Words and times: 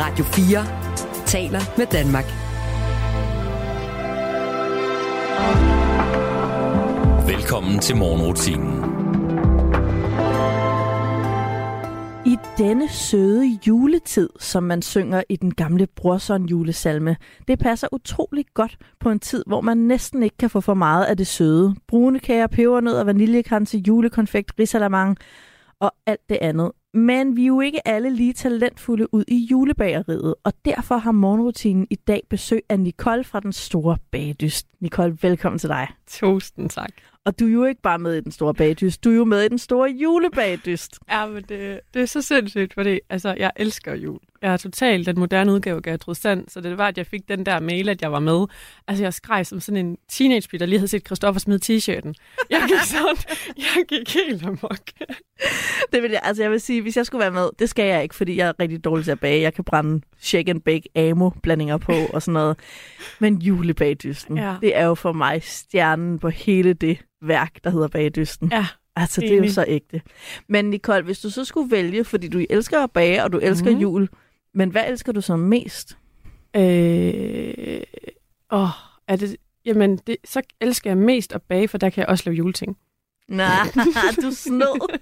Radio 0.00 0.24
4 0.24 1.26
taler 1.26 1.60
med 1.78 1.86
Danmark. 1.86 2.24
Velkommen 7.28 7.78
til 7.78 7.96
morgenrutinen. 7.96 8.84
I 12.26 12.36
denne 12.58 12.88
søde 12.88 13.58
juletid, 13.66 14.28
som 14.38 14.62
man 14.62 14.82
synger 14.82 15.22
i 15.28 15.36
den 15.36 15.54
gamle 15.54 15.86
Brorson 15.86 16.46
julesalme, 16.46 17.16
det 17.48 17.58
passer 17.58 17.88
utrolig 17.92 18.44
godt 18.54 18.76
på 19.00 19.10
en 19.10 19.20
tid, 19.20 19.44
hvor 19.46 19.60
man 19.60 19.76
næsten 19.76 20.22
ikke 20.22 20.36
kan 20.36 20.50
få 20.50 20.60
for 20.60 20.74
meget 20.74 21.04
af 21.04 21.16
det 21.16 21.26
søde. 21.26 21.74
Brune 21.88 22.18
kager, 22.18 22.46
pebernød 22.46 22.94
og 22.94 23.06
vaniljekranse, 23.06 23.78
julekonfekt, 23.78 24.52
risalamang 24.58 25.16
og 25.80 25.92
alt 26.06 26.28
det 26.28 26.38
andet. 26.40 26.72
Men 26.94 27.36
vi 27.36 27.42
er 27.42 27.46
jo 27.46 27.60
ikke 27.60 27.88
alle 27.88 28.10
lige 28.10 28.32
talentfulde 28.32 29.14
ud 29.14 29.24
i 29.28 29.36
julebageriet, 29.50 30.34
og 30.44 30.52
derfor 30.64 30.96
har 30.96 31.12
morgenrutinen 31.12 31.86
i 31.90 31.94
dag 31.94 32.22
besøg 32.30 32.62
af 32.68 32.80
Nicole 32.80 33.24
fra 33.24 33.40
Den 33.40 33.52
Store 33.52 33.96
Bagdyst. 34.10 34.66
Nicole, 34.80 35.18
velkommen 35.22 35.58
til 35.58 35.68
dig. 35.68 35.88
Tusind 36.06 36.70
tak. 36.70 36.92
Og 37.24 37.38
du 37.40 37.46
er 37.46 37.50
jo 37.50 37.64
ikke 37.64 37.82
bare 37.82 37.98
med 37.98 38.14
i 38.14 38.20
Den 38.20 38.32
Store 38.32 38.54
Bagdyst, 38.54 39.04
du 39.04 39.10
er 39.10 39.14
jo 39.14 39.24
med 39.24 39.42
i 39.42 39.48
Den 39.48 39.58
Store 39.58 39.90
Julebagdyst. 39.90 40.98
Ja, 41.10 41.26
men 41.26 41.44
det, 41.48 41.80
det 41.94 42.02
er 42.02 42.06
så 42.06 42.22
sindssygt, 42.22 42.74
fordi 42.74 43.00
altså, 43.10 43.34
jeg 43.38 43.52
elsker 43.56 43.94
jul. 43.94 44.20
Jeg 44.42 44.52
er 44.52 44.56
totalt 44.56 45.06
den 45.06 45.18
moderne 45.18 45.52
udgave 45.52 45.76
af 45.76 45.82
Gertrud 45.82 46.14
Sand, 46.14 46.48
så 46.48 46.60
det 46.60 46.78
var, 46.78 46.88
at 46.88 46.98
jeg 46.98 47.06
fik 47.06 47.28
den 47.28 47.46
der 47.46 47.60
mail, 47.60 47.88
at 47.88 48.02
jeg 48.02 48.12
var 48.12 48.20
med. 48.20 48.46
Altså, 48.88 49.04
jeg 49.04 49.14
skreg 49.14 49.46
som 49.46 49.60
sådan 49.60 49.86
en 49.86 49.96
teenage 50.08 50.58
der 50.58 50.66
lige 50.66 50.78
havde 50.78 50.88
set 50.88 51.06
Christoffer 51.06 51.40
smide 51.40 51.58
t-shirten. 51.64 52.12
Jeg 52.50 52.62
gik 52.68 52.78
sådan, 52.84 53.16
jeg 53.56 53.84
gik 53.88 54.14
helt 54.14 54.46
amok. 54.46 54.78
Det 55.92 56.02
vil 56.02 56.10
jeg, 56.10 56.20
altså 56.22 56.42
jeg 56.42 56.50
vil 56.50 56.60
sige, 56.60 56.82
hvis 56.82 56.96
jeg 56.96 57.06
skulle 57.06 57.20
være 57.20 57.30
med, 57.30 57.48
det 57.58 57.68
skal 57.68 57.84
jeg 57.84 58.02
ikke, 58.02 58.14
fordi 58.14 58.36
jeg 58.36 58.48
er 58.48 58.52
rigtig 58.60 58.84
dårlig 58.84 59.04
til 59.04 59.12
at 59.12 59.20
bage. 59.20 59.42
Jeg 59.42 59.54
kan 59.54 59.64
brænde 59.64 60.00
shake 60.18 60.50
and 60.50 60.60
bake 60.60 60.88
amo 60.96 61.30
blandinger 61.30 61.76
på 61.76 61.92
og 61.92 62.22
sådan 62.22 62.32
noget. 62.32 62.56
Men 63.18 63.42
julebagdysten, 63.42 64.38
ja. 64.38 64.54
det 64.60 64.76
er 64.76 64.84
jo 64.84 64.94
for 64.94 65.12
mig 65.12 65.42
stjernen 65.42 66.18
på 66.18 66.28
hele 66.28 66.72
det 66.72 66.98
værk, 67.22 67.64
der 67.64 67.70
hedder 67.70 67.88
bagdysten. 67.88 68.48
Ja, 68.52 68.66
Altså, 68.98 69.20
det 69.20 69.32
er 69.32 69.36
jo 69.36 69.52
så 69.52 69.64
ægte. 69.68 70.00
Men 70.48 70.70
Nicole, 70.70 71.02
hvis 71.02 71.20
du 71.20 71.30
så 71.30 71.44
skulle 71.44 71.70
vælge, 71.70 72.04
fordi 72.04 72.28
du 72.28 72.44
elsker 72.50 72.82
at 72.82 72.90
bage, 72.90 73.24
og 73.24 73.32
du 73.32 73.38
elsker 73.38 73.70
mm. 73.70 73.78
jul, 73.78 74.08
men 74.58 74.70
hvad 74.70 74.88
elsker 74.88 75.12
du 75.12 75.20
så 75.20 75.36
mest? 75.36 75.98
Øh, 76.56 77.80
åh, 78.50 78.68
er 79.08 79.16
det, 79.16 79.36
jamen, 79.64 79.96
det, 79.96 80.16
så 80.24 80.42
elsker 80.60 80.90
jeg 80.90 80.96
mest 80.96 81.32
at 81.32 81.42
bage, 81.42 81.68
for 81.68 81.78
der 81.78 81.90
kan 81.90 82.00
jeg 82.00 82.08
også 82.08 82.24
lave 82.26 82.36
juleting. 82.36 82.78
Nej, 83.28 83.66
du 84.22 84.30
snød. 84.30 84.98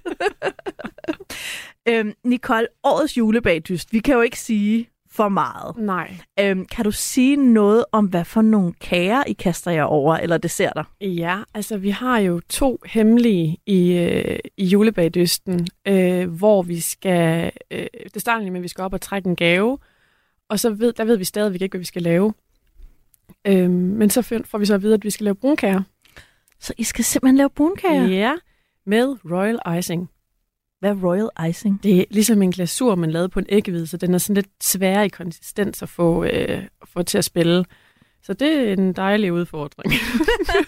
øhm, 1.89 2.13
Nicole, 2.23 2.67
årets 2.83 3.17
julebagdyst. 3.17 3.93
Vi 3.93 3.99
kan 3.99 4.15
jo 4.15 4.21
ikke 4.21 4.39
sige 4.39 4.89
for 5.17 5.29
meget. 5.29 5.77
Nej. 5.77 6.15
Øhm, 6.39 6.65
kan 6.65 6.85
du 6.85 6.91
sige 6.91 7.35
noget 7.35 7.85
om, 7.91 8.05
hvad 8.05 8.25
for 8.25 8.41
nogle 8.41 8.73
kager 8.73 9.23
I 9.23 9.33
kaster 9.33 9.71
jer 9.71 9.83
over, 9.83 10.15
eller 10.15 10.37
desserter? 10.37 10.83
Ja, 11.01 11.41
altså 11.53 11.77
vi 11.77 11.89
har 11.89 12.17
jo 12.19 12.41
to 12.49 12.79
hemmelige 12.85 13.57
i, 13.65 13.97
øh, 13.97 14.39
i 14.57 14.65
julebagdysten, 14.65 15.67
øh, 15.87 16.29
hvor 16.29 16.61
vi 16.61 16.79
skal, 16.79 17.51
øh, 17.71 17.87
det 18.13 18.21
starter 18.21 18.51
med, 18.51 18.59
at 18.59 18.63
vi 18.63 18.67
skal 18.67 18.81
op 18.81 18.93
og 18.93 19.01
trække 19.01 19.29
en 19.29 19.35
gave, 19.35 19.77
og 20.49 20.59
så 20.59 20.69
ved, 20.69 20.93
der 20.93 21.05
ved 21.05 21.17
vi 21.17 21.23
stadigvæk 21.23 21.61
ikke, 21.61 21.73
hvad 21.73 21.79
vi 21.79 21.85
skal 21.85 22.01
lave. 22.01 22.33
Øh, 23.47 23.69
men 23.69 24.09
så 24.09 24.21
får 24.21 24.57
vi 24.57 24.65
så 24.65 24.73
at 24.73 24.81
vide, 24.81 24.93
at 24.93 25.03
vi 25.03 25.09
skal 25.09 25.23
lave 25.23 25.35
brunkager. 25.35 25.81
Så 26.59 26.73
I 26.77 26.83
skal 26.83 27.05
simpelthen 27.05 27.37
lave 27.37 27.49
brunkager? 27.49 28.07
Ja, 28.07 28.33
med 28.85 29.15
royal 29.31 29.77
icing. 29.79 30.09
Hvad 30.79 30.89
er 30.89 30.95
royal 31.03 31.49
icing? 31.49 31.83
Det 31.83 31.99
er 31.99 32.05
ligesom 32.09 32.41
en 32.41 32.51
glasur, 32.51 32.95
man 32.95 33.11
lavede 33.11 33.29
på 33.29 33.39
en 33.39 33.45
æggehvide, 33.49 33.87
så 33.87 33.97
den 33.97 34.13
er 34.13 34.17
sådan 34.17 34.35
lidt 34.35 34.63
svær 34.63 35.01
i 35.01 35.07
konsistens 35.07 35.81
at 35.81 35.89
få, 35.89 36.23
øh, 36.23 36.63
få 36.85 37.03
til 37.03 37.17
at 37.17 37.25
spille. 37.25 37.65
Så 38.23 38.33
det 38.33 38.69
er 38.69 38.73
en 38.73 38.93
dejlig 38.93 39.33
udfordring. 39.33 39.93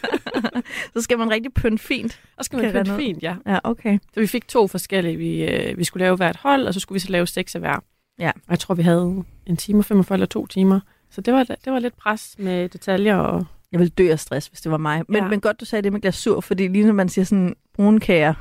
så 0.96 1.02
skal 1.02 1.18
man 1.18 1.32
rigtig 1.32 1.54
pynte 1.54 1.84
fint. 1.84 2.22
Og 2.38 2.46
skal 2.46 2.62
man 2.62 2.72
pynte 2.72 2.96
fint, 2.96 3.24
ja. 3.24 3.36
Ja, 3.46 3.60
okay. 3.64 4.00
Så 4.14 4.20
vi 4.20 4.28
fik 4.28 4.48
to 4.48 4.68
forskellige. 4.68 5.18
Vi, 5.18 5.44
øh, 5.44 5.78
vi 5.78 5.84
skulle 5.84 6.04
lave 6.06 6.16
hvert 6.16 6.36
hold, 6.36 6.68
og 6.68 6.74
så 6.74 6.80
skulle 6.80 6.96
vi 6.96 7.00
så 7.00 7.12
lave 7.12 7.28
seks 7.28 7.56
af 7.56 7.62
hver. 7.62 7.84
Ja. 8.20 8.30
Og 8.30 8.50
jeg 8.50 8.60
tror, 8.60 8.76
vi 8.76 8.84
havde 8.84 9.24
en 9.46 9.58
time 9.58 9.80
og 9.80 9.86
45 9.86 10.16
eller 10.16 10.26
to 10.26 10.48
timer. 10.48 10.80
Så 11.10 11.22
det 11.22 11.34
var, 11.34 11.44
det 11.44 11.74
var 11.74 11.80
lidt 11.80 11.98
pres 11.98 12.36
med 12.40 12.70
detaljer 12.70 13.16
og 13.16 13.46
jeg 13.72 13.80
ville 13.80 13.92
dø 13.92 14.12
af 14.12 14.20
stress, 14.20 14.48
hvis 14.48 14.62
det 14.62 14.72
var 14.72 14.78
mig. 14.78 15.04
Men, 15.08 15.24
ja. 15.24 15.30
men 15.30 15.42
godt, 15.42 15.60
du 15.60 15.66
sagde 15.66 15.82
det 15.82 15.94
med 15.94 16.02
glasur, 16.02 16.42
fordi 16.42 16.68
lige 16.68 16.86
når 16.86 16.94
man 16.94 17.10
siger 17.10 17.26
sådan 17.26 17.56
brunkager, 17.74 18.34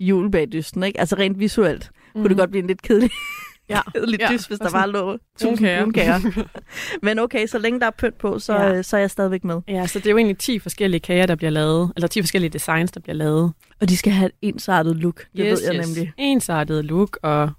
julebagdysten, 0.00 0.82
ikke? 0.82 1.00
Altså 1.00 1.16
rent 1.16 1.38
visuelt 1.38 1.90
mm. 2.14 2.20
kunne 2.20 2.28
det 2.28 2.30
mhm. 2.30 2.38
godt 2.38 2.50
blive 2.50 2.62
en 2.62 2.66
lidt 2.66 2.82
kedelig, 2.82 3.10
ja. 3.68 3.80
kedelig 3.94 4.20
ja. 4.20 4.28
dyst, 4.32 4.48
hvis 4.48 4.58
der 4.58 4.70
bare 4.70 4.90
lå 4.90 5.18
tusind 5.38 5.68
brunkager. 5.78 6.44
Men 7.06 7.18
okay, 7.18 7.46
så 7.46 7.58
længe 7.58 7.80
der 7.80 7.86
er 7.86 7.90
pynt 7.98 8.18
på, 8.18 8.38
så, 8.38 8.54
ja. 8.54 8.82
så 8.82 8.96
er 8.96 9.00
jeg 9.00 9.10
stadigvæk 9.10 9.44
med. 9.44 9.60
Ja, 9.68 9.86
så 9.86 9.98
det 9.98 10.06
er 10.06 10.10
jo 10.10 10.16
egentlig 10.16 10.38
10 10.38 10.58
forskellige 10.58 11.00
kager, 11.00 11.26
der 11.26 11.34
bliver 11.34 11.50
lavet, 11.50 11.92
eller 11.96 12.08
10 12.08 12.22
forskellige 12.22 12.50
designs, 12.50 12.92
der 12.92 13.00
bliver 13.00 13.16
lavet. 13.16 13.52
Og 13.80 13.88
de 13.88 13.96
skal 13.96 14.12
have 14.12 14.26
et 14.26 14.32
ensartet 14.42 14.96
look, 14.96 15.26
det 15.36 15.46
yes, 15.46 15.60
ved 15.60 15.72
jeg 15.72 15.80
yes. 15.80 15.88
nemlig. 15.88 16.12
Ensartet 16.18 16.84
look, 16.84 17.18
og 17.22 17.50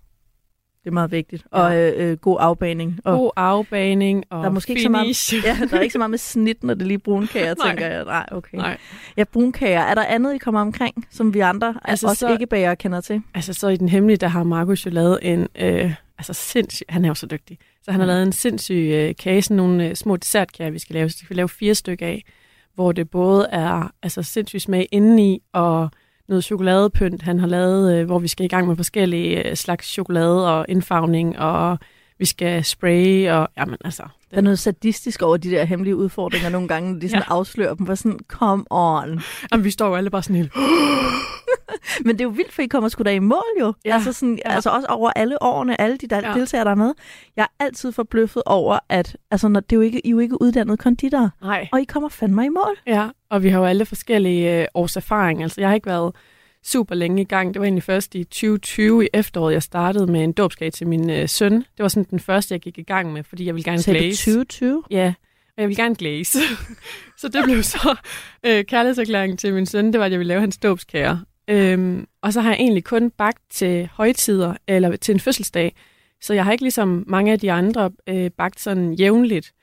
det 0.86 0.92
er 0.92 0.94
meget 0.94 1.12
vigtigt. 1.12 1.46
Ja. 1.54 1.60
Og 1.60 1.78
øh, 1.78 2.12
øh, 2.12 2.18
god 2.18 2.38
afbaning. 2.40 3.00
Og 3.04 3.18
god 3.18 3.32
afbaning 3.36 4.24
og 4.30 4.40
der 4.40 4.46
er 4.46 4.54
måske 4.54 4.68
finish. 4.68 5.34
Ikke 5.34 5.48
så 5.48 5.54
meget, 5.54 5.60
ja, 5.60 5.66
der 5.66 5.78
er 5.78 5.82
ikke 5.82 5.94
så 5.94 5.98
meget 5.98 6.10
med 6.10 6.18
snit, 6.34 6.64
når 6.64 6.74
det 6.74 6.82
er 6.82 6.86
lige 6.86 7.00
brunkager, 7.00 7.54
tænker 7.66 7.88
jeg. 7.88 8.06
Nej, 8.06 8.26
okay. 8.32 8.58
Nej. 8.58 8.78
Ja, 9.18 9.24
brunkager. 9.24 9.80
Er 9.80 9.96
der 9.96 10.04
andet, 10.04 10.36
I 10.36 10.38
kommer 10.38 10.62
omkring, 10.62 11.08
som 11.12 11.34
vi 11.34 11.40
andre, 11.40 11.76
altså, 11.86 12.08
også 12.08 12.20
så, 12.20 12.32
ikke 12.32 12.48
bager, 12.48 12.76
kender 12.76 13.02
til? 13.02 13.22
Altså, 13.34 13.54
så 13.54 13.68
i 13.68 13.78
den 13.78 13.90
hemmelige, 13.90 14.18
der 14.18 14.28
har 14.28 14.44
Markus 14.44 14.86
jo 14.86 14.92
lavet 14.92 15.20
en, 15.22 15.48
øh, 15.60 15.94
altså 16.18 16.34
sindssyg, 16.34 16.86
han 16.90 17.06
er 17.06 17.08
jo 17.08 17.16
så 17.16 17.26
dygtig, 17.26 17.58
så 17.84 17.92
han 17.92 18.00
har 18.00 18.08
lavet 18.08 18.24
en 18.24 18.32
sindssyg 18.32 18.90
øh, 18.94 19.16
kage, 19.20 19.42
sådan 19.42 19.58
nogle 19.58 19.90
øh, 19.90 19.96
små 19.96 20.16
dessertkager, 20.18 20.72
vi 20.72 20.80
skal 20.80 20.94
lave, 20.94 21.10
så 21.10 21.26
vi 21.30 21.36
lave 21.36 21.50
fire 21.50 21.76
stykker 21.76 22.08
af, 22.08 22.24
hvor 22.76 22.92
det 22.92 23.10
både 23.10 23.48
er 23.52 23.92
altså 24.04 24.24
sindssyg 24.24 24.62
smag 24.62 24.88
indeni, 24.92 25.42
og 25.54 25.90
noget 26.28 26.44
chokoladepynt, 26.44 27.22
han 27.22 27.40
har 27.40 27.48
lavet, 27.48 27.96
øh, 27.96 28.06
hvor 28.06 28.20
vi 28.20 28.28
skal 28.28 28.46
i 28.46 28.48
gang 28.48 28.68
med 28.68 28.76
forskellige 28.76 29.50
øh, 29.50 29.56
slags 29.56 29.88
chokolade 29.88 30.58
og 30.58 30.66
indfarvning, 30.70 31.40
og 31.40 31.78
vi 32.20 32.26
skal 32.26 32.64
spraye, 32.64 33.34
og 33.34 33.50
jamen 33.58 33.78
altså... 33.86 34.04
Det... 34.04 34.32
Der 34.32 34.38
er 34.38 34.42
noget 34.42 34.60
sadistisk 34.60 35.22
over 35.22 35.38
de 35.38 35.52
der 35.52 35.64
hemmelige 35.64 35.96
udfordringer 35.96 36.50
nogle 36.50 36.68
gange, 36.68 36.94
når 36.94 37.00
de 37.00 37.10
sådan 37.10 37.24
ja. 37.30 37.34
afslører 37.34 37.74
dem, 37.74 37.86
hvor 37.86 37.96
sådan, 37.96 38.20
come 38.28 38.66
on. 38.70 39.22
Jamen, 39.52 39.64
vi 39.64 39.72
står 39.72 39.88
jo 39.88 39.96
alle 39.96 40.10
bare 40.10 40.24
sådan 40.24 40.36
helt... 40.36 40.54
Men 42.06 42.16
det 42.16 42.22
er 42.22 42.26
jo 42.26 42.30
vildt, 42.30 42.54
for 42.54 42.62
I 42.62 42.68
kommer 42.68 42.90
sgu 42.90 43.04
da 43.04 43.14
i 43.14 43.20
mål 43.20 43.44
jo. 43.60 43.74
Ja. 43.86 43.94
Altså, 43.94 44.14
sådan, 44.14 44.40
ja. 44.46 44.52
altså 44.56 44.70
også 44.70 44.88
over 44.88 45.12
alle 45.16 45.44
årene, 45.44 45.82
alle 45.82 45.98
de 45.98 46.08
der 46.08 46.30
ja. 46.30 46.34
deltagere, 46.34 46.66
der 46.66 46.72
er 46.72 46.76
med. 46.76 46.94
Jeg 47.36 47.44
er 47.44 47.64
altid 47.66 47.92
forbløffet 47.92 48.44
over, 48.46 48.80
at 48.90 49.18
altså, 49.32 49.48
når, 49.48 49.60
det 49.60 49.72
er 49.72 49.76
jo 49.78 49.82
ikke, 49.82 50.00
I 50.00 50.10
er 50.10 50.12
jo 50.12 50.20
ikke 50.20 50.42
uddannet 50.42 50.80
konditor. 50.80 51.30
Nej. 51.42 51.68
Og 51.72 51.82
I 51.82 51.84
kommer 51.84 52.10
fandme 52.10 52.46
i 52.46 52.50
mål. 52.50 52.78
Ja, 52.88 53.08
og 53.30 53.44
vi 53.44 53.50
har 53.50 53.60
jo 53.60 53.66
alle 53.66 53.86
forskellige 53.86 54.62
øh, 54.62 54.68
års 54.74 54.96
erfaring. 54.96 55.44
Altså, 55.44 55.62
jeg 55.62 55.70
har 55.70 55.76
ikke 55.76 55.88
været 55.88 56.16
super 56.66 56.96
længe 56.96 57.22
i 57.22 57.26
gang. 57.26 57.54
Det 57.54 57.60
var 57.60 57.66
egentlig 57.66 57.84
først 57.84 58.16
i 58.16 58.24
2020 58.24 59.06
i 59.06 59.08
efteråret, 59.14 59.54
jeg 59.54 59.64
startede 59.64 60.08
med 60.08 60.24
en 60.24 60.32
dåbskage 60.32 60.72
til 60.72 60.88
min 60.88 61.10
øh, 61.10 61.30
søn. 61.30 61.54
Det 61.54 61.66
var 61.80 61.88
sådan 61.88 62.08
den 62.10 62.20
første, 62.20 62.54
jeg 62.54 62.62
gik 62.62 62.78
i 62.78 62.84
gang 62.84 63.14
med, 63.14 63.24
fordi 63.24 63.46
jeg 63.46 63.56
ville 63.56 63.72
gerne 63.72 63.82
Sagde 63.82 64.00
glaze. 64.00 64.32
2020? 64.32 64.84
Ja, 64.92 65.14
og 65.48 65.62
jeg 65.62 65.68
ville 65.70 65.84
gerne 65.84 65.96
glaze. 65.96 66.40
så 67.20 67.28
det 67.28 67.44
blev 67.44 67.64
så 67.64 67.96
øh, 68.46 68.66
kærlighedserklæringen 68.66 69.38
til 69.38 69.54
min 69.54 69.66
søn, 69.66 69.94
det 69.94 70.00
var, 70.00 70.06
at 70.06 70.12
jeg 70.12 70.20
ville 70.20 70.28
lave 70.28 70.42
hans 70.42 70.58
dåbskager. 70.58 71.18
Øhm, 71.48 72.08
og 72.22 72.34
så 72.34 72.42
har 72.42 72.50
jeg 72.50 72.60
egentlig 72.60 72.84
kun 72.84 73.12
bagt 73.12 73.42
til 73.50 73.90
højtider 73.94 74.54
eller 74.68 74.96
til 74.96 75.14
en 75.14 75.20
fødselsdag. 75.20 75.76
Så 76.22 76.34
jeg 76.34 76.46
har 76.46 76.52
ikke 76.52 76.64
ligesom 76.64 77.04
mange 77.08 77.32
af 77.32 77.40
de 77.40 77.52
andre 77.52 77.92
øh, 78.08 78.32
bagt 78.32 78.60
sådan 78.60 78.94
jævnligt. 78.94 79.54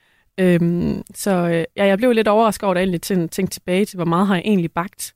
Øhm, 0.40 1.02
så 1.14 1.30
øh, 1.30 1.64
ja, 1.76 1.86
jeg 1.86 1.98
blev 1.98 2.12
lidt 2.12 2.28
overrasket 2.28 2.64
over, 2.64 2.74
at 2.74 2.78
jeg 2.78 2.82
egentlig 2.82 3.02
tænkte 3.02 3.46
tilbage 3.46 3.84
til, 3.84 3.96
hvor 3.96 4.04
meget 4.04 4.26
har 4.26 4.34
jeg 4.34 4.42
egentlig 4.44 4.72
bagt. 4.72 5.14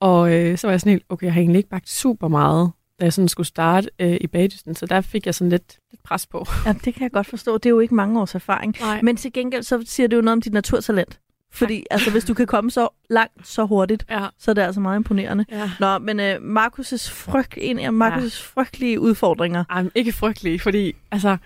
Og 0.00 0.34
øh, 0.34 0.58
så 0.58 0.66
var 0.66 0.72
jeg 0.72 0.80
sådan 0.80 0.92
helt, 0.92 1.04
okay, 1.08 1.26
jeg 1.26 1.34
har 1.34 1.40
egentlig 1.40 1.58
ikke 1.58 1.68
bagt 1.68 1.88
super 1.88 2.28
meget, 2.28 2.70
da 3.00 3.04
jeg 3.04 3.12
sådan 3.12 3.28
skulle 3.28 3.46
starte 3.46 3.90
øh, 3.98 4.16
i 4.20 4.26
bagdysten. 4.26 4.74
Så 4.74 4.86
der 4.86 5.00
fik 5.00 5.26
jeg 5.26 5.34
sådan 5.34 5.50
lidt, 5.50 5.78
lidt 5.90 6.02
pres 6.02 6.26
på. 6.26 6.46
Ja, 6.66 6.74
det 6.84 6.94
kan 6.94 7.02
jeg 7.02 7.12
godt 7.12 7.26
forstå. 7.26 7.58
Det 7.58 7.66
er 7.66 7.70
jo 7.70 7.80
ikke 7.80 7.94
mange 7.94 8.20
års 8.20 8.34
erfaring. 8.34 8.76
Nej. 8.80 9.02
Men 9.02 9.16
til 9.16 9.32
gengæld, 9.32 9.62
så 9.62 9.82
siger 9.86 10.06
det 10.06 10.16
jo 10.16 10.22
noget 10.22 10.32
om 10.32 10.40
dit 10.40 10.52
naturtalent. 10.52 11.20
Fordi 11.56 11.84
altså, 11.90 12.10
hvis 12.10 12.24
du 12.24 12.34
kan 12.34 12.46
komme 12.46 12.70
så 12.70 12.88
langt, 13.10 13.48
så 13.48 13.64
hurtigt, 13.64 14.06
ja. 14.10 14.26
så 14.38 14.50
er 14.50 14.54
det 14.54 14.62
altså 14.62 14.80
meget 14.80 14.96
imponerende. 14.96 15.44
Ja. 15.50 15.70
Nå, 15.80 15.98
men 15.98 16.20
uh, 16.20 16.56
Markus' 16.56 17.10
frygt, 17.10 17.54
en 17.56 17.78
af 17.78 17.88
Markus' 17.88 18.22
ja. 18.22 18.60
frygtelige 18.60 19.00
udfordringer. 19.00 19.64
Ej, 19.70 19.84
ikke 19.94 20.12
frygtelige, 20.12 20.60
fordi 20.60 20.92
altså, 21.10 21.36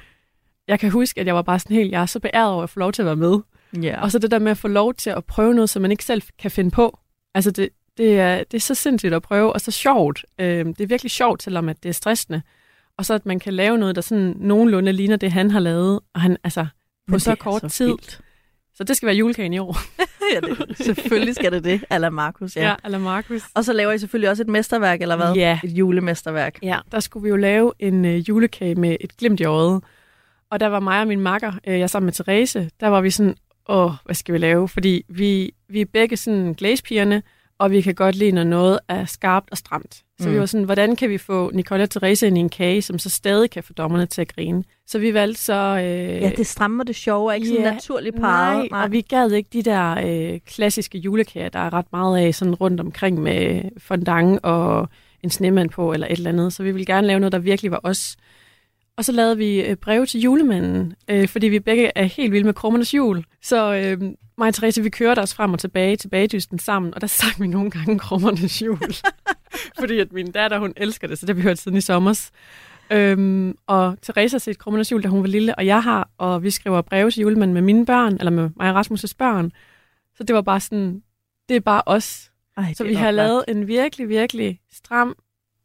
jeg 0.69 0.81
kan 0.81 0.91
huske, 0.91 1.21
at 1.21 1.27
jeg 1.27 1.35
var 1.35 1.43
bare 1.43 1.59
sådan 1.59 1.77
helt, 1.77 1.93
jeg 1.93 2.03
er 2.03 2.07
så 2.07 2.21
beæret 2.21 2.53
over 2.53 2.63
at 2.63 2.71
få 2.71 2.79
lov 2.79 2.93
til 2.93 3.03
at 3.03 3.07
være 3.07 3.17
med. 3.17 3.39
Yeah. 3.77 4.03
Og 4.03 4.11
så 4.11 4.19
det 4.19 4.31
der 4.31 4.39
med 4.39 4.51
at 4.51 4.59
få 4.59 4.69
lov 4.69 4.95
til 4.95 5.11
at 5.11 5.25
prøve 5.25 5.55
noget, 5.55 5.71
som 5.71 5.83
man 5.83 5.91
ikke 5.91 6.05
selv 6.05 6.23
kan 6.39 6.51
finde 6.51 6.71
på. 6.71 6.99
Altså, 7.35 7.51
det, 7.51 7.69
det, 7.97 8.21
er, 8.21 8.37
det 8.37 8.55
er 8.55 8.61
så 8.61 8.75
sindssygt 8.75 9.15
at 9.15 9.23
prøve, 9.23 9.53
og 9.53 9.61
så 9.61 9.71
sjovt. 9.71 10.25
Øh, 10.39 10.67
det 10.67 10.81
er 10.81 10.87
virkelig 10.87 11.11
sjovt, 11.11 11.43
selvom 11.43 11.69
at 11.69 11.83
det 11.83 11.89
er 11.89 11.93
stressende. 11.93 12.43
Og 12.99 13.07
så 13.07 13.15
at 13.15 13.27
man 13.27 13.39
kan 13.39 13.55
lave 13.55 13.79
noget, 13.79 13.97
der 13.97 14.03
sådan 14.03 14.35
nogenlunde 14.39 14.93
ligner 14.93 15.17
det, 15.17 15.33
han 15.33 15.51
har 15.51 15.61
lavet, 15.61 16.01
og 16.15 16.21
han 16.21 16.37
altså 16.45 16.67
på 17.09 17.19
så 17.19 17.35
kort 17.35 17.61
så 17.61 17.69
tid. 17.69 17.87
Vildt. 17.87 18.21
Så 18.81 18.85
det 18.85 18.97
skal 18.97 19.07
være 19.07 19.17
julekagen 19.17 19.53
i 19.53 19.59
år. 19.59 19.77
ja, 20.35 20.41
det, 20.41 20.77
selvfølgelig 20.77 21.35
skal 21.35 21.53
det 21.53 21.65
det, 21.65 21.85
ala 21.91 22.11
Markus. 22.11 22.57
Ja, 22.57 22.69
ja 22.69 22.75
ala 22.85 22.99
Markus. 22.99 23.43
Og 23.55 23.65
så 23.65 23.73
laver 23.73 23.93
I 23.93 23.99
selvfølgelig 23.99 24.31
også 24.31 24.43
et 24.43 24.49
mesterværk, 24.49 25.03
eller 25.03 25.17
hvad? 25.17 25.33
Ja. 25.35 25.61
Et 25.65 25.71
julemesterværk. 25.71 26.59
Ja, 26.63 26.79
der 26.93 27.01
skulle 27.01 27.23
vi 27.23 27.29
jo 27.29 27.37
lave 27.37 27.73
en 27.79 28.05
uh, 28.05 28.29
julekage 28.29 28.75
med 28.75 28.97
et 29.01 29.17
glimt 29.17 29.41
i 29.41 29.45
øjet. 29.45 29.83
og 30.51 30.61
der 30.61 30.67
var 30.67 30.81
mig 30.81 31.01
og 31.01 31.07
min 31.07 31.21
makker, 31.21 31.53
øh, 31.67 31.79
jeg 31.79 31.91
sammen 31.91 32.07
med 32.07 32.13
Therese, 32.13 32.71
der 32.81 32.89
var 32.89 33.01
vi 33.01 33.11
sådan, 33.11 33.35
åh, 33.69 33.93
hvad 34.05 34.15
skal 34.15 34.33
vi 34.33 34.39
lave? 34.39 34.69
Fordi 34.69 35.05
vi, 35.09 35.55
vi 35.69 35.81
er 35.81 35.87
begge 35.93 36.17
sådan 36.17 36.53
glæspigerne, 36.53 37.23
og 37.59 37.71
vi 37.71 37.81
kan 37.81 37.95
godt 37.95 38.15
lide, 38.17 38.33
når 38.33 38.45
noget 38.45 38.79
er 38.89 39.05
skarpt 39.05 39.51
og 39.51 39.59
stramt. 39.59 40.03
Så 40.21 40.29
mm. 40.29 40.35
vi 40.35 40.41
var 40.41 40.47
sådan, 40.47 40.65
hvordan 40.65 40.97
kan 40.97 41.11
vi 41.11 41.19
få 41.19 41.51
Nicole 41.55 41.83
og 41.83 41.91
Therese 41.91 42.27
ind 42.27 42.37
i 42.39 42.41
en 42.41 42.49
kage, 42.49 42.83
som 42.83 42.99
så 42.99 43.11
stadig 43.11 43.51
kan 43.51 43.63
få 43.63 43.73
dommerne 43.73 44.07
til 44.07 44.21
at 44.21 44.35
grine? 44.35 44.65
Så 44.87 44.99
vi 44.99 45.15
valgte 45.15 45.43
så... 45.43 45.79
Øh, 45.79 46.23
ja, 46.23 46.31
det 46.37 46.47
strammer 46.47 46.85
det 46.85 46.97
sjove, 46.97 47.35
ikke 47.35 47.49
sådan 47.49 47.63
naturligt 47.63 48.17
parret. 48.21 48.57
Nej, 48.57 48.69
nej, 48.71 48.85
og 48.85 48.93
vi 48.93 49.01
gad 49.01 49.31
ikke 49.31 49.49
de 49.53 49.63
der 49.63 49.97
øh, 50.07 50.41
klassiske 50.47 50.99
julekager, 50.99 51.49
der 51.49 51.59
er 51.59 51.73
ret 51.73 51.87
meget 51.93 52.19
af 52.19 52.35
sådan 52.35 52.55
rundt 52.55 52.81
omkring 52.81 53.23
med 53.23 53.63
fondant 53.79 54.41
og 54.43 54.89
en 55.23 55.31
snemand 55.31 55.71
på, 55.71 55.93
eller 55.93 56.07
et 56.07 56.13
eller 56.13 56.31
andet. 56.31 56.53
Så 56.53 56.63
vi 56.63 56.73
ville 56.73 56.87
gerne 56.87 57.07
lave 57.07 57.21
noget, 57.21 57.33
der 57.33 57.39
virkelig 57.39 57.71
var 57.71 57.81
os. 57.83 58.17
Og 59.01 59.05
så 59.05 59.13
lavede 59.13 59.37
vi 59.37 59.61
øh, 59.61 59.77
breve 59.77 60.07
til 60.07 60.21
julemanden, 60.21 60.95
øh, 61.09 61.29
fordi 61.29 61.47
vi 61.47 61.59
begge 61.59 61.93
er 61.95 62.05
helt 62.05 62.33
vilde 62.33 62.45
med 62.45 62.55
krummernes 62.55 62.95
jul. 62.95 63.25
Så 63.43 63.75
øh, 63.75 64.01
mig 64.39 64.49
og 64.49 64.55
Therese, 64.55 64.83
vi 64.83 64.91
kørte 64.91 65.21
os 65.21 65.35
frem 65.35 65.53
og 65.53 65.59
tilbage 65.59 65.97
til 65.97 66.09
bagdysten 66.09 66.59
sammen, 66.59 66.95
og 66.95 67.01
der 67.01 67.07
sang 67.07 67.41
vi 67.41 67.47
nogle 67.47 67.71
gange 67.71 67.99
krummernes 68.05 68.63
jul. 68.63 68.95
fordi 69.81 69.99
at 69.99 70.13
min 70.13 70.33
datter, 70.33 70.59
hun 70.59 70.73
elsker 70.77 71.09
det, 71.09 71.19
så 71.19 71.27
det 71.27 71.35
har 71.35 71.37
vi 71.37 71.43
hørt 71.43 71.59
siden 71.59 71.79
i 71.79 71.81
sommers. 71.81 72.31
Øhm, 72.91 73.57
og 73.67 73.99
Therese 74.03 74.35
har 74.35 74.39
set 74.39 74.59
krummernes 74.59 74.93
jul, 74.93 75.03
da 75.03 75.09
hun 75.09 75.21
var 75.21 75.29
lille, 75.29 75.55
og 75.55 75.67
jeg 75.67 75.83
har, 75.83 76.11
og 76.19 76.43
vi 76.43 76.51
skriver 76.51 76.83
breve 76.83 77.11
til 77.11 77.21
julemanden 77.21 77.55
med 77.55 77.63
mine 77.63 77.87
børn, 77.87 78.13
eller 78.13 78.31
med 78.31 78.51
mig 78.57 78.75
og 78.75 78.81
Rasmus' 78.81 79.15
børn. 79.19 79.53
Så 80.17 80.25
det 80.25 80.35
var 80.35 80.43
bare 80.43 80.61
sådan, 80.61 81.03
det 81.49 81.57
er 81.57 81.61
bare 81.61 81.83
os. 81.87 82.31
Ej, 82.57 82.75
så 82.75 82.85
vi 82.85 82.95
har 82.95 83.11
lavet 83.11 83.45
en 83.49 83.67
virkelig, 83.67 84.09
virkelig 84.09 84.61
stram 84.73 85.17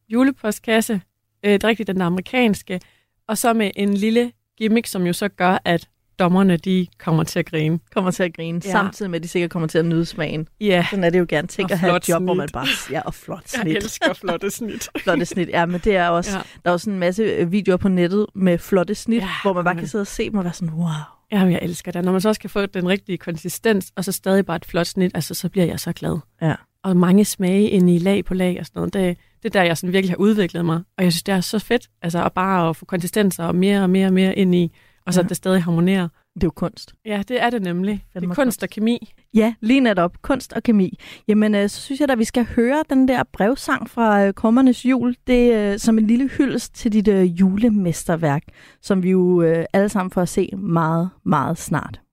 julepostkasse. 0.09 1.01
Øh, 1.43 1.53
det 1.53 1.63
er 1.63 1.67
rigtigt, 1.67 1.87
den 1.87 2.01
amerikanske 2.01 2.79
og 3.27 3.37
så 3.37 3.53
med 3.53 3.71
en 3.75 3.93
lille 3.93 4.31
gimmick, 4.57 4.87
som 4.87 5.07
jo 5.07 5.13
så 5.13 5.27
gør, 5.27 5.57
at 5.65 5.87
dommerne 6.19 6.57
de 6.57 6.87
kommer 6.99 7.23
til 7.23 7.39
at 7.39 7.45
grine. 7.45 7.79
Kommer 7.93 8.11
til 8.11 8.23
at 8.23 8.33
grine, 8.33 8.61
ja. 8.65 8.71
samtidig 8.71 9.09
med, 9.11 9.19
at 9.19 9.23
de 9.23 9.27
sikkert 9.27 9.51
kommer 9.51 9.67
til 9.67 9.77
at 9.77 9.85
nyde 9.85 10.05
smagen. 10.05 10.47
Ja. 10.61 10.85
Sådan 10.89 11.03
er 11.03 11.09
det 11.09 11.19
jo 11.19 11.25
gerne. 11.29 11.47
Tænk 11.47 11.71
at 11.71 11.79
have 11.79 11.97
et 11.97 12.09
job, 12.09 12.17
snit. 12.17 12.27
hvor 12.27 12.33
man 12.33 12.49
bare... 12.53 12.67
Ja, 12.91 13.01
og 13.01 13.13
flot 13.13 13.49
snit. 13.49 13.67
Jeg 13.67 13.75
elsker 13.75 14.13
flotte 14.13 14.51
snit. 14.51 14.89
flotte 15.03 15.25
snit, 15.25 15.49
ja, 15.49 15.65
men 15.65 15.81
det 15.83 15.95
er 15.95 16.09
også... 16.09 16.31
Ja. 16.31 16.43
Der 16.63 16.69
er 16.69 16.71
også 16.71 16.89
en 16.89 16.99
masse 16.99 17.23
øh, 17.23 17.51
videoer 17.51 17.77
på 17.77 17.89
nettet 17.89 18.25
med 18.35 18.57
flotte 18.57 18.95
snit, 18.95 19.21
ja, 19.21 19.29
hvor 19.43 19.53
man 19.53 19.63
bare 19.63 19.75
kan 19.75 19.87
sidde 19.87 20.01
og 20.01 20.07
se 20.07 20.29
dem 20.29 20.37
og 20.37 20.43
være 20.43 20.53
sådan, 20.53 20.73
wow. 20.73 20.89
Ja, 21.31 21.39
jeg 21.39 21.59
elsker 21.61 21.91
det. 21.91 22.05
Når 22.05 22.11
man 22.11 22.21
så 22.21 22.29
også 22.29 22.41
kan 22.41 22.49
få 22.49 22.65
den 22.65 22.89
rigtige 22.89 23.17
konsistens, 23.17 23.91
og 23.95 24.05
så 24.05 24.11
stadig 24.11 24.45
bare 24.45 24.57
et 24.57 24.65
flot 24.65 24.87
snit, 24.87 25.11
altså, 25.15 25.33
så 25.33 25.49
bliver 25.49 25.65
jeg 25.65 25.79
så 25.79 25.93
glad. 25.93 26.19
Ja. 26.41 26.55
Og 26.83 26.97
mange 26.97 27.25
smage 27.25 27.69
ind 27.69 27.89
i 27.89 27.97
lag 27.97 28.25
på 28.25 28.33
lag 28.33 28.57
og 28.59 28.65
sådan 28.65 28.79
noget. 28.79 28.93
Det, 28.93 29.17
det 29.45 29.55
er 29.55 29.59
der, 29.59 29.65
jeg 29.65 29.77
sådan 29.77 29.93
virkelig 29.93 30.11
har 30.11 30.17
udviklet 30.17 30.65
mig. 30.65 30.81
Og 30.97 31.03
jeg 31.03 31.11
synes, 31.13 31.23
det 31.23 31.33
er 31.33 31.41
så 31.41 31.59
fedt, 31.59 31.89
altså 32.01 32.23
at 32.23 32.33
bare 32.33 32.69
at 32.69 32.75
få 32.75 32.85
konsistenser 32.85 33.43
og 33.43 33.55
mere 33.55 33.83
og 33.83 33.89
mere 33.89 34.07
og 34.07 34.13
mere 34.13 34.35
ind 34.35 34.55
i, 34.55 34.71
og 35.05 35.13
så 35.13 35.21
ja. 35.21 35.27
det 35.27 35.37
stadig 35.37 35.63
harmonerer. 35.63 36.07
Det 36.35 36.43
er 36.43 36.47
jo 36.47 36.51
kunst. 36.51 36.93
Ja, 37.05 37.23
det 37.27 37.41
er 37.41 37.49
det 37.49 37.61
nemlig. 37.61 38.05
Det 38.13 38.23
er 38.23 38.33
kunst 38.33 38.63
og 38.63 38.69
kemi. 38.69 39.13
Ja, 39.33 39.53
lige 39.61 39.79
netop. 39.79 40.21
Kunst 40.21 40.53
og 40.53 40.63
kemi. 40.63 40.99
Jamen, 41.27 41.55
øh, 41.55 41.69
så 41.69 41.81
synes 41.81 41.99
jeg 42.01 42.09
at 42.09 42.19
vi 42.19 42.23
skal 42.23 42.45
høre 42.45 42.83
den 42.89 43.07
der 43.07 43.23
brevsang 43.33 43.89
fra 43.89 44.25
øh, 44.25 44.33
Kommernes 44.33 44.85
Jul. 44.85 45.15
Det 45.27 45.53
er 45.53 45.73
øh, 45.73 45.79
som 45.79 45.97
en 45.97 46.07
lille 46.07 46.27
hyldest 46.27 46.75
til 46.75 46.93
dit 46.93 47.07
øh, 47.07 47.39
julemesterværk, 47.39 48.43
som 48.81 49.03
vi 49.03 49.09
jo 49.09 49.41
øh, 49.41 49.65
alle 49.73 49.89
sammen 49.89 50.11
får 50.11 50.21
at 50.21 50.29
se 50.29 50.49
meget, 50.57 51.09
meget 51.25 51.57
snart. 51.57 52.04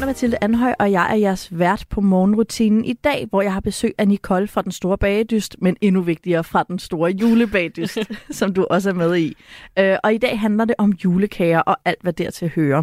Navn 0.00 0.08
er 0.08 0.12
Mathilde 0.12 0.36
Anhøj, 0.40 0.74
og 0.78 0.92
jeg 0.92 1.10
er 1.10 1.14
jeres 1.14 1.58
vært 1.58 1.84
på 1.90 2.00
morgenrutinen 2.00 2.84
i 2.84 2.92
dag, 2.92 3.26
hvor 3.30 3.42
jeg 3.42 3.52
har 3.52 3.60
besøg 3.60 3.94
af 3.98 4.08
Nicole 4.08 4.48
fra 4.48 4.62
Den 4.62 4.72
Store 4.72 4.98
Bagedyst, 4.98 5.56
men 5.58 5.76
endnu 5.80 6.00
vigtigere 6.00 6.44
fra 6.44 6.62
Den 6.62 6.78
Store 6.78 7.10
Julebagedyst, 7.10 7.98
som 8.38 8.54
du 8.54 8.66
også 8.70 8.88
er 8.88 8.94
med 8.94 9.16
i. 9.16 9.36
Øh, 9.78 9.96
og 10.04 10.14
i 10.14 10.18
dag 10.18 10.40
handler 10.40 10.64
det 10.64 10.74
om 10.78 10.92
julekager 10.92 11.60
og 11.60 11.76
alt, 11.84 12.02
hvad 12.02 12.12
dertil 12.12 12.48
hører. 12.48 12.82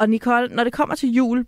Og 0.00 0.10
Nicole, 0.10 0.48
når 0.48 0.64
det 0.64 0.72
kommer 0.72 0.94
til 0.94 1.12
jul 1.12 1.46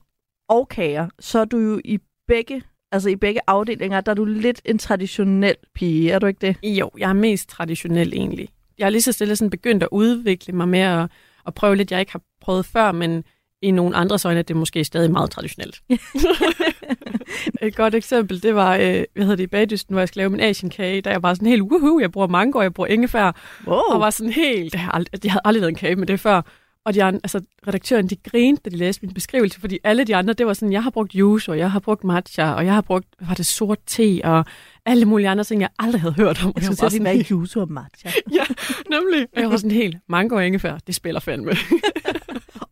og 0.48 0.69
kager, 0.69 1.08
så 1.20 1.38
er 1.38 1.44
du 1.44 1.58
jo 1.58 1.80
i 1.84 1.98
begge 2.29 2.62
altså 2.93 3.08
i 3.08 3.17
begge 3.17 3.41
afdelinger, 3.46 4.00
der 4.00 4.10
er 4.10 4.17
du 4.17 4.24
lidt 4.24 4.62
en 4.64 4.79
traditionel 4.79 5.56
pige, 5.74 6.10
er 6.10 6.19
du 6.19 6.26
ikke 6.26 6.46
det? 6.46 6.56
Jo, 6.62 6.91
jeg 6.98 7.08
er 7.08 7.14
mest 7.14 7.48
traditionel 7.48 8.12
egentlig. 8.12 8.48
Jeg 8.79 8.84
har 8.84 8.91
lige 8.91 9.02
så 9.02 9.12
stille 9.12 9.36
sådan 9.36 9.50
begyndt 9.50 9.82
at 9.82 9.88
udvikle 9.93 10.52
mig 10.52 10.69
med 10.69 10.81
at, 10.81 11.10
at 11.46 11.55
prøve 11.55 11.76
lidt, 11.76 11.93
jeg 11.93 12.00
ikke 12.00 12.12
har 12.12 12.22
prøvet 12.41 12.67
før, 12.67 12.93
men 12.93 13.24
i 13.62 13.70
nogle 13.70 13.96
andre 13.96 14.19
øjne 14.24 14.38
er 14.38 14.42
det 14.42 14.56
måske 14.56 14.84
stadig 14.84 15.10
meget 15.10 15.31
traditionelt. 15.31 15.82
Et 17.62 17.76
godt 17.76 17.94
eksempel, 17.94 18.42
det 18.42 18.54
var, 18.54 18.74
øh, 18.74 18.81
hvad 18.81 19.24
hedder 19.24 19.36
det, 19.36 19.42
i 19.42 19.46
bagdysten, 19.46 19.94
hvor 19.94 20.00
jeg 20.00 20.08
skulle 20.08 20.22
lave 20.22 20.31
min 20.31 20.40
asienkage, 20.40 21.00
da 21.00 21.10
jeg 21.10 21.22
var 21.22 21.34
sådan 21.34 21.48
helt, 21.48 21.62
woohoo, 21.62 22.00
jeg 22.00 22.12
bruger 22.12 22.26
mango, 22.26 22.60
jeg 22.60 22.74
bruger 22.74 22.88
ingefær, 22.88 23.32
wow. 23.66 23.76
og 23.76 24.00
var 24.00 24.10
sådan 24.10 24.32
helt, 24.32 24.74
jeg, 24.74 24.88
aldrig, 24.92 25.24
jeg 25.24 25.32
havde 25.32 25.42
aldrig 25.44 25.60
lavet 25.60 25.70
en 25.70 25.76
kage 25.76 25.96
med 25.96 26.06
det 26.06 26.20
før. 26.20 26.42
Og 26.84 26.94
de 26.94 27.02
andre, 27.02 27.20
altså, 27.24 27.40
redaktøren, 27.69 28.06
de 28.06 28.16
grinede, 28.16 28.60
da 28.64 28.70
de 28.70 28.76
læste 28.76 29.06
min 29.06 29.14
beskrivelse, 29.14 29.60
fordi 29.60 29.78
alle 29.84 30.04
de 30.04 30.16
andre, 30.16 30.32
det 30.32 30.46
var 30.46 30.52
sådan, 30.52 30.72
jeg 30.72 30.82
har 30.82 30.90
brugt 30.90 31.14
juice, 31.14 31.50
og 31.50 31.58
jeg 31.58 31.70
har 31.70 31.81
brugt 31.81 32.04
matcha, 32.04 32.52
og 32.52 32.64
jeg 32.64 32.74
har 32.74 32.81
brugt, 32.81 33.06
var 33.20 33.34
det 33.34 33.46
sort 33.46 33.78
te, 33.86 34.20
og 34.24 34.44
alle 34.86 35.04
mulige 35.04 35.28
andre 35.28 35.44
ting, 35.44 35.60
jeg 35.60 35.69
aldrig 35.78 36.00
havde 36.00 36.14
hørt 36.14 36.44
om. 36.44 36.52
Jeg 36.56 36.64
skulle 36.64 36.90
sige, 36.90 37.04
det 37.04 37.31
juice 37.31 37.60
og 37.60 37.72
matcha. 37.72 38.08
ja, 38.38 38.44
nemlig. 38.90 39.26
Og 39.36 39.42
jeg 39.42 39.50
var 39.50 39.56
sådan 39.56 39.70
helt, 39.70 39.96
mango 40.08 40.36
og 40.36 40.46
ingefær, 40.46 40.78
det 40.86 40.94
spiller 40.94 41.20
fandme. 41.20 41.50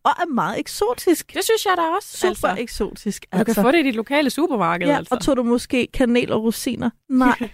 og 0.03 0.11
er 0.11 0.25
meget 0.33 0.59
eksotisk. 0.59 1.33
Det 1.33 1.43
synes 1.43 1.65
jeg 1.65 1.73
da 1.77 1.81
også. 1.81 2.17
Super 2.17 2.27
altså. 2.27 2.55
eksotisk. 2.61 3.25
Altså. 3.31 3.43
Du 3.43 3.53
kan 3.53 3.63
få 3.63 3.71
det 3.71 3.79
i 3.79 3.83
dit 3.83 3.95
lokale 3.95 4.29
supermarked. 4.29 4.87
Ja, 4.87 4.97
altså. 4.97 5.15
og 5.15 5.21
tog 5.21 5.37
du 5.37 5.43
måske 5.43 5.87
kanel 5.93 6.31
og 6.31 6.43
rosiner? 6.43 6.89
Nej. 7.09 7.37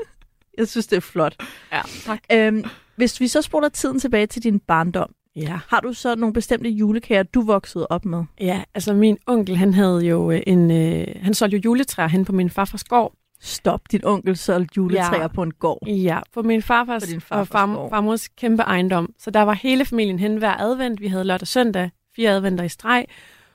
jeg 0.58 0.68
synes, 0.68 0.86
det 0.86 0.96
er 0.96 1.00
flot. 1.00 1.36
Ja, 1.72 1.82
tak. 2.04 2.18
Øhm, 2.32 2.64
hvis 2.96 3.20
vi 3.20 3.28
så 3.28 3.42
spoler 3.42 3.68
tiden 3.68 4.00
tilbage 4.00 4.26
til 4.26 4.42
din 4.42 4.60
barndom, 4.60 5.10
Ja. 5.36 5.58
Har 5.68 5.80
du 5.80 5.92
så 5.92 6.14
nogle 6.14 6.32
bestemte 6.32 6.70
julekager, 6.70 7.22
du 7.22 7.40
voksede 7.40 7.86
op 7.90 8.04
med? 8.04 8.24
Ja, 8.40 8.62
altså 8.74 8.92
min 8.92 9.18
onkel, 9.26 9.56
han 9.56 9.74
havde 9.74 10.00
jo 10.00 10.30
øh, 10.30 10.42
en, 10.46 10.70
øh, 10.70 11.06
han 11.22 11.34
solgte 11.34 11.56
jo 11.56 11.60
juletræer 11.64 12.08
hen 12.08 12.24
på 12.24 12.32
min 12.32 12.50
farfars 12.50 12.84
gård. 12.84 13.14
Stop, 13.46 13.80
din 13.92 14.04
onkel 14.04 14.36
solgte 14.36 14.76
juletræer 14.76 15.20
ja. 15.20 15.28
på 15.28 15.42
en 15.42 15.52
gård? 15.52 15.88
Ja, 15.88 16.18
på 16.34 16.42
min 16.42 16.62
farfars, 16.62 17.14
på 17.14 17.20
farfars 17.20 17.40
og 17.40 17.48
far, 17.48 17.88
farmors 17.88 18.28
kæmpe 18.28 18.62
ejendom. 18.62 19.12
Så 19.18 19.30
der 19.30 19.42
var 19.42 19.52
hele 19.52 19.84
familien 19.84 20.18
hen 20.18 20.36
hver 20.36 20.60
advent. 20.60 21.00
Vi 21.00 21.08
havde 21.08 21.24
lørdag 21.24 21.42
og 21.42 21.48
søndag, 21.48 21.90
fire 22.16 22.30
adventer 22.30 22.64
i 22.64 22.68
streg, 22.68 23.06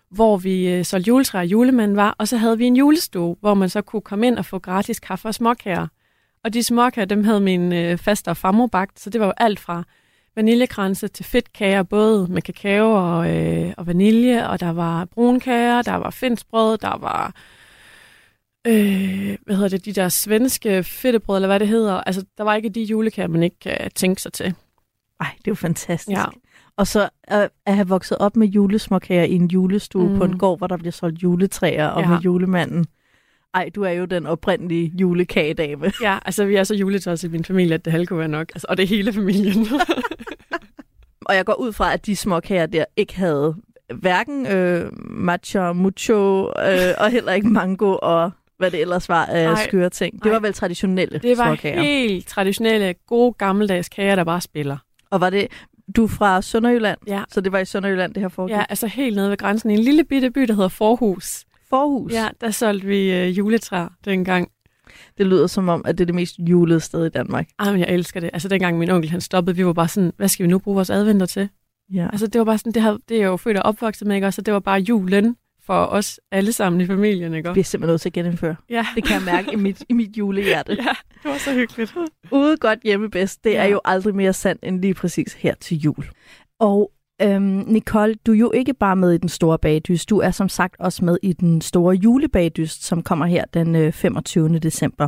hvor 0.09 0.37
vi 0.37 0.69
øh, 0.69 0.85
solgte 0.85 1.07
juletræer, 1.07 1.43
julemanden 1.43 1.97
var, 1.97 2.15
og 2.17 2.27
så 2.27 2.37
havde 2.37 2.57
vi 2.57 2.65
en 2.65 2.75
julestue, 2.75 3.35
hvor 3.39 3.53
man 3.53 3.69
så 3.69 3.81
kunne 3.81 4.01
komme 4.01 4.27
ind 4.27 4.37
og 4.37 4.45
få 4.45 4.59
gratis 4.59 4.99
kaffe 4.99 5.27
og 5.27 5.33
småkager. 5.33 5.87
Og 6.43 6.53
de 6.53 6.63
småkager, 6.63 7.05
dem 7.05 7.23
havde 7.23 7.41
min 7.41 7.73
øh, 7.73 7.97
faster 7.97 8.31
og 8.31 8.37
farmor 8.37 8.67
bagt, 8.67 8.99
så 8.99 9.09
det 9.09 9.21
var 9.21 9.27
jo 9.27 9.33
alt 9.37 9.59
fra 9.59 9.83
vaniljekranse 10.35 11.07
til 11.07 11.25
fedtkager, 11.25 11.83
både 11.83 12.27
med 12.29 12.41
kakao 12.41 12.91
og, 12.91 13.37
øh, 13.37 13.73
og 13.77 13.87
vanilje, 13.87 14.49
og 14.49 14.59
der 14.59 14.71
var 14.71 15.05
brunkager, 15.05 15.81
der 15.81 15.95
var 15.95 16.09
findsbrød, 16.09 16.77
der 16.77 16.97
var 16.97 17.33
øh, 18.67 19.37
hvad 19.45 19.55
hedder 19.55 19.69
det, 19.69 19.85
de 19.85 19.93
der 19.93 20.09
svenske 20.09 20.83
fedtebrød, 20.83 21.37
eller 21.37 21.47
hvad 21.47 21.59
det 21.59 21.67
hedder. 21.67 21.93
Altså, 21.93 22.23
der 22.37 22.43
var 22.43 22.55
ikke 22.55 22.69
de 22.69 22.83
julekager, 22.83 23.27
man 23.27 23.43
ikke 23.43 23.59
kan 23.59 23.91
tænke 23.95 24.21
sig 24.21 24.33
til. 24.33 24.53
Ej, 25.19 25.27
det 25.37 25.47
er 25.47 25.51
jo 25.51 25.55
fantastisk. 25.55 26.17
Ja. 26.17 26.25
Og 26.77 26.87
så 26.87 27.09
at, 27.23 27.49
at 27.65 27.75
have 27.75 27.87
vokset 27.87 28.17
op 28.17 28.35
med 28.35 28.47
julesmåkager 28.47 29.23
i 29.23 29.31
en 29.33 29.47
julestue 29.47 30.09
mm. 30.09 30.17
på 30.17 30.23
en 30.23 30.31
Mm. 30.31 30.37
gård, 30.39 30.57
hvor 30.57 30.67
der 30.67 30.77
bliver 30.77 30.91
solgt 30.91 31.23
juletræer, 31.23 31.87
og 31.87 32.01
Ja. 32.01 32.07
med 32.09 32.17
julemanden. 32.19 32.85
Ej, 33.53 33.69
du 33.75 33.83
er 33.83 33.89
jo 33.91 34.05
den 34.05 34.25
oprindelige 34.25 34.91
julekagedame. 34.99 35.91
Ja, 36.01 36.17
altså 36.25 36.45
vi 36.45 36.55
er 36.55 36.63
så 36.63 36.75
juletøjs 36.75 37.23
i 37.23 37.27
min 37.27 37.45
familie, 37.45 37.73
at 37.73 37.85
det 37.85 37.91
halve 37.91 38.05
kunne 38.05 38.19
være 38.19 38.27
nok. 38.27 38.49
Altså, 38.55 38.67
og 38.69 38.77
det 38.77 38.83
er 38.83 38.87
hele 38.87 39.13
familien. 39.13 39.67
Og 41.25 41.35
jeg 41.35 41.45
går 41.45 41.53
ud 41.53 41.73
fra, 41.73 41.93
at 41.93 42.05
de 42.05 42.15
småkager 42.15 42.65
der 42.65 42.85
ikke 42.97 43.15
havde 43.15 43.55
hverken 43.93 44.47
øh, 44.47 44.91
matcha, 45.09 45.73
mucho, 45.73 46.47
øh, 46.47 46.93
og 46.97 47.11
heller 47.11 47.33
ikke 47.33 47.47
mango, 47.49 47.97
og 48.01 48.31
hvad 48.61 48.71
det 48.71 48.81
ellers 48.81 49.09
var 49.09 49.25
af 49.25 49.47
Ej. 49.47 49.63
skøre 49.67 49.89
ting. 49.89 50.13
Det 50.19 50.25
Ej. 50.25 50.31
var 50.31 50.39
vel 50.39 50.53
traditionelle 50.53 51.19
det 51.19 51.37
var 51.37 51.45
småkager. 51.47 51.81
helt 51.81 52.27
traditionelle, 52.27 52.93
gode, 53.07 53.33
gammeldags 53.33 53.89
kager, 53.89 54.15
der 54.15 54.23
bare 54.23 54.41
spiller. 54.41 54.77
Og 55.09 55.21
var 55.21 55.29
det, 55.29 55.47
du 55.95 56.03
er 56.03 56.07
fra 56.07 56.41
Sønderjylland, 56.41 56.97
Ja. 57.07 57.23
så 57.29 57.41
det 57.41 57.51
var 57.51 57.59
i 57.59 57.65
Sønderjylland, 57.65 58.13
det 58.13 58.21
her 58.21 58.27
foregik? 58.29 58.55
Ja, 58.55 58.63
altså 58.69 58.87
helt 58.87 59.15
nede 59.15 59.29
ved 59.29 59.37
grænsen 59.37 59.69
i 59.69 59.73
en 59.73 59.79
lille 59.79 60.03
bitte 60.03 60.31
by, 60.31 60.41
der 60.41 60.53
hedder 60.53 60.69
Forhus. 60.69 61.45
Forhus. 61.69 62.11
Ja, 62.13 62.27
der 62.41 62.51
solgte 62.51 62.87
vi 62.87 63.13
øh, 63.13 63.37
juletræer 63.37 63.87
dengang. 64.05 64.47
Det 65.17 65.25
lyder 65.27 65.47
som 65.47 65.69
om, 65.69 65.81
at 65.85 65.97
det 65.97 66.03
er 66.03 66.05
det 66.05 66.15
mest 66.15 66.35
julede 66.39 66.79
sted 66.79 67.05
i 67.05 67.09
Danmark. 67.09 67.47
Ej, 67.59 67.71
men 67.71 67.79
jeg 67.79 67.89
elsker 67.89 68.19
det. 68.19 68.29
Altså 68.33 68.47
dengang 68.47 68.77
min 68.77 68.89
onkel 68.89 69.09
han 69.11 69.21
stoppede, 69.21 69.55
vi 69.57 69.65
var 69.65 69.73
bare 69.73 69.87
sådan, 69.87 70.11
hvad 70.17 70.27
skal 70.27 70.43
vi 70.43 70.49
nu 70.49 70.59
bruge 70.59 70.75
vores 70.75 70.89
adventer 70.89 71.25
til? 71.25 71.49
Ja. 71.93 72.07
Altså 72.11 72.27
det 72.27 72.39
var 72.39 72.45
bare 72.45 72.57
sådan, 72.57 72.71
det, 72.71 72.81
havde, 72.81 72.99
det 73.09 73.17
er 73.17 73.21
jeg 73.21 73.27
jo 73.27 73.37
født 73.37 73.57
og 73.57 73.63
opvokset 73.63 74.07
med, 74.07 74.15
ikke? 74.15 74.27
Og 74.27 74.33
så 74.33 74.41
det 74.41 74.53
var 74.53 74.59
bare 74.59 74.79
julen 74.79 75.35
for 75.65 75.73
os 75.85 76.19
alle 76.31 76.51
sammen 76.53 76.81
i 76.81 76.85
familien, 76.85 77.33
ikke? 77.33 77.53
Vi 77.53 77.59
er 77.59 77.63
simpelthen 77.63 77.91
nødt 77.93 78.01
til 78.01 78.09
at 78.09 78.13
genindføre. 78.13 78.55
Ja. 78.69 78.85
Det 78.95 79.03
kan 79.03 79.13
jeg 79.15 79.25
mærke 79.25 79.53
i 79.53 79.55
mit, 79.55 79.83
i 79.89 79.93
mit 79.93 80.17
julehjerte. 80.17 80.73
ja, 80.85 80.89
det 81.23 81.31
var 81.31 81.37
så 81.37 81.53
hyggeligt. 81.53 81.93
Ude 82.31 82.57
godt 82.57 82.79
hjemme 82.83 83.09
bedst, 83.11 83.43
det 83.43 83.57
er 83.57 83.63
Ja. 83.63 83.69
jo 83.69 83.81
aldrig 83.85 84.15
mere 84.15 84.33
sandt 84.33 84.63
end 84.63 84.81
lige 84.81 84.93
præcis 84.93 85.33
her 85.33 85.55
til 85.55 85.77
jul. 85.77 86.05
Og 86.59 86.91
øhm, 87.21 87.63
Nicole, 87.67 88.15
du 88.25 88.31
er 88.33 88.37
jo 88.37 88.51
ikke 88.51 88.73
bare 88.73 88.95
med 88.95 89.11
i 89.13 89.17
den 89.17 89.29
store 89.29 89.59
bagdyst, 89.59 90.09
du 90.09 90.17
er 90.19 90.31
som 90.31 90.49
sagt 90.49 90.75
også 90.79 91.05
med 91.05 91.17
i 91.23 91.33
den 91.33 91.61
store 91.61 91.95
julebagdyst, 91.95 92.83
som 92.83 93.03
kommer 93.03 93.25
her 93.25 93.45
den 93.53 93.75
øh, 93.75 93.91
25. 93.93 94.59
december. 94.59 95.07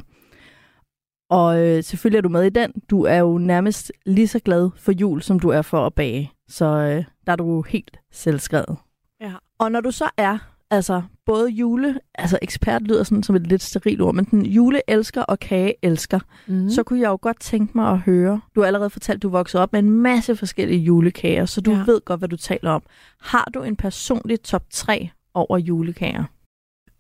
Og 1.30 1.60
øh, 1.68 1.84
selvfølgelig 1.84 2.18
er 2.18 2.22
du 2.22 2.30
med 2.30 2.44
i 2.44 2.50
den. 2.50 2.72
Du 2.90 3.04
er 3.04 3.16
jo 3.18 3.38
nærmest 3.38 3.92
lige 4.06 4.28
så 4.28 4.40
glad 4.40 4.70
for 4.78 4.92
jul, 4.92 5.22
som 5.22 5.40
du 5.40 5.50
er 5.50 5.62
for 5.62 5.86
at 5.86 5.94
bage. 5.94 6.32
Så 6.50 6.66
øh, 6.66 7.04
der 7.26 7.32
er 7.32 7.36
du 7.36 7.62
helt 7.62 7.98
selvskrevet. 8.12 8.78
Ja. 9.24 9.34
Og 9.58 9.72
når 9.72 9.82
du 9.82 9.92
så 9.92 10.10
er 10.18 10.38
altså 10.70 11.02
både 11.26 11.50
jule, 11.50 12.00
altså 12.16 12.40
ekspert 12.42 12.82
lyder 12.82 13.04
sådan 13.04 13.24
som 13.24 13.36
et 13.36 13.48
lidt 13.48 13.62
steril 13.62 14.02
ord, 14.02 14.16
men 14.16 14.26
den 14.26 14.46
juleelsker 14.46 15.22
og 15.22 15.40
kageelsker, 15.40 16.20
Mm. 16.48 16.70
så 16.70 16.84
kunne 16.84 17.00
jeg 17.00 17.08
jo 17.10 17.18
godt 17.22 17.40
tænke 17.40 17.78
mig 17.78 17.92
at 17.92 18.00
høre. 18.00 18.42
Du 18.56 18.60
har 18.60 18.68
allerede 18.68 18.90
fortalt, 18.90 19.16
at 19.16 19.22
du 19.24 19.30
voksede 19.30 19.64
op 19.64 19.72
med 19.74 19.80
en 19.80 19.90
masse 19.90 20.36
forskellige 20.36 20.80
julekager, 20.80 21.46
så 21.46 21.62
du 21.62 21.72
ja. 21.72 21.84
ved 21.86 22.02
godt, 22.06 22.20
hvad 22.20 22.30
du 22.30 22.38
taler 22.38 22.72
om. 22.72 22.84
Har 23.22 23.50
du 23.54 23.64
en 23.64 23.76
personlig 23.76 24.42
top 24.42 24.64
3 24.70 25.10
over 25.34 25.58
julekager? 25.58 26.24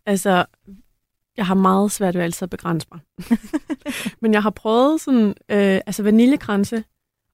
Altså, 0.06 0.46
jeg 1.38 1.46
har 1.48 1.56
meget 1.56 1.92
svært 1.92 2.15
ved 2.15 2.22
altid 2.22 2.44
at 2.46 2.50
begrænse 2.50 2.88
mig. 2.92 3.00
men 4.22 4.34
jeg 4.34 4.44
har 4.44 4.50
prøvet 4.50 5.01
sådan, 5.01 5.27
øh, 5.27 5.82
altså 5.86 6.03
vaniljekranse 6.03 6.84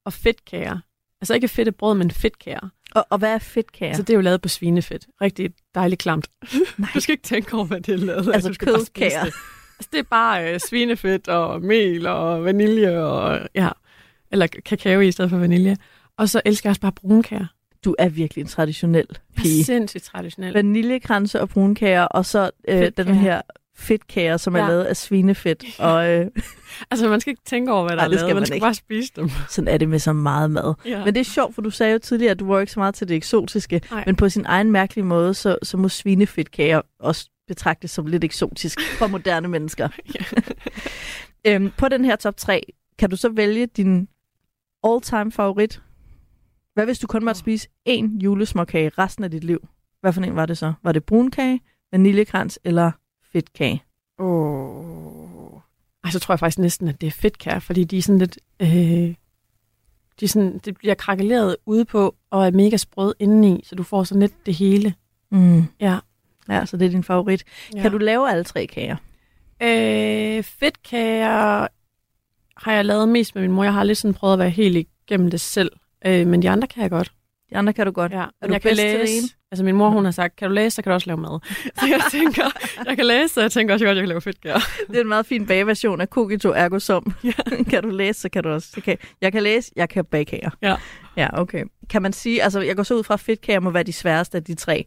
og 0.04 0.12
fedtkager. 0.12 0.78
Altså 1.20 1.34
ikke 1.34 1.48
fedtebrød, 1.48 1.94
men 1.94 2.10
fedtkager. 2.10 2.68
Og, 2.94 3.06
og 3.10 3.18
hvad 3.18 3.34
er 3.34 3.38
fedtkager? 3.38 3.86
Ja. 3.88 3.90
Altså, 3.90 4.00
Så 4.02 4.04
det 4.04 4.10
er 4.12 4.14
jo 4.16 4.20
lavet 4.20 4.40
på 4.42 4.48
svinefedt. 4.48 5.06
Rigtig 5.20 5.50
dejligt 5.74 6.00
klamt. 6.02 6.26
Nej. 6.78 6.88
Du 6.94 7.00
skal 7.00 7.12
ikke 7.12 7.22
tænke 7.22 7.54
over, 7.54 7.64
hvad 7.64 7.80
det 7.80 7.92
er 7.94 7.98
lavet 7.98 8.28
af. 8.28 8.34
Altså 8.34 8.54
kødkager. 8.60 9.24
det. 9.24 9.32
Altså, 9.78 9.88
det 9.92 9.98
er 9.98 10.02
bare 10.10 10.52
øh, 10.54 10.60
svinefedt 10.60 11.28
og 11.28 11.62
mel 11.62 12.06
og 12.06 12.44
vanilje 12.44 12.98
og 12.98 13.48
ja, 13.54 13.68
eller 14.32 14.46
kakao 14.46 15.00
i 15.00 15.12
stedet 15.12 15.30
for 15.30 15.38
vanilje. 15.38 15.76
Og 16.16 16.28
så 16.28 16.40
elsker 16.44 16.68
jeg 16.68 16.70
også 16.70 16.80
bare 16.80 16.92
brunkager. 16.92 17.46
du 17.84 17.94
er 17.98 18.08
virkelig 18.08 18.42
en 18.42 18.48
traditionel 18.48 19.06
Jeg 19.10 19.16
er 19.36 19.42
pige. 19.42 19.64
sindssygt 19.64 20.04
traditionel. 20.04 20.54
Vaniljekranse 20.54 21.40
og 21.40 21.48
brunkager, 21.48 22.02
og 22.02 22.26
så 22.26 22.50
øh, 22.68 22.92
den 22.96 23.14
her 23.14 23.40
fedtkager, 23.76 24.36
som 24.36 24.56
ja. 24.56 24.62
er 24.62 24.68
lavet 24.68 24.84
af 24.84 24.96
svinefedt. 24.96 25.80
Og 25.80 26.08
øh, 26.10 26.26
Altså, 26.90 27.08
man 27.08 27.20
skal 27.20 27.30
ikke 27.30 27.42
tænke 27.46 27.72
over, 27.72 27.82
hvad 27.82 27.90
der 27.90 27.96
Nej, 27.96 28.04
er 28.04 28.08
lavet. 28.08 28.26
Man 28.26 28.34
man 28.36 28.46
skal 28.46 28.54
ikke. 28.54 28.64
bare 28.64 28.74
spise 28.74 29.12
dem. 29.16 29.30
sådan 29.48 29.68
er 29.68 29.78
det 29.78 29.88
med 29.88 29.98
så 29.98 30.12
meget 30.12 30.50
mad. 30.50 30.74
Ja. 30.84 31.04
Men 31.04 31.14
det 31.14 31.20
er 31.20 31.24
sjovt, 31.24 31.54
for 31.54 31.62
du 31.62 31.70
sagde 31.70 31.92
jo 31.92 31.98
tidligere, 31.98 32.30
at 32.30 32.38
du 32.38 32.46
var 32.46 32.60
ikke 32.60 32.72
så 32.72 32.80
meget 32.80 32.94
til 32.94 33.08
det 33.08 33.16
eksotiske. 33.16 33.80
Nej. 33.90 34.02
Men 34.06 34.16
på 34.16 34.28
sin 34.28 34.46
egen 34.46 34.70
mærkelige 34.70 35.04
måde, 35.04 35.34
så, 35.34 35.58
så 35.62 35.76
må 35.76 35.88
svinefedtkager 35.88 36.80
også 36.98 37.30
betragtes 37.48 37.90
som 37.90 38.06
lidt 38.06 38.24
eksotisk 38.24 38.80
for 38.98 39.06
moderne 39.06 39.48
mennesker. 39.48 39.88
øhm, 41.46 41.70
på 41.78 41.88
den 41.88 42.04
her 42.04 42.16
top 42.16 42.36
3, 42.36 42.72
kan 42.98 43.10
du 43.10 43.16
så 43.16 43.28
vælge 43.28 43.66
din 43.66 44.08
all-time 44.84 45.32
favorit? 45.32 45.82
Hvad 46.74 46.84
hvis 46.84 46.98
du 46.98 47.06
kun 47.06 47.24
måtte 47.24 47.38
spise 47.40 47.68
én 47.88 48.18
julesmåkage 48.22 48.90
resten 48.98 49.24
af 49.24 49.30
dit 49.30 49.44
liv? 49.44 49.68
Hvad 50.00 50.12
for 50.12 50.20
en 50.20 50.36
var 50.36 50.46
det 50.46 50.58
så? 50.58 50.72
Var 50.82 50.92
det 50.92 51.04
brunkage, 51.04 51.60
vaniljekrans 51.92 52.58
eller 52.64 52.90
fedtkage? 53.32 53.82
Åh. 54.18 55.60
Ej, 56.04 56.10
så 56.10 56.18
tror 56.20 56.32
jeg 56.32 56.38
faktisk 56.38 56.58
næsten, 56.58 56.88
at 56.88 57.00
det 57.00 57.06
er 57.06 57.10
fedtkager, 57.10 57.58
fordi 57.58 57.84
de 57.84 57.98
er 57.98 58.02
sådan 58.02 58.18
lidt... 58.18 58.38
Øh, 58.60 59.14
de 60.20 60.28
sådan, 60.28 60.58
det 60.58 60.76
bliver 60.76 60.94
krakeleret 60.94 61.56
ude 61.66 61.84
på, 61.84 62.14
og 62.30 62.46
er 62.46 62.50
mega 62.50 62.76
sprød 62.76 63.14
indeni, 63.18 63.60
så 63.64 63.74
du 63.74 63.82
får 63.82 64.04
sådan 64.04 64.20
lidt 64.20 64.46
det 64.46 64.54
hele. 64.54 64.94
Mm. 65.30 65.64
Ja. 65.80 65.98
Ja, 66.48 66.66
så 66.66 66.76
det 66.76 66.86
er 66.86 66.90
din 66.90 67.04
favorit. 67.04 67.44
ja. 67.74 67.82
Kan 67.82 67.90
du 67.90 67.98
lave 67.98 68.30
alle 68.30 68.44
tre 68.44 68.66
kager? 68.66 68.96
Øh, 69.62 70.42
fedtkager 70.42 71.66
har 72.56 72.72
jeg 72.72 72.84
lavet 72.84 73.08
mest 73.08 73.34
med 73.34 73.42
min 73.42 73.52
mor. 73.52 73.64
Jeg 73.64 73.72
har 73.72 73.84
lidt 73.84 73.98
sådan 73.98 74.14
prøvet 74.14 74.32
at 74.32 74.38
være 74.38 74.50
helt 74.50 74.76
igennem 74.76 75.30
det 75.30 75.40
selv. 75.40 75.72
Øh, 76.06 76.26
men 76.26 76.42
de 76.42 76.50
andre 76.50 76.68
kan 76.68 76.82
jeg 76.82 76.90
godt. 76.90 77.12
De 77.50 77.56
andre 77.56 77.72
kan 77.72 77.86
du 77.86 77.92
godt. 77.92 78.12
Ja, 78.12 78.24
Er 78.42 78.46
du 78.46 78.52
jeg 78.52 78.62
kan 78.62 78.76
læse. 78.76 79.34
Altså 79.52 79.64
min 79.64 79.74
mor, 79.74 79.88
hun 79.90 80.04
har 80.04 80.12
sagt, 80.12 80.36
kan 80.36 80.48
du 80.48 80.54
læse, 80.54 80.74
så 80.74 80.82
kan 80.82 80.90
du 80.90 80.94
også 80.94 81.06
lave 81.06 81.16
mad. 81.20 81.38
Så 81.80 81.86
jeg 81.86 82.00
tænker, 82.10 82.44
jeg 82.86 82.96
kan 82.96 83.06
læse, 83.06 83.34
så 83.34 83.40
jeg 83.40 83.52
tænker 83.52 83.74
også, 83.74 83.84
at 83.84 83.86
jeg 83.86 83.90
godt, 83.90 83.96
jeg 83.96 84.02
kan 84.02 84.08
lave 84.08 84.20
fedtkager. 84.20 84.58
Det 84.88 84.96
er 84.96 85.00
en 85.00 85.08
meget 85.08 85.26
fin 85.26 85.46
bageversion 85.46 86.00
af 86.00 86.06
Cogito 86.06 86.48
Ergo 86.50 86.78
Sum. 86.78 87.14
Ja. 87.24 87.32
kan 87.70 87.82
du 87.82 87.88
læse, 87.88 88.20
så 88.20 88.28
kan 88.28 88.42
du 88.42 88.48
også. 88.48 88.68
Okay. 88.78 88.96
Jeg 89.20 89.32
kan 89.32 89.42
læse, 89.42 89.72
jeg 89.76 89.88
kan 89.88 90.04
bage 90.04 90.24
kager. 90.24 90.50
Ja. 90.62 90.76
Ja, 91.16 91.40
okay. 91.40 91.64
Kan 91.90 92.02
man 92.02 92.12
sige, 92.12 92.42
altså 92.42 92.60
jeg 92.60 92.76
går 92.76 92.82
så 92.82 92.94
ud 92.94 93.02
fra, 93.02 93.14
at 93.14 93.20
fedtkager 93.20 93.60
må 93.60 93.70
være 93.70 93.82
de 93.82 93.92
sværeste 93.92 94.36
af 94.38 94.44
de 94.44 94.54
tre. 94.54 94.84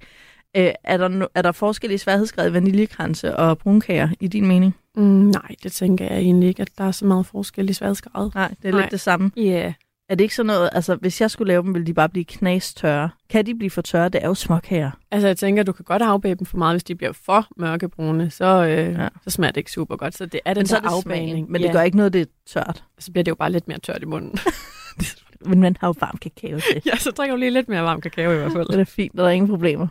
Øh, 0.57 0.71
er, 0.83 0.97
der 0.97 1.07
no, 1.07 1.25
er 1.35 1.41
der 1.41 1.51
forskellige 1.51 1.99
sværhedsgrad 1.99 2.49
i 2.49 2.53
vaniljekranse 2.53 3.35
og 3.35 3.57
brunkager, 3.57 4.09
i 4.19 4.27
din 4.27 4.47
mening? 4.47 4.75
Mm, 4.95 5.03
nej, 5.03 5.55
det 5.63 5.71
tænker 5.71 6.05
jeg 6.05 6.17
egentlig 6.17 6.49
ikke, 6.49 6.61
at 6.61 6.69
der 6.77 6.83
er 6.83 6.91
så 6.91 7.05
meget 7.05 7.25
forskel 7.25 7.69
i 7.69 7.73
sværdesgrad. 7.73 8.31
Nej, 8.35 8.47
det 8.61 8.67
er 8.67 8.71
Nej. 8.71 8.81
lidt 8.81 8.91
det 8.91 8.99
samme. 9.01 9.31
Ja. 9.37 9.41
Yeah. 9.41 9.73
Er 10.09 10.15
det 10.15 10.23
ikke 10.23 10.35
sådan 10.35 10.47
noget, 10.47 10.69
altså 10.73 10.95
hvis 10.95 11.21
jeg 11.21 11.31
skulle 11.31 11.47
lave 11.47 11.63
dem, 11.63 11.73
ville 11.73 11.85
de 11.85 11.93
bare 11.93 12.09
blive 12.09 12.25
knastørre? 12.25 13.09
Kan 13.29 13.45
de 13.45 13.55
blive 13.55 13.69
for 13.69 13.81
tørre? 13.81 14.09
Det 14.09 14.23
er 14.23 14.27
jo 14.27 14.33
småkager. 14.33 14.91
Altså 15.11 15.27
jeg 15.27 15.37
tænker, 15.37 15.63
du 15.63 15.71
kan 15.71 15.85
godt 15.85 16.01
afbage 16.01 16.35
dem 16.35 16.45
for 16.45 16.57
meget, 16.57 16.73
hvis 16.73 16.83
de 16.83 16.95
bliver 16.95 17.11
for 17.25 17.47
mørkebrune, 17.57 18.29
så, 18.29 18.45
øh, 18.65 18.93
Ja. 18.93 19.07
så 19.23 19.29
smager 19.29 19.51
det 19.51 19.57
ikke 19.57 19.71
super 19.71 19.95
godt. 19.95 20.17
Så 20.17 20.25
det 20.25 20.39
er 20.45 20.53
den 20.53 20.61
Men 20.61 20.67
der 20.67 20.75
er 20.75 20.79
det 20.79 20.87
afbagning. 20.87 21.29
smagen. 21.29 21.45
Men 21.51 21.61
ja. 21.61 21.67
det 21.67 21.75
gør 21.75 21.81
ikke 21.81 21.97
noget, 21.97 22.13
det 22.13 22.21
er 22.21 22.25
tørt. 22.47 22.83
Så 22.99 23.11
bliver 23.11 23.23
det 23.23 23.29
jo 23.31 23.35
bare 23.35 23.51
lidt 23.51 23.67
mere 23.67 23.79
tørt 23.79 24.01
i 24.01 24.05
munden. 24.05 24.39
Men 25.45 25.59
man 25.59 25.77
har 25.79 25.87
jo 25.87 25.93
varm 25.99 26.17
kakao 26.17 26.59
til. 26.59 26.81
ja, 26.85 26.95
så 26.97 27.11
drikker 27.11 27.35
du 27.35 27.39
lige 27.39 27.51
lidt 27.51 27.69
mere 27.69 27.83
varm 27.83 28.01
kakao 28.01 28.31
i 28.31 28.35
hvert 28.35 28.51
fald. 28.51 28.67
Det 28.67 28.79
er 28.79 28.83
fint, 28.85 29.17
der 29.17 29.23
er 29.25 29.29
ingen 29.29 29.49
problemer. 29.49 29.87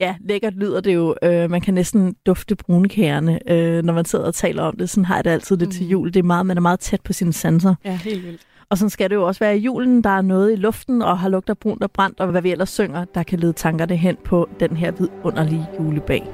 Ja, 0.00 0.16
lækkert 0.20 0.54
lyder 0.54 0.80
det 0.80 0.94
jo. 0.94 1.14
Øh, 1.22 1.50
man 1.50 1.60
kan 1.60 1.74
næsten 1.74 2.16
dufte 2.26 2.56
brunkagerne, 2.56 3.50
øh, 3.52 3.84
når 3.84 3.92
man 3.92 4.04
sidder 4.04 4.24
og 4.24 4.34
taler 4.34 4.62
om 4.62 4.76
det. 4.76 4.90
Sådan 4.90 5.04
har 5.04 5.14
jeg 5.14 5.24
det 5.24 5.30
altid 5.30 5.56
lidt 5.56 5.68
mm. 5.68 5.72
til 5.72 5.84
Mm. 5.84 5.90
jul. 5.90 6.06
Det 6.14 6.16
er 6.20 6.22
meget, 6.24 6.46
man 6.46 6.56
er 6.56 6.60
meget 6.60 6.80
tæt 6.80 7.00
på 7.00 7.12
sine 7.12 7.32
sanser. 7.32 7.74
Ja, 7.84 7.96
helt 7.96 8.26
vildt. 8.26 8.40
Og 8.70 8.78
sådan 8.78 8.90
skal 8.90 9.10
det 9.10 9.16
jo 9.16 9.26
også 9.26 9.40
være 9.40 9.56
i 9.58 9.60
julen. 9.60 10.04
Der 10.04 10.10
er 10.10 10.22
noget 10.22 10.52
i 10.52 10.56
luften, 10.56 11.02
og 11.02 11.18
har 11.18 11.28
lugter 11.28 11.54
brunt 11.54 11.82
og 11.82 11.90
brændt, 11.90 12.20
og 12.20 12.26
hvad 12.26 12.42
vi 12.42 12.52
ellers 12.52 12.70
synger, 12.70 13.04
der 13.14 13.22
kan 13.22 13.38
lede 13.38 13.52
tankerne 13.52 13.96
hen 13.96 14.16
på 14.24 14.48
den 14.60 14.76
her 14.76 14.90
vidunderlige 14.90 15.66
julebag. 15.78 16.30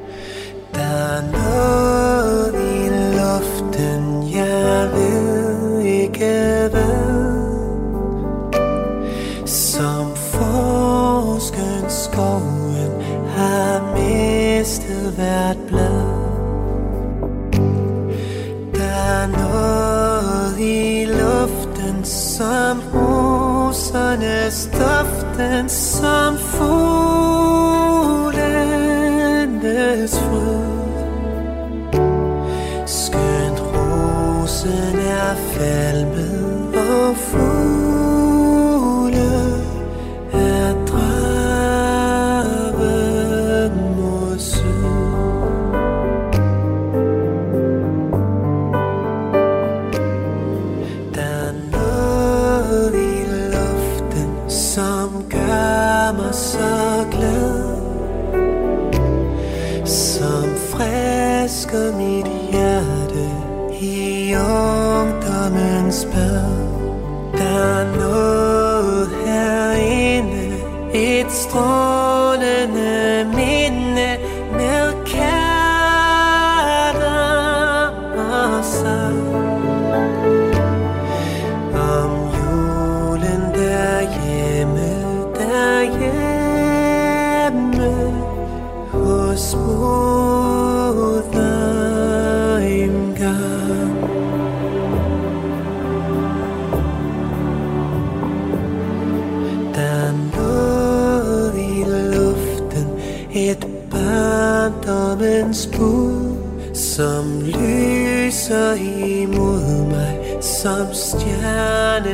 Der 0.75 0.81
er 0.81 1.23
noget 1.33 2.55
i 2.55 2.89
luften, 3.19 4.35
jeg 4.35 4.91
ved 4.93 5.81
ikke 5.81 6.69
hvad 6.71 7.21
Som 9.47 10.17
forsken 10.17 11.91
skoven 11.91 12.93
har 13.37 13.95
mistet 13.95 15.13
hvert 15.17 15.57
blad 15.69 16.21
Der 18.75 18.83
er 18.83 19.27
noget 19.27 20.59
i 20.61 20.90
luften, 22.01 22.05
som 22.05 22.83
rosernes 22.93 24.69
duften, 24.73 25.69
som 25.69 26.37
fuglenes 26.39 27.39
fryd. 30.19 31.05
Skønt 32.87 33.61
rosen 33.61 34.99
er 34.99 35.37
falmet 35.53 36.77
og 36.77 37.17
fuglen 37.17 37.80
strong 71.51 71.90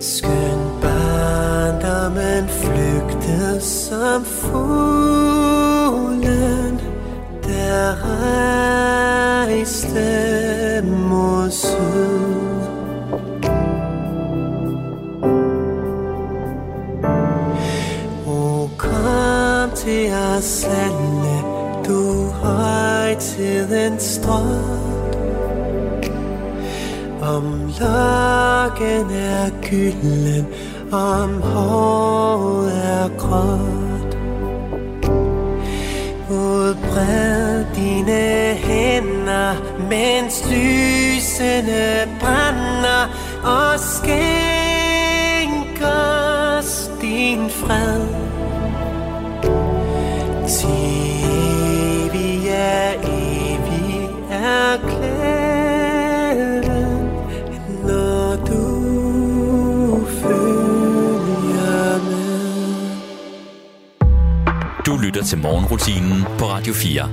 Skøn 0.00 0.80
barndommen 0.82 2.48
flygtede 2.48 3.60
som 3.60 4.24
fuglen, 4.24 4.89
Om 27.80 29.12
er 29.12 29.50
gylden, 29.62 30.46
om 30.92 31.42
håret 31.42 32.72
er 32.84 33.08
gråt. 33.18 34.16
Udbred 36.30 37.64
dine 37.74 38.54
hænder, 38.54 39.54
mens 39.88 40.44
lysene 40.50 42.08
brænder, 42.20 43.08
og 43.44 43.80
skænk 43.80 45.82
os 45.82 46.90
din 47.00 47.50
fred. 47.50 48.09
Du 64.90 64.96
lytter 65.04 65.22
til 65.22 65.38
morgenrutinen 65.38 66.22
på 66.38 66.44
Radio 66.44 66.72
4. 66.72 67.08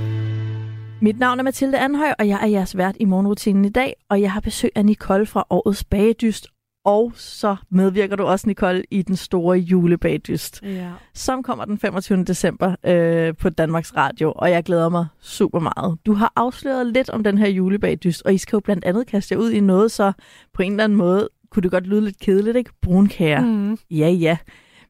Mit 1.02 1.18
navn 1.18 1.38
er 1.38 1.42
Mathilde 1.42 1.78
Anhøj, 1.78 2.12
og 2.18 2.28
jeg 2.28 2.38
er 2.42 2.46
jeres 2.46 2.76
vært 2.76 2.96
i 3.00 3.04
morgenrutinen 3.04 3.64
i 3.64 3.68
dag, 3.68 3.94
og 4.10 4.20
jeg 4.20 4.32
har 4.32 4.40
besøg 4.40 4.70
af 4.74 4.84
Nicole 4.86 5.26
fra 5.26 5.46
årets 5.50 5.84
bagedyst, 5.84 6.46
og 6.84 7.12
så 7.14 7.56
medvirker 7.70 8.16
du 8.16 8.22
også, 8.24 8.46
Nicole, 8.46 8.82
i 8.90 9.02
den 9.02 9.16
store 9.16 9.58
julebagedyst, 9.58 10.60
Ja. 10.62 10.90
som 11.14 11.42
kommer 11.42 11.64
den 11.64 11.78
25. 11.78 12.24
december 12.24 12.74
øh, 12.86 13.34
på 13.36 13.48
Danmarks 13.50 13.96
Radio, 13.96 14.32
og 14.36 14.50
jeg 14.50 14.64
glæder 14.64 14.88
mig 14.88 15.06
super 15.20 15.58
meget. 15.60 15.98
Du 16.06 16.12
har 16.14 16.32
afsløret 16.36 16.86
lidt 16.86 17.10
om 17.10 17.24
den 17.24 17.38
her 17.38 17.48
julebagedyst, 17.48 18.22
og 18.24 18.34
I 18.34 18.38
skal 18.38 18.56
jo 18.56 18.60
blandt 18.60 18.84
andet 18.84 19.06
kaste 19.06 19.34
jer 19.34 19.38
ud 19.40 19.50
i 19.50 19.60
noget, 19.60 19.92
så 19.92 20.12
på 20.54 20.62
en 20.62 20.72
eller 20.72 20.84
anden 20.84 20.98
måde 20.98 21.28
kunne 21.50 21.62
det 21.62 21.70
godt 21.70 21.86
lyde 21.86 22.00
lidt 22.04 22.20
kedeligt, 22.20 22.56
ikke? 22.56 22.70
Brunkager. 22.82 23.40
Mm. 23.40 23.78
Ja, 23.90 24.08
ja. 24.08 24.36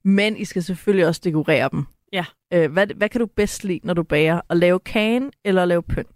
Men 0.05 0.37
I 0.37 0.44
skal 0.44 0.62
selvfølgelig 0.62 1.07
også 1.07 1.20
dekorere 1.24 1.68
dem. 1.72 1.87
Ja. 2.12 2.25
Øh, 2.53 2.73
hvad, 2.73 2.87
hvad 2.87 3.09
kan 3.09 3.21
du 3.21 3.27
bedst 3.27 3.64
lide, 3.64 3.81
når 3.83 3.94
du 3.94 4.03
bager? 4.03 4.40
At 4.51 4.57
lave 4.57 4.79
kagen 4.81 5.31
eller 5.44 5.62
at 5.62 5.68
lave 5.68 5.83
pynt? 5.83 6.09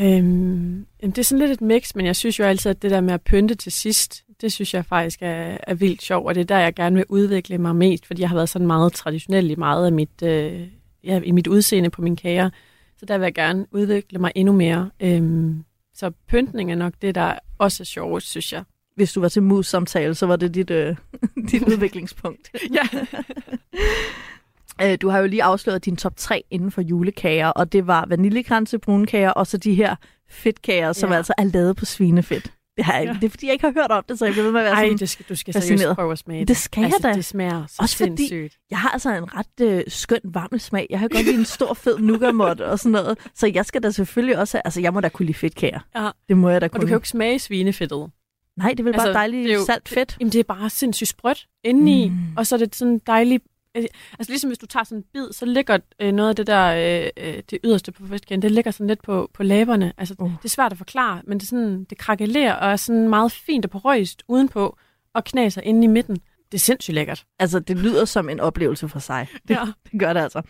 Øhm, 0.00 0.86
det 1.02 1.18
er 1.18 1.22
sådan 1.22 1.38
lidt 1.38 1.50
et 1.50 1.60
mix, 1.60 1.94
men 1.94 2.06
jeg 2.06 2.16
synes 2.16 2.38
jo 2.38 2.44
altid, 2.44 2.70
at 2.70 2.82
det 2.82 2.90
der 2.90 3.00
med 3.00 3.14
at 3.14 3.22
pynte 3.22 3.54
til 3.54 3.72
sidst, 3.72 4.24
det 4.40 4.52
synes 4.52 4.74
jeg 4.74 4.84
faktisk 4.84 5.22
er, 5.22 5.58
er 5.62 5.74
vildt 5.74 6.02
sjovt, 6.02 6.26
og 6.26 6.34
det 6.34 6.40
er 6.40 6.44
der, 6.44 6.58
jeg 6.58 6.74
gerne 6.74 6.96
vil 6.96 7.04
udvikle 7.08 7.58
mig 7.58 7.76
mest, 7.76 8.06
fordi 8.06 8.20
jeg 8.20 8.28
har 8.28 8.36
været 8.36 8.48
sådan 8.48 8.66
meget 8.66 8.92
traditionel 8.92 9.50
i 9.50 9.54
meget 9.54 9.86
af 9.86 9.92
mit, 9.92 10.22
øh, 10.22 10.68
ja, 11.04 11.20
i 11.20 11.30
mit 11.30 11.46
udseende 11.46 11.90
på 11.90 12.02
mine 12.02 12.16
kager. 12.16 12.50
Så 12.98 13.06
der 13.06 13.18
vil 13.18 13.24
jeg 13.24 13.34
gerne 13.34 13.66
udvikle 13.70 14.18
mig 14.18 14.32
endnu 14.34 14.52
mere. 14.52 14.90
Øhm, 15.00 15.64
så 15.94 16.10
pyntning 16.28 16.72
er 16.72 16.76
nok 16.76 16.92
det, 17.02 17.14
der 17.14 17.34
også 17.58 17.82
er 17.82 17.84
sjovt, 17.84 18.22
synes 18.22 18.52
jeg. 18.52 18.64
Hvis 18.96 19.12
du 19.12 19.20
var 19.20 19.28
til 19.28 19.42
mus-samtale, 19.42 20.14
så 20.14 20.26
var 20.26 20.36
det 20.36 20.54
dit, 20.54 20.70
øh, 20.70 20.96
dit 21.50 21.62
udviklingspunkt. 21.62 22.50
Ja. 22.74 22.98
Øh, 24.82 24.98
du 25.02 25.08
har 25.08 25.18
jo 25.18 25.26
lige 25.26 25.42
afsløret 25.42 25.84
din 25.84 25.96
top 25.96 26.12
3 26.16 26.44
inden 26.50 26.70
for 26.70 26.80
julekager, 26.82 27.48
og 27.48 27.72
det 27.72 27.86
var 27.86 28.06
vaniljekranse, 28.08 28.78
brunkager 28.78 29.30
og 29.30 29.46
så 29.46 29.56
de 29.56 29.74
her 29.74 29.96
fedtkager, 30.30 30.92
som 30.92 31.10
Ja. 31.10 31.16
altså 31.16 31.32
er 31.38 31.44
lavet 31.44 31.76
på 31.76 31.84
svinefedt. 31.84 32.52
Det, 32.76 32.84
har 32.84 32.94
jeg, 32.98 33.04
Ja. 33.06 33.12
det 33.12 33.24
er 33.24 33.30
fordi, 33.30 33.46
jeg 33.46 33.52
ikke 33.52 33.64
har 33.66 33.72
hørt 33.72 33.90
om 33.90 34.04
det, 34.08 34.18
så 34.18 34.24
jeg 34.24 34.32
bliver 34.34 34.44
ved 34.44 34.52
med 34.52 34.60
at 34.60 34.64
være 34.64 34.74
Ej, 34.74 34.84
sådan, 34.84 34.98
det 34.98 35.08
skal, 35.08 35.26
du 35.28 35.34
skal 35.34 35.54
fascineret. 35.54 35.80
seriøst 35.80 35.96
prøve 35.96 36.12
at 36.12 36.18
smage 36.18 36.44
Det 36.44 36.56
skal 36.56 36.80
jeg 36.80 36.86
altså, 36.94 37.08
da. 37.08 37.12
Det 37.14 37.24
smager 37.24 37.66
så 37.66 37.76
Også 37.78 37.96
fordi- 37.96 38.16
sindssygt. 38.28 38.58
Jeg 38.70 38.78
har 38.78 38.88
altså 38.90 39.16
en 39.16 39.34
ret 39.36 39.60
øh, 39.62 39.82
skøn 39.88 40.20
varm 40.24 40.58
smag. 40.58 40.86
Jeg 40.90 40.98
har 41.00 41.08
godt 41.08 41.24
lide 41.24 41.38
en 41.38 41.44
stor 41.44 41.74
fed 41.74 41.98
nougat 41.98 42.60
og 42.60 42.78
sådan 42.78 42.92
noget. 42.92 43.18
Så 43.34 43.46
jeg 43.54 43.66
skal 43.66 43.82
da 43.82 43.90
selvfølgelig 43.90 44.38
også 44.38 44.56
have, 44.56 44.62
altså 44.64 44.80
jeg 44.80 44.92
må 44.92 45.00
da 45.00 45.08
kunne 45.08 45.26
lide 45.26 45.38
fedtkager. 45.38 45.80
Ja. 45.96 46.10
Det 46.28 46.36
må 46.36 46.48
jeg 46.50 46.60
da 46.60 46.66
Og 46.66 46.70
kunne. 46.70 46.80
du 46.80 46.86
kan 46.86 46.92
jo 46.92 46.98
ikke 46.98 47.08
smage 47.08 47.38
svinefedtet. 47.38 48.10
Nej, 48.56 48.70
det 48.70 48.80
er 48.80 48.84
vel 48.84 48.92
bare 48.92 49.02
Altså, 49.02 49.12
dejligt 49.18 49.44
det 49.44 49.52
er 49.54 49.58
jo- 49.58 49.64
salt 49.64 49.88
fedt. 49.88 50.16
Jamen, 50.20 50.32
det 50.32 50.38
er 50.38 50.44
bare 50.44 50.70
sindssygt 50.70 51.08
sprødt 51.10 51.46
indeni, 51.64 52.08
mm. 52.08 52.16
og 52.36 52.46
så 52.46 52.54
er 52.54 52.58
det 52.58 52.76
sådan 52.76 53.00
dejligt... 53.06 53.44
øh, 53.76 53.84
Altså 54.18 54.32
ligesom 54.32 54.50
hvis 54.50 54.58
du 54.58 54.66
tager 54.66 54.84
sådan 54.84 54.98
en 54.98 55.04
bid, 55.12 55.32
så 55.32 55.46
ligger 55.46 55.78
øh, 56.00 56.12
noget 56.12 56.28
af 56.28 56.36
det 56.36 56.46
der, 56.46 56.64
øh, 57.06 57.10
øh, 57.16 57.42
det 57.50 57.58
yderste 57.64 57.92
på 57.92 58.06
fedtkagen, 58.06 58.42
det 58.42 58.50
ligger 58.50 58.70
sådan 58.70 58.86
lidt 58.86 59.02
på, 59.02 59.30
på 59.34 59.42
læberne. 59.42 59.92
Altså, 59.98 60.14
Uh. 60.18 60.30
Det 60.30 60.44
er 60.44 60.48
svært 60.48 60.72
at 60.72 60.78
forklare, 60.78 61.22
men 61.24 61.38
det, 61.38 61.44
er 61.44 61.48
sådan, 61.48 61.84
det 61.84 61.98
krakelerer 61.98 62.54
og 62.54 62.70
er 62.70 62.76
sådan 62.76 63.08
meget 63.08 63.32
fint 63.32 63.64
og 63.64 63.70
porøst 63.70 64.22
udenpå, 64.28 64.78
og 65.14 65.24
knaser 65.24 65.60
inde 65.60 65.84
i 65.84 65.86
midten. 65.86 66.14
Det 66.52 66.58
er 66.58 66.62
sindssygt 66.62 66.94
lækkert. 66.94 67.24
Altså, 67.38 67.60
det 67.60 67.76
lyder 67.78 68.04
som 68.04 68.28
en 68.28 68.40
oplevelse 68.40 68.88
for 68.88 68.98
sig. 68.98 69.28
Det, 69.48 69.54
Ja. 69.54 69.64
det 69.92 70.00
gør 70.00 70.12
det 70.12 70.20
altså. 70.20 70.42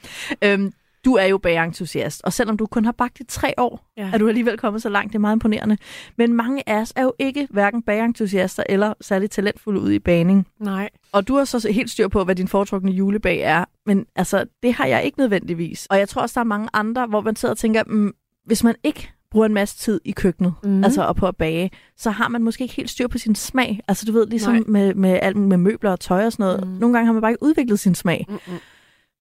Øhm, 0.42 0.72
du 1.04 1.14
er 1.14 1.24
jo 1.24 1.38
bageentusiast, 1.38 2.20
og 2.24 2.32
selvom 2.32 2.56
du 2.56 2.66
kun 2.66 2.84
har 2.84 2.92
bagt 2.92 3.20
i 3.20 3.24
tre 3.24 3.54
år, 3.58 3.90
Ja. 3.96 4.10
er 4.12 4.18
du 4.18 4.28
alligevel 4.28 4.58
kommet 4.58 4.82
så 4.82 4.88
langt. 4.88 5.12
Det 5.12 5.14
er 5.18 5.20
meget 5.20 5.36
imponerende. 5.36 5.76
Men 6.18 6.32
mange 6.32 6.68
af 6.68 6.80
os 6.80 6.92
er 6.96 7.02
jo 7.02 7.12
ikke 7.18 7.48
hverken 7.50 7.82
bageentusiaster 7.82 8.62
eller 8.68 8.94
særlig 9.00 9.30
talentfulde 9.30 9.80
ude 9.80 9.94
i 9.94 9.98
baning. 9.98 10.46
Nej. 10.60 10.90
Og 11.12 11.28
du 11.28 11.36
har 11.36 11.44
så 11.44 11.68
helt 11.72 11.90
styr 11.90 12.08
på, 12.08 12.24
hvad 12.24 12.34
din 12.34 12.48
foretrukne 12.48 12.90
julebag 12.92 13.38
er. 13.40 13.64
Men 13.86 14.06
altså, 14.16 14.44
det 14.62 14.74
har 14.74 14.86
jeg 14.86 15.04
ikke 15.04 15.18
nødvendigvis. 15.18 15.86
Og 15.86 15.98
jeg 15.98 16.08
tror 16.08 16.22
også, 16.22 16.34
der 16.34 16.40
er 16.40 16.44
mange 16.44 16.68
andre, 16.72 17.06
hvor 17.06 17.20
man 17.20 17.36
sidder 17.36 17.52
og 17.52 17.58
tænker, 17.58 17.82
mm, 17.86 18.12
hvis 18.46 18.64
man 18.64 18.74
ikke 18.84 19.10
bruger 19.30 19.46
en 19.46 19.54
masse 19.54 19.76
tid 19.78 20.00
i 20.04 20.12
køkkenet, 20.12 20.54
mm. 20.64 20.84
Altså 20.84 21.02
og 21.02 21.16
på 21.16 21.26
at 21.26 21.36
bage, 21.36 21.70
så 21.96 22.10
har 22.10 22.28
man 22.28 22.42
måske 22.42 22.62
ikke 22.62 22.74
helt 22.74 22.90
styr 22.90 23.08
på 23.08 23.18
sin 23.18 23.34
smag. 23.34 23.80
Altså 23.88 24.06
du 24.06 24.12
ved, 24.12 24.26
ligesom 24.26 24.52
Nej. 24.54 24.62
med, 24.66 24.94
med, 24.94 25.18
alt, 25.22 25.36
med 25.36 25.56
møbler 25.56 25.90
og 25.90 26.00
tøj 26.00 26.26
og 26.26 26.32
sådan 26.32 26.44
noget. 26.46 26.66
Mm. 26.68 26.72
Nogle 26.72 26.94
gange 26.94 27.06
har 27.06 27.12
man 27.12 27.22
bare 27.22 27.30
ikke 27.30 27.42
udviklet 27.42 27.80
sin 27.80 27.94
smag. 27.94 28.26
Mm-mm. 28.28 28.58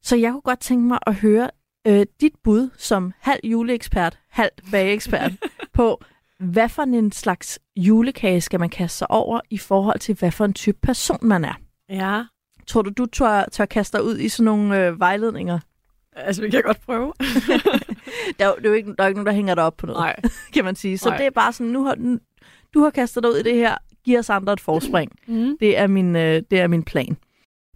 Så 0.03 0.15
jeg 0.15 0.31
kunne 0.31 0.41
godt 0.41 0.59
tænke 0.59 0.87
mig 0.87 0.99
at 1.07 1.15
høre 1.15 1.49
øh, 1.87 2.05
dit 2.21 2.33
bud 2.43 2.69
som 2.77 3.13
halv 3.19 3.39
juleekspert, 3.43 4.19
halv 4.29 4.51
bageekspert 4.71 5.31
på, 5.73 6.01
hvad 6.39 6.69
for 6.69 6.83
en 6.83 7.11
slags 7.11 7.59
julekage 7.75 8.41
skal 8.41 8.59
man 8.59 8.69
kaste 8.69 8.97
sig 8.97 9.11
over 9.11 9.39
i 9.49 9.57
forhold 9.57 9.99
til, 9.99 10.15
hvad 10.15 10.31
for 10.31 10.45
en 10.45 10.53
type 10.53 10.77
person 10.81 11.19
man 11.21 11.45
er. 11.45 11.53
Ja, 11.89 12.23
Tror 12.67 12.81
du, 12.81 12.89
du 12.97 13.05
tør, 13.05 13.45
tør 13.51 13.65
kaste 13.65 13.97
dig 13.97 14.05
ud 14.05 14.17
i 14.17 14.29
sådan 14.29 14.45
nogle 14.45 14.85
øh, 14.85 14.99
vejledninger? 14.99 15.59
altså 16.15 16.41
vi 16.41 16.49
kan 16.49 16.61
godt 16.61 16.81
prøve. 16.85 17.13
Der 18.39 18.47
er, 18.47 18.55
det 18.55 18.65
er 18.65 18.69
jo 18.69 18.73
ikke, 18.73 18.93
der 18.97 19.03
er 19.03 19.07
ikke 19.07 19.17
nogen, 19.17 19.27
der 19.27 19.33
hænger 19.33 19.55
dig 19.55 19.63
op 19.63 19.77
på 19.77 19.85
noget, 19.85 19.99
Nej. 19.99 20.15
kan 20.53 20.65
man 20.65 20.75
sige. 20.75 20.97
Så 20.97 21.09
Nej. 21.09 21.17
det 21.17 21.25
er 21.25 21.29
bare 21.29 21.53
sådan, 21.53 21.71
nu 21.71 21.83
har, 21.83 21.95
nu, 21.95 22.19
du 22.73 22.79
har 22.79 22.89
kastet 22.89 23.23
dig 23.23 23.31
ud 23.31 23.37
i 23.37 23.43
det 23.43 23.55
her, 23.55 23.75
giv 24.05 24.19
os 24.19 24.29
andre 24.29 24.53
et 24.53 24.59
forspring. 24.61 25.11
Mm. 25.27 25.57
Det 25.59 25.77
er 25.77 25.87
min, 25.87 26.15
øh, 26.15 26.41
det 26.51 26.59
er 26.59 26.67
min 26.67 26.83
plan. 26.83 27.17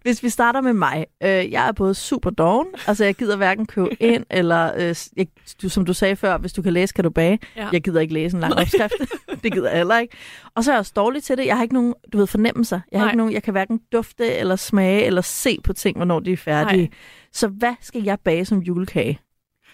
Hvis 0.08 0.22
vi 0.22 0.28
starter 0.28 0.60
med 0.60 0.72
mig. 0.72 1.06
Øh, 1.22 1.52
jeg 1.52 1.68
er 1.68 1.72
både 1.72 1.94
super 1.94 2.30
doven, 2.30 2.66
altså 2.86 3.04
jeg 3.04 3.14
gider 3.14 3.36
hverken 3.36 3.66
købe 3.66 4.02
ind, 4.12 4.24
eller 4.30 4.72
øh, 4.76 4.94
jeg, 5.16 5.26
du, 5.62 5.68
som 5.68 5.84
du 5.84 5.92
sagde 5.92 6.16
før, 6.16 6.38
hvis 6.38 6.52
du 6.52 6.62
kan 6.62 6.72
læse, 6.72 6.94
kan 6.94 7.04
du 7.04 7.10
bage. 7.10 7.38
Ja. 7.56 7.68
Jeg 7.72 7.82
gider 7.82 8.00
ikke 8.00 8.14
læse 8.14 8.34
en 8.36 8.40
lang 8.40 8.54
opskrift. 8.54 8.94
det 9.42 9.52
gider 9.52 9.68
jeg 9.68 9.76
heller 9.78 9.98
ikke. 9.98 10.16
Og 10.54 10.64
så 10.64 10.70
er 10.70 10.74
jeg 10.74 10.78
også 10.78 10.92
dårlig 10.96 11.22
til 11.22 11.36
det. 11.38 11.46
Jeg 11.46 11.56
har 11.56 11.62
ikke 11.62 11.74
nogen, 11.74 11.94
du 12.12 12.18
ved, 12.18 12.26
fornemmelser. 12.26 12.80
Jeg, 12.92 13.00
har 13.00 13.04
Nej. 13.04 13.10
ikke 13.10 13.18
nogen, 13.18 13.32
jeg 13.32 13.42
kan 13.42 13.52
hverken 13.52 13.80
dufte, 13.92 14.34
eller 14.34 14.56
smage, 14.56 15.04
eller 15.04 15.20
se 15.20 15.58
på 15.64 15.72
ting, 15.72 15.96
hvornår 15.96 16.20
de 16.20 16.32
er 16.32 16.36
færdige. 16.36 16.82
Nej. 16.82 16.90
Så 17.32 17.48
hvad 17.48 17.74
skal 17.80 18.02
jeg 18.02 18.18
bage 18.24 18.44
som 18.44 18.58
julekage 18.58 19.20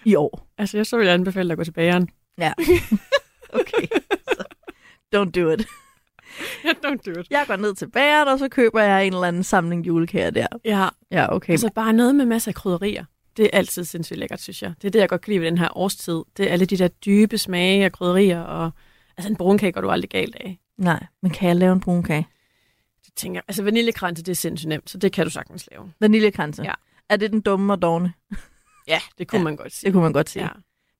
i 0.04 0.14
år? 0.14 0.46
Altså 0.58 0.76
jeg 0.76 0.86
så 0.86 0.96
vil 0.96 1.04
jeg 1.04 1.14
anbefale 1.14 1.48
dig 1.48 1.52
at 1.52 1.58
gå 1.58 1.64
til 1.64 1.72
bageren. 1.72 2.08
Ja. 2.38 2.52
okay. 3.60 3.86
Så, 4.28 4.44
don't 5.16 5.30
do 5.30 5.50
it. 5.50 5.66
Don't 6.84 6.96
do 7.14 7.20
it. 7.20 7.26
Jeg 7.30 7.44
går 7.46 7.56
ned 7.56 7.74
til 7.74 7.90
bageren, 7.90 8.28
og 8.28 8.38
så 8.38 8.48
køber 8.48 8.82
jeg 8.82 9.06
en 9.06 9.12
eller 9.12 9.26
anden 9.26 9.42
samling 9.44 9.86
julekager 9.86 10.30
der. 10.30 10.46
Ja, 10.64 10.88
Ja, 11.10 11.34
okay. 11.34 11.50
altså 11.52 11.70
bare 11.74 11.92
noget 11.92 12.14
med 12.14 12.24
masser 12.24 12.50
af 12.50 12.54
krydderier. 12.54 13.04
Det 13.36 13.44
er 13.44 13.50
altid 13.52 13.84
sindssygt 13.84 14.18
lækkert, 14.18 14.40
synes 14.40 14.62
jeg. 14.62 14.72
Det 14.82 14.88
er 14.88 14.90
det, 14.90 14.98
jeg 14.98 15.08
godt 15.08 15.20
kan 15.20 15.30
lide 15.30 15.40
ved 15.40 15.46
den 15.50 15.58
her 15.58 15.76
årstid. 15.76 16.22
Det 16.36 16.48
er 16.48 16.52
alle 16.52 16.66
de 16.66 16.76
der 16.76 16.88
dybe 16.88 17.38
smage 17.38 17.84
af 17.84 17.92
krydderier, 17.92 18.40
og 18.40 18.70
altså 19.16 19.30
en 19.30 19.36
brunkage 19.36 19.72
går 19.72 19.80
du 19.80 19.90
aldrig 19.90 20.10
galt 20.10 20.36
af. 20.36 20.58
Nej, 20.78 21.06
men 21.22 21.30
kan 21.30 21.48
jeg 21.48 21.56
lave 21.56 21.72
en 21.72 21.80
brun 21.80 22.02
kage? 22.02 22.26
Det 23.06 23.12
tænker 23.16 23.38
jeg. 23.38 23.44
Altså 23.48 23.62
vaniljekranse, 23.62 24.22
det 24.22 24.32
er 24.32 24.36
sindssygt 24.36 24.68
nemt, 24.68 24.90
så 24.90 24.98
det 24.98 25.12
kan 25.12 25.24
du 25.24 25.30
sagtens 25.30 25.68
lave. 25.70 25.92
Vaniljekranse? 26.00 26.62
Ja. 26.62 26.72
Er 27.08 27.16
det 27.16 27.32
den 27.32 27.40
dumme 27.40 27.72
og 27.72 27.82
dogne? 27.82 28.12
Ja, 28.88 29.00
det 29.18 29.28
kunne 29.28 29.38
Ja, 29.38 29.44
man 29.44 29.56
godt 29.56 29.72
sige. 29.72 29.86
Det 29.88 29.92
kunne 29.92 30.02
man 30.02 30.12
godt 30.12 30.30
sige. 30.30 30.42
Ja, 30.42 30.48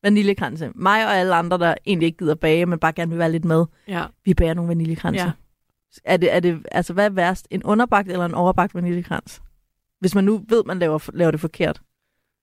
Vaniljekranse. 0.04 0.70
Mig 0.74 1.06
og 1.06 1.16
alle 1.16 1.34
andre, 1.34 1.58
der 1.58 1.74
egentlig 1.86 2.06
ikke 2.06 2.18
gider 2.18 2.34
bage, 2.34 2.66
men 2.66 2.78
bare 2.78 2.92
gerne 2.92 3.10
vil 3.10 3.18
være 3.18 3.32
lidt 3.32 3.44
med, 3.44 3.64
ja. 3.88 4.04
vi 4.24 4.34
bager 4.34 4.54
nogle 4.54 4.68
vaniljekranse. 4.68 5.24
Ja. 5.24 5.30
Er 6.04 6.16
det, 6.16 6.34
er 6.34 6.40
det, 6.40 6.66
altså 6.72 6.92
hvad 6.92 7.04
er 7.04 7.10
værst? 7.10 7.46
En 7.50 7.62
underbagt 7.62 8.08
eller 8.08 8.24
en 8.24 8.34
overbagt 8.34 8.74
vaniljekrans? 8.74 9.42
Hvis 10.00 10.14
man 10.14 10.24
nu 10.24 10.44
ved, 10.48 10.62
man 10.66 10.78
laver, 10.78 11.10
laver 11.12 11.30
det 11.30 11.40
forkert, 11.40 11.80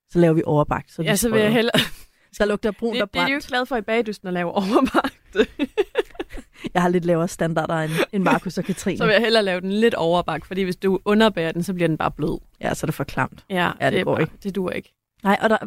så 0.10 0.19
laver 0.19 0.34
vi 0.34 0.41
overbagt. 0.45 0.91
Så, 0.91 1.02
ja 1.02 1.15
så 1.15 1.30
vil 1.30 1.41
jeg 1.41 1.54
hellere... 1.54 1.80
Så 2.34 2.45
lugter 2.45 2.71
brunt 2.71 2.95
Det, 2.95 3.02
og 3.02 3.13
det 3.13 3.19
er 3.19 3.26
de 3.26 3.32
jo 3.32 3.36
brændt. 3.36 3.43
ikke 3.45 3.47
glade 3.50 3.65
for 3.65 3.76
i 3.78 3.82
bagdysten 3.82 4.28
at 4.28 4.34
lave 4.34 4.52
overbagt. 4.52 5.36
Jeg 6.74 6.82
har 6.82 6.89
lidt 6.89 7.06
lavere 7.06 7.28
standarder 7.28 7.76
end, 7.76 7.91
end 8.12 8.24
Markus 8.24 8.58
og 8.58 8.63
Katrine. 8.63 8.97
så 8.97 9.06
vil 9.06 9.12
jeg 9.13 9.21
hellere 9.21 9.43
lave 9.43 9.62
den 9.62 9.71
lidt 9.71 9.93
overbagt, 9.93 10.45
fordi 10.47 10.62
hvis 10.62 10.76
du 10.76 11.00
underbærer 11.06 11.52
den, 11.52 11.63
så 11.63 11.74
bliver 11.74 11.88
den 11.88 11.97
bare 11.97 12.12
blød. 12.12 12.39
Ja, 12.62 12.74
så 12.74 12.84
er 12.84 12.88
det 12.88 12.93
for 12.95 13.04
klamt. 13.04 13.45
Ja, 13.50 13.71
Ja, 13.82 13.89
det 13.91 14.00
er 14.00 14.04
går 14.04 14.13
bare, 14.13 14.21
ikke. 14.21 14.34
Det 14.43 14.56
duer 14.56 14.71
ikke. 14.71 14.93
Nej, 15.24 15.38
og 15.41 15.50
der, 15.50 15.58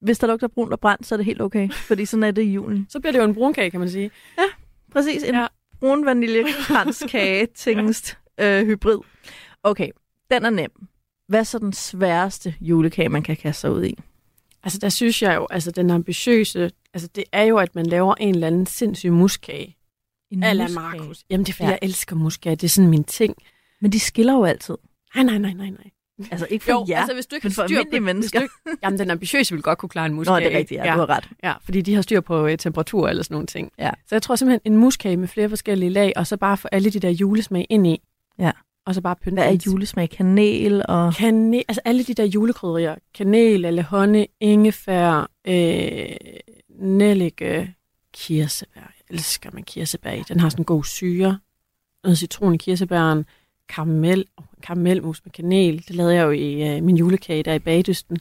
hvis 0.00 0.18
der 0.18 0.26
lugter 0.26 0.48
brunt 0.48 0.72
og 0.72 0.80
brændt, 0.80 1.06
så 1.06 1.14
er 1.14 1.16
det 1.16 1.26
helt 1.26 1.40
okay. 1.40 1.70
Fordi 1.70 2.04
sådan 2.04 2.22
er 2.22 2.30
det 2.30 2.42
i 2.42 2.52
julen. 2.52 2.86
Så 2.90 3.00
bliver 3.00 3.12
det 3.12 3.18
jo 3.18 3.24
en 3.24 3.34
brunkage, 3.34 3.70
kan 3.70 3.80
man 3.80 3.90
sige. 3.90 4.10
Præcis, 4.92 5.22
en 5.22 5.34
ja. 5.34 5.40
Ja. 5.40 5.46
brun 5.80 6.06
vaniljekranskage, 6.06 7.46
tingest 7.56 8.18
øh, 8.40 8.66
hybrid. 8.66 8.98
Okay, 9.62 9.88
den 10.30 10.44
er 10.44 10.50
nem. 10.50 10.70
Hvad 11.28 11.40
er 11.40 11.44
så 11.44 11.58
den 11.58 11.72
sværeste 11.72 12.54
julekage, 12.60 13.08
man 13.08 13.22
kan 13.22 13.36
kaste 13.36 13.60
sig 13.60 13.72
ud 13.72 13.84
i? 13.84 13.98
Altså, 14.62 14.78
der 14.78 14.88
synes 14.88 15.22
jeg 15.22 15.34
jo, 15.36 15.46
altså 15.50 15.70
den 15.70 15.90
ambitiøse, 15.90 16.70
altså 16.94 17.08
det 17.14 17.24
er 17.32 17.42
jo, 17.42 17.56
at 17.58 17.74
man 17.74 17.86
laver 17.86 18.14
en 18.14 18.34
eller 18.34 18.46
anden 18.46 18.66
sindssyg 18.66 19.10
muskage. 19.12 19.76
En 20.30 20.38
muskage. 20.38 20.68
Markus. 20.74 21.24
Jamen, 21.30 21.46
det 21.46 21.52
er 21.52 21.56
fordi, 21.56 21.64
Ja. 21.64 21.68
ja. 21.70 21.78
jeg 21.82 21.88
elsker 21.88 22.16
muskage. 22.16 22.56
Det 22.56 22.64
er 22.64 22.68
sådan 22.68 22.90
min 22.90 23.04
ting. 23.04 23.34
Men 23.80 23.92
de 23.92 24.00
skiller 24.00 24.32
jo 24.34 24.44
altid. 24.44 24.76
Nej, 25.14 25.24
nej, 25.24 25.38
nej, 25.38 25.52
nej, 25.52 25.70
nej. 25.70 25.90
Altså 26.30 26.46
ikke 26.50 26.64
for 26.64 26.72
Jo, 26.72 26.86
jer, 26.88 26.98
altså 26.98 27.14
hvis 27.14 27.26
du 27.26 27.34
ikke 27.34 27.44
men 27.44 27.52
for 27.52 27.66
styr 27.66 27.76
almindelige 27.76 28.00
på, 28.00 28.04
mennesker. 28.04 28.40
Hvis 28.40 28.50
du 28.64 28.70
ikke, 28.70 28.78
jamen, 28.82 28.98
den 28.98 29.10
ambitiøse 29.10 29.54
vil 29.54 29.62
godt 29.62 29.78
kunne 29.78 29.88
klare 29.88 30.06
en 30.06 30.12
Nå, 30.12 30.16
muskage. 30.16 30.40
det 30.40 30.54
er 30.54 30.58
rigtigt, 30.58 30.78
ja, 30.78 30.86
ja. 30.86 30.94
du 30.94 30.98
har 30.98 31.08
ret. 31.10 31.28
Ja, 31.42 31.54
fordi 31.64 31.80
de 31.80 31.94
har 31.94 32.02
styr 32.02 32.20
på 32.20 32.44
uh, 32.44 32.56
temperatur 32.58 33.08
eller 33.08 33.22
sådan 33.22 33.34
nogle 33.34 33.46
ting. 33.46 33.72
Ja. 33.78 33.90
Så 34.06 34.14
jeg 34.14 34.22
tror 34.22 34.36
simpelthen 34.36 34.72
en 34.72 34.78
muskage 34.78 35.16
med 35.16 35.28
flere 35.28 35.48
forskellige 35.48 35.90
lag, 35.90 36.12
og 36.16 36.26
så 36.26 36.36
bare 36.36 36.56
få 36.56 36.68
alle 36.72 36.90
de 36.90 37.00
der 37.00 37.10
julesmag 37.10 37.66
ind 37.70 37.86
i. 37.86 38.00
Ja. 38.38 38.50
Og 38.86 38.94
så 38.94 39.00
bare 39.00 39.16
pynte 39.16 39.34
Hvad 39.34 39.52
er 39.52 39.58
julesmag? 39.66 40.10
Kanel 40.10 40.82
og... 40.88 41.14
Kanel, 41.14 41.64
altså 41.68 41.80
alle 41.84 42.04
de 42.04 42.14
der 42.14 42.24
julekrydderier. 42.24 42.94
Kanel, 43.14 43.64
eller 43.64 43.82
honning, 43.82 44.26
ingefær, 44.40 45.30
øh, 45.46 46.16
nellike, 46.80 47.74
kirsebær. 48.14 48.80
Jeg 48.80 49.14
elsker 49.16 49.50
med 49.52 49.62
kirsebær 49.62 50.12
i. 50.12 50.22
Den 50.28 50.40
har 50.40 50.48
sådan 50.48 50.60
en 50.60 50.64
god 50.64 50.84
syre. 50.84 51.38
Noget 52.04 52.18
citron 52.18 52.54
i 52.54 52.56
kirsebæren. 52.56 53.24
Karamel, 53.70 54.24
karamelmus 54.62 55.24
med 55.24 55.32
kanel. 55.32 55.84
Det 55.88 55.96
lavede 55.96 56.14
jeg 56.14 56.24
jo 56.24 56.30
i 56.30 56.76
øh, 56.76 56.82
min 56.82 56.96
julekage 56.96 57.42
der 57.42 57.54
i 57.54 57.58
bagdysten. 57.58 58.18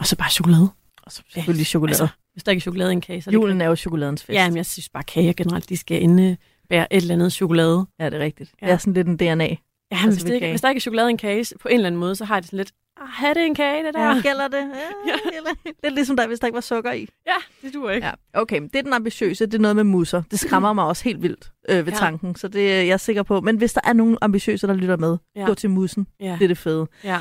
Og 0.00 0.06
så 0.06 0.16
bare 0.16 0.30
chokolade. 0.30 0.68
Og 1.02 1.12
så 1.12 1.22
selvfølgelig 1.34 1.60
Ja, 1.60 1.64
chokolade. 1.64 1.92
Altså, 2.02 2.08
hvis 2.32 2.44
der 2.44 2.52
ikke 2.52 2.58
er 2.58 2.62
chokolade 2.62 2.90
i 2.90 2.92
en 2.92 3.00
kage, 3.00 3.22
så 3.22 3.30
er 3.30 3.32
det 3.32 3.38
Julen 3.38 3.60
er 3.60 3.66
jo 3.66 3.76
chokoladens 3.76 4.22
fest. 4.24 4.34
Ja, 4.34 4.48
men 4.48 4.56
jeg 4.56 4.66
synes 4.66 4.88
bare, 4.88 5.02
kager 5.02 5.32
generelt, 5.32 5.68
de 5.68 5.76
skal 5.76 6.02
indebære 6.02 6.92
et 6.92 6.96
eller 6.96 7.14
andet 7.14 7.32
chokolade. 7.32 7.86
ja 8.00 8.10
det 8.10 8.14
er 8.14 8.24
rigtigt. 8.24 8.52
Ja. 8.62 8.66
Det 8.66 8.72
er 8.72 8.76
sådan 8.78 8.92
lidt 8.92 9.06
en 9.06 9.16
DNA. 9.16 9.26
Ja, 9.26 9.36
men 9.36 9.58
Altså 9.90 10.10
hvis, 10.10 10.24
det 10.24 10.34
ikke, 10.34 10.50
hvis 10.50 10.60
der 10.60 10.68
ikke 10.68 10.78
er 10.78 10.80
chokolade 10.80 11.08
i 11.08 11.10
en 11.10 11.16
kage, 11.18 11.46
på 11.62 11.68
en 11.68 11.74
eller 11.74 11.86
anden 11.86 12.00
måde, 12.00 12.16
så 12.16 12.24
har 12.24 12.34
jeg 12.34 12.42
det 12.42 12.50
sådan 12.50 12.56
lidt, 12.56 12.72
have 12.96 13.34
det 13.34 13.46
en 13.46 13.54
kage, 13.54 13.84
det 13.86 13.94
der. 13.94 14.00
Ja, 14.14 14.20
gælder 14.28 14.48
det? 14.48 14.70
Ja, 15.06 15.12
Ja. 15.12 15.30
gælder. 15.32 15.50
Lidt 15.84 15.94
ligesom 15.94 16.16
der, 16.16 16.26
hvis 16.26 16.40
der 16.40 16.46
ikke 16.46 16.54
var 16.54 16.60
sukker 16.60 16.92
i. 16.92 17.08
ja 17.26 17.32
det 17.62 17.74
duer 17.74 17.90
ikke. 17.90 18.06
Ja, 18.06 18.12
okay. 18.34 18.62
Det 18.62 18.76
er 18.76 18.82
den 18.82 18.92
ambitiøse. 18.92 19.46
Det 19.46 19.54
er 19.54 19.58
noget 19.58 19.76
med 19.76 19.84
musser. 19.84 20.22
Det 20.30 20.38
skræmmer 20.38 20.72
mig 20.78 20.84
også 20.84 21.04
helt 21.04 21.22
vildt 21.22 21.52
øh, 21.68 21.86
ved 21.86 21.92
Ja. 21.92 21.98
tanken. 21.98 22.34
Så 22.34 22.48
det 22.48 22.72
er 22.72 22.82
jeg 22.82 23.00
sikker 23.00 23.22
på. 23.22 23.40
Men 23.40 23.56
hvis 23.56 23.72
der 23.72 23.80
er 23.84 23.92
nogen 23.92 24.18
ambitiøse, 24.20 24.66
der 24.66 24.74
lytter 24.74 24.96
med, 24.96 25.16
Ja. 25.36 25.44
gå 25.46 25.54
til 25.54 25.70
mussen. 25.70 26.06
Ja. 26.20 26.36
Det 26.38 26.44
er 26.44 26.48
det 26.48 26.58
fede. 26.58 26.86
ja. 27.04 27.18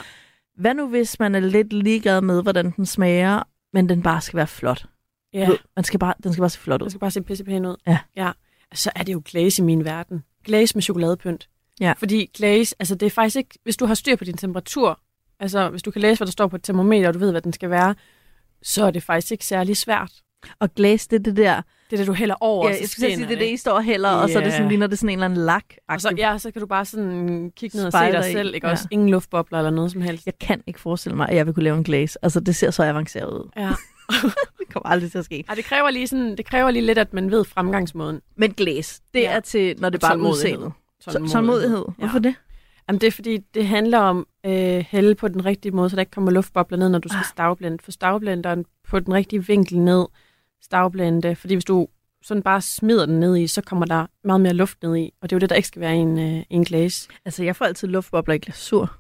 Hvad 0.57 0.73
nu, 0.73 0.87
hvis 0.87 1.19
man 1.19 1.35
er 1.35 1.39
lidt 1.39 1.73
ligeglad 1.73 2.21
med, 2.21 2.41
hvordan 2.41 2.71
den 2.71 2.85
smager, 2.85 3.43
men 3.73 3.89
den 3.89 4.01
bare 4.03 4.21
skal 4.21 4.37
være 4.37 4.47
flot? 4.47 4.85
ja. 5.33 5.47
Ved, 5.49 5.57
Man 5.75 5.83
skal 5.83 5.99
bare, 5.99 6.13
den 6.23 6.33
skal 6.33 6.41
bare 6.41 6.49
se 6.49 6.59
flot 6.59 6.81
ud. 6.81 6.85
Det 6.85 6.91
skal 6.91 6.99
bare 6.99 7.11
se 7.11 7.21
pissepæn 7.21 7.65
ud. 7.65 7.75
Ja. 7.87 7.97
ja. 8.15 8.31
Så 8.73 8.91
er 8.95 9.03
det 9.03 9.13
jo 9.13 9.21
glaze 9.25 9.61
i 9.61 9.65
min 9.65 9.85
verden. 9.85 10.23
Glaze 10.45 10.75
med 10.75 10.81
chokoladepynt. 10.83 11.49
Ja. 11.79 11.93
Fordi 11.97 12.29
glaze, 12.33 12.75
altså 12.79 12.95
det 12.95 13.05
er 13.05 13.09
faktisk 13.09 13.35
ikke, 13.35 13.59
hvis 13.63 13.77
du 13.77 13.85
har 13.85 13.93
styr 13.93 14.15
på 14.15 14.23
din 14.23 14.37
temperatur, 14.37 14.99
altså 15.39 15.69
hvis 15.69 15.83
du 15.83 15.91
kan 15.91 16.01
læse, 16.01 16.19
hvad 16.19 16.25
der 16.25 16.31
står 16.31 16.47
på 16.47 16.55
et 16.55 16.63
termometer, 16.63 17.07
og 17.07 17.13
du 17.13 17.19
ved, 17.19 17.31
hvad 17.31 17.41
den 17.41 17.53
skal 17.53 17.69
være, 17.69 17.95
så 18.63 18.85
er 18.85 18.91
det 18.91 19.03
faktisk 19.03 19.31
ikke 19.31 19.45
særlig 19.45 19.77
svært. 19.77 20.11
Og 20.59 20.73
glas, 20.75 21.07
det 21.07 21.19
er 21.19 21.23
det 21.23 21.37
der... 21.37 21.61
Det 21.89 21.93
er 21.93 21.97
det, 21.97 22.07
du 22.07 22.13
hælder 22.13 22.35
over, 22.41 22.69
Ja, 22.69 22.75
jeg 22.79 22.89
skulle 22.89 23.13
sige, 23.15 23.25
det 23.27 23.33
er 23.33 23.39
det, 23.39 23.49
I 23.49 23.57
står 23.57 23.71
og 23.71 23.83
hælder, 23.83 24.09
og 24.09 24.29
så 24.29 24.39
er 24.39 24.43
det 24.43 24.51
sådan, 24.51 24.65
Ja. 24.65 24.69
ligner 24.69 24.87
det 24.87 24.97
sådan 24.99 25.09
en 25.09 25.13
eller 25.13 25.25
anden 25.25 25.45
lak. 25.45 25.63
Og 25.89 26.01
så, 26.01 26.13
ja, 26.17 26.37
så 26.37 26.51
kan 26.51 26.59
du 26.59 26.65
bare 26.67 26.85
sådan 26.85 27.51
kigge 27.55 27.77
ned 27.77 27.85
og 27.85 27.91
se 27.91 27.97
dig 27.99 28.29
i. 28.29 28.31
selv, 28.33 28.55
ikke 28.55 28.67
Ja. 28.67 28.71
også? 28.71 28.87
Ingen 28.91 29.09
luftbobler 29.09 29.57
eller 29.57 29.71
noget 29.71 29.91
som 29.91 30.01
helst. 30.01 30.25
Jeg 30.25 30.33
kan 30.39 30.61
ikke 30.67 30.79
forestille 30.79 31.15
mig, 31.15 31.29
at 31.29 31.35
jeg 31.35 31.45
vil 31.45 31.53
kunne 31.53 31.63
lave 31.63 31.77
en 31.77 31.83
glas. 31.83 32.15
Altså, 32.15 32.39
det 32.39 32.55
ser 32.55 32.71
så 32.71 32.83
avanceret 32.83 33.29
ud. 33.31 33.49
Ja. 33.57 33.69
Det 34.59 34.73
kommer 34.73 34.89
aldrig 34.89 35.11
til 35.11 35.17
at 35.17 35.25
ske. 35.25 35.43
Ej, 35.49 35.55
det 35.55 35.65
kræver 35.65 35.89
lige 35.89 36.07
sådan, 36.07 36.37
det 36.37 36.45
kræver 36.45 36.71
lige 36.71 36.85
lidt, 36.85 36.97
at 36.97 37.13
man 37.13 37.31
ved 37.31 37.45
fremgangsmåden. 37.45 38.21
Men 38.35 38.53
glas, 38.53 39.01
det 39.13 39.19
Ja. 39.21 39.31
er 39.31 39.39
til, 39.39 39.75
når 39.79 39.89
det 39.89 40.01
bare 40.01 40.11
er 40.11 40.15
Tålmodighed. 40.15 40.57
udseendet. 40.57 40.71
Så- 40.99 41.29
Tålmodighed. 41.33 41.85
Hvorfor 41.97 42.19
det? 42.19 42.35
Jamen, 42.89 43.01
det 43.01 43.07
er 43.07 43.11
fordi, 43.11 43.37
det 43.37 43.67
handler 43.67 43.99
om 43.99 44.27
øh, 44.45 44.85
hælde 44.89 45.15
på 45.15 45.27
den 45.27 45.45
rigtige 45.45 45.71
måde, 45.71 45.89
så 45.89 45.95
der 45.95 45.99
ikke 46.01 46.11
kommer 46.11 46.31
luftbobler 46.31 46.77
ned, 46.77 46.89
når 46.89 46.99
du 46.99 47.07
skal 47.09 47.17
Ah. 47.19 47.25
stavblende. 47.25 47.77
For 47.83 47.91
stavblenderen 47.91 48.65
på 48.89 48.99
den 48.99 49.13
rigtige 49.13 49.45
vinkel 49.47 49.79
ned, 49.79 50.05
stavblende. 50.61 51.35
Fordi 51.35 51.53
hvis 51.53 51.65
du 51.65 51.87
sådan 52.23 52.43
bare 52.43 52.61
smider 52.61 53.05
den 53.05 53.19
ned 53.19 53.37
i, 53.37 53.47
så 53.47 53.61
kommer 53.61 53.85
der 53.85 54.05
meget 54.23 54.41
mere 54.41 54.53
luft 54.53 54.83
ned 54.83 54.95
i. 54.97 55.11
Og 55.21 55.29
det 55.29 55.35
er 55.35 55.37
jo 55.37 55.39
det, 55.39 55.49
der 55.49 55.55
ikke 55.55 55.67
skal 55.67 55.79
være 55.81 55.95
i 55.95 55.99
en, 55.99 56.19
øh, 56.19 56.43
en 56.49 56.63
glas. 56.63 57.07
Altså, 57.25 57.43
jeg 57.43 57.55
får 57.55 57.65
altid 57.65 57.87
luftbobler 57.87 58.35
i 58.35 58.37
glasur. 58.37 58.97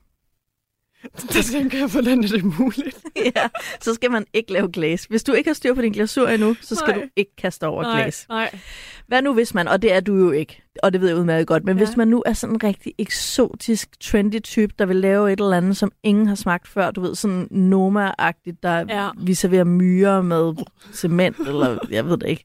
Der 1.33 1.41
tænker 1.41 1.77
jeg, 1.77 1.87
hvordan 1.87 2.23
er 2.23 2.27
det 2.27 2.43
muligt? 2.59 3.01
ja, 3.35 3.47
så 3.81 3.93
skal 3.93 4.11
man 4.11 4.25
ikke 4.33 4.53
lave 4.53 4.69
glas. 4.71 5.05
Hvis 5.05 5.23
du 5.23 5.33
ikke 5.33 5.49
har 5.49 5.53
styr 5.53 5.73
på 5.73 5.81
din 5.81 5.91
glasur 5.91 6.27
endnu, 6.27 6.55
så 6.61 6.75
skal 6.75 6.93
Nej. 6.93 7.01
du 7.03 7.07
ikke 7.15 7.35
kaste 7.35 7.67
over 7.67 7.83
nej, 7.83 8.01
glas. 8.01 8.25
nej. 8.29 8.59
Hvad 9.07 9.21
nu 9.21 9.33
hvis 9.33 9.53
man, 9.53 9.67
og 9.67 9.81
det 9.81 9.93
er 9.93 9.99
du 9.99 10.15
jo 10.15 10.31
ikke, 10.31 10.61
og 10.83 10.93
det 10.93 11.01
ved 11.01 11.07
jeg 11.07 11.17
udmærket 11.17 11.47
godt, 11.47 11.63
men 11.65 11.77
ja. 11.77 11.85
Hvis 11.85 11.97
man 11.97 12.07
nu 12.07 12.23
er 12.25 12.33
sådan 12.33 12.55
en 12.55 12.63
rigtig 12.63 12.93
eksotisk, 12.97 13.89
trendy 14.01 14.41
type, 14.41 14.73
der 14.79 14.85
vil 14.85 14.95
lave 14.95 15.33
et 15.33 15.39
eller 15.39 15.57
andet, 15.57 15.77
som 15.77 15.91
ingen 16.03 16.27
har 16.27 16.35
smagt 16.35 16.67
før, 16.67 16.91
du 16.91 17.01
ved, 17.01 17.15
sådan 17.15 17.47
Noma-agtigt, 17.51 18.57
der 18.63 18.85
Ja. 18.89 19.09
vi 19.17 19.33
serverer 19.33 19.63
myrer 19.63 20.21
med 20.21 20.53
cement, 20.93 21.39
eller 21.39 21.77
jeg 21.91 22.05
ved 22.05 22.17
det 22.17 22.27
ikke. 22.29 22.43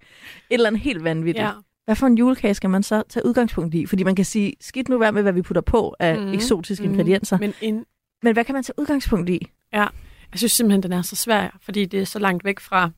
Et 0.51 0.55
eller 0.55 0.67
andet 0.67 0.83
helt 0.83 1.05
vanvittigt. 1.05 1.45
Ja. 1.45 1.51
Hvad 1.85 1.97
for 1.97 2.07
en 2.07 2.19
julekage 2.19 2.55
skal 2.55 2.71
man 2.71 2.83
så 2.83 3.03
tage 3.09 3.27
udgangspunkt 3.27 3.75
i? 3.75 3.87
Fordi 3.87 4.05
man 4.05 4.15
kan 4.15 4.25
sige, 4.25 4.53
skidt 4.61 4.89
nu 4.89 4.99
være 4.99 5.13
med, 5.13 5.23
hvad 5.23 5.33
vi 5.33 5.43
putter 5.43 5.61
på 5.63 5.95
af 6.01 6.19
Mhm. 6.21 6.33
eksotiske 6.35 6.85
Mhm. 6.85 6.93
ingredienser. 6.93 7.39
Men 7.39 7.55
en, 7.61 7.85
Men 8.23 8.33
hvad 8.33 8.45
kan 8.45 8.55
man 8.55 8.63
tage 8.65 8.79
udgangspunkt 8.79 9.29
i? 9.29 9.51
jeg 9.73 10.39
synes 10.39 10.53
simpelthen, 10.53 10.83
den 10.83 10.93
er 10.93 11.03
så 11.03 11.17
svær, 11.17 11.59
fordi 11.63 11.85
det 11.85 12.01
er 12.01 12.05
så 12.05 12.19
langt 12.19 12.45
væk 12.45 12.61
fra 12.61 12.91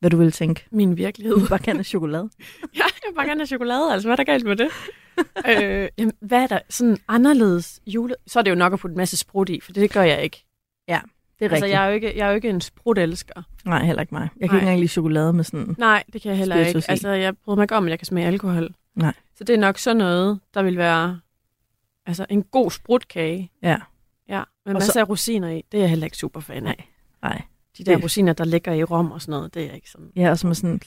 Hvad 0.00 0.10
du 0.10 0.16
vil 0.16 0.32
tænke. 0.32 0.66
min 0.70 0.96
virkelighed. 0.96 1.36
Du 1.40 1.46
bare 1.48 1.58
gerne 1.62 1.78
have 1.78 1.84
chokolade. 1.84 2.30
Ja, 2.76 2.82
jeg 3.06 3.14
bare 3.16 3.26
gerne 3.26 3.40
have 3.40 3.46
chokolade, 3.46 3.92
altså. 3.92 4.08
Hvad 4.08 4.12
er 4.18 4.24
der 4.24 4.32
galt 4.32 4.44
med 4.46 4.56
det? 4.56 4.68
øh, 5.48 5.88
jamen, 5.98 6.12
hvad 6.20 6.42
er 6.42 6.46
der 6.46 6.58
sådan 6.70 6.98
anderledes 7.08 7.80
jule... 7.86 8.14
Så 8.26 8.38
er 8.38 8.42
det 8.42 8.50
jo 8.50 8.54
nok 8.56 8.72
at 8.72 8.78
putte 8.78 8.92
en 8.92 8.96
masse 8.96 9.16
sprut 9.16 9.48
i, 9.48 9.60
for 9.60 9.72
det 9.72 9.92
gør 9.92 10.02
jeg 10.02 10.22
ikke. 10.22 10.42
Det 11.38 11.44
er 11.44 11.50
Altså, 11.50 11.64
rigtigt. 11.64 11.72
jeg 11.74 11.84
er, 11.84 11.88
jo 11.88 11.94
ikke, 11.94 12.12
jeg 12.16 12.24
er 12.26 12.28
jo 12.28 12.34
ikke 12.34 12.48
en 12.48 12.60
sprutelsker. 12.60 13.42
Nej, 13.64 13.84
heller 13.84 14.02
ikke 14.02 14.14
mig. 14.14 14.20
Jeg 14.20 14.28
kan 14.30 14.38
Nej. 14.40 14.56
ikke 14.56 14.64
engang 14.64 14.78
lide 14.78 14.88
chokolade 14.88 15.32
med 15.32 15.44
sådan... 15.44 15.74
Nej, 15.78 16.04
det 16.12 16.22
kan 16.22 16.28
jeg 16.30 16.38
heller 16.38 16.56
ikke. 16.56 16.82
Altså, 16.88 17.08
jeg 17.10 17.36
bryder 17.36 17.56
mig 17.56 17.64
ikke 17.64 17.76
om, 17.76 17.84
at 17.84 17.90
jeg 17.90 17.98
kan 17.98 18.06
smage 18.06 18.26
alkohol. 18.26 18.74
Nej. 18.94 19.12
Så 19.34 19.44
det 19.44 19.54
er 19.54 19.58
nok 19.58 19.78
sådan 19.78 19.96
noget, 19.96 20.40
der 20.54 20.62
vil 20.62 20.76
være 20.76 21.20
altså, 22.06 22.26
en 22.30 22.42
god 22.42 22.70
sprutkage. 22.70 23.50
Ja. 23.62 23.76
Med 24.66 24.74
Og 24.74 24.78
masser 24.78 24.92
så- 24.92 25.00
af 25.00 25.08
rosiner 25.08 25.48
i. 25.50 25.64
Det 25.72 25.78
er 25.78 25.82
jeg 25.82 25.90
heller 25.90 26.04
ikke 26.06 26.16
super 26.16 26.40
fan 26.40 26.66
af. 26.66 26.88
Nej. 27.22 27.42
De 27.78 27.84
der 27.84 27.94
Det- 27.94 28.04
rosiner, 28.04 28.32
der 28.32 28.44
ligger 28.44 28.72
i 28.72 28.84
rom 28.84 29.12
og 29.12 29.20
sådan 29.20 29.32
noget, 29.32 29.54
det 29.54 29.64
er 29.70 29.72
ikke 29.74 29.90
sådan. 29.90 30.10
Ja, 30.16 30.30
og 30.30 30.38
som 30.38 30.50
er 30.50 30.54
sådan... 30.54 30.80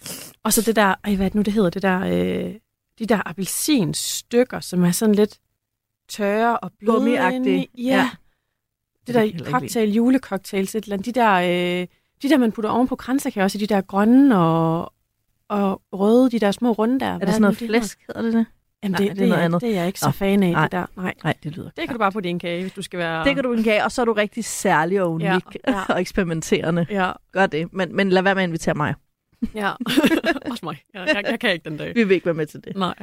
Og 0.43 0.53
så 0.53 0.61
det 0.61 0.75
der, 0.75 0.95
ej, 1.03 1.15
hvad 1.15 1.25
det 1.25 1.35
nu, 1.35 1.41
det 1.41 1.53
hedder? 1.53 1.69
Det 1.69 1.81
der, 1.81 1.99
øh, 1.99 2.53
de 2.99 3.05
der 3.05 3.21
appelsinstykker, 3.25 4.59
som 4.59 4.83
er 4.83 4.91
sådan 4.91 5.15
lidt 5.15 5.39
tørre 6.07 6.57
og 6.59 6.71
bløde. 6.79 6.95
Ja. 7.11 7.31
Ja. 7.77 8.09
Det 9.07 9.15
Det 9.15 9.33
kan 9.33 9.39
der 9.45 9.51
cocktail, 9.51 9.93
julecocktails, 9.93 10.75
et 10.75 10.83
eller 10.83 10.93
andet. 10.93 11.05
De 11.15 11.19
der, 11.19 11.33
øh, 11.81 11.87
de 12.21 12.29
der, 12.29 12.37
man 12.37 12.51
putter 12.51 12.69
oven 12.69 12.87
på 12.87 12.95
kransekage 12.95 13.43
også, 13.43 13.57
de 13.57 13.67
der 13.67 13.81
grønne 13.81 14.37
og, 14.39 14.93
og 15.47 15.81
røde, 15.93 16.29
de 16.31 16.39
der 16.39 16.51
små 16.51 16.71
runde 16.71 16.99
der. 16.99 17.05
Er 17.05 17.17
det 17.19 17.27
sådan 17.29 17.41
noget 17.41 17.57
flæsk, 17.57 17.99
hedder 18.07 18.21
det 18.21 18.33
det? 18.33 18.45
Jamen, 18.83 18.91
Nej, 18.91 19.07
det, 19.07 19.17
det 19.17 19.23
er 19.23 19.27
noget 19.27 19.41
er, 19.41 19.45
andet. 19.45 19.61
det 19.61 19.69
er 19.69 19.73
jeg 19.73 19.87
ikke 19.87 19.99
så 19.99 20.05
Nå, 20.05 20.11
fan 20.11 20.43
af, 20.43 20.51
nej. 20.51 20.61
det 20.63 20.71
der. 20.71 20.85
Nej, 20.95 21.13
Nej, 21.23 21.33
det 21.43 21.55
lyder 21.57 21.69
det 21.69 21.83
kan 21.87 21.93
du 21.93 21.97
bare 21.97 22.11
putte 22.11 22.29
i 22.29 22.31
en 22.31 22.39
kage, 22.39 22.61
hvis 22.61 22.73
du 22.73 22.81
skal 22.81 22.99
være... 22.99 23.23
Det 23.23 23.35
kan 23.35 23.43
du 23.43 23.53
en 23.53 23.63
kage, 23.63 23.83
og 23.83 23.91
så 23.91 24.01
er 24.01 24.05
du 24.05 24.13
rigtig 24.13 24.45
særlig 24.45 25.01
og 25.01 25.11
unik 25.11 25.25
Ja, 25.25 25.39
ja. 25.67 25.81
og 25.93 26.01
eksperimenterende. 26.01 26.85
Ja, 26.89 27.11
Gør 27.31 27.45
det, 27.45 27.73
men, 27.73 27.95
men 27.95 28.09
lad 28.09 28.21
være 28.21 28.35
med 28.35 28.43
at 28.43 28.47
invitere 28.47 28.73
mig. 28.75 28.93
Ja. 29.55 29.71
Også 30.51 30.59
mig. 30.63 30.77
Jeg, 30.93 31.07
jeg, 31.15 31.23
jeg 31.29 31.39
kan 31.39 31.51
ikke 31.53 31.69
den 31.69 31.77
dag. 31.77 31.95
Vi 31.95 32.03
vil 32.03 32.15
ikke 32.15 32.25
være 32.25 32.33
med 32.35 32.45
til 32.45 32.63
det. 32.63 32.75
Nej. 32.75 32.95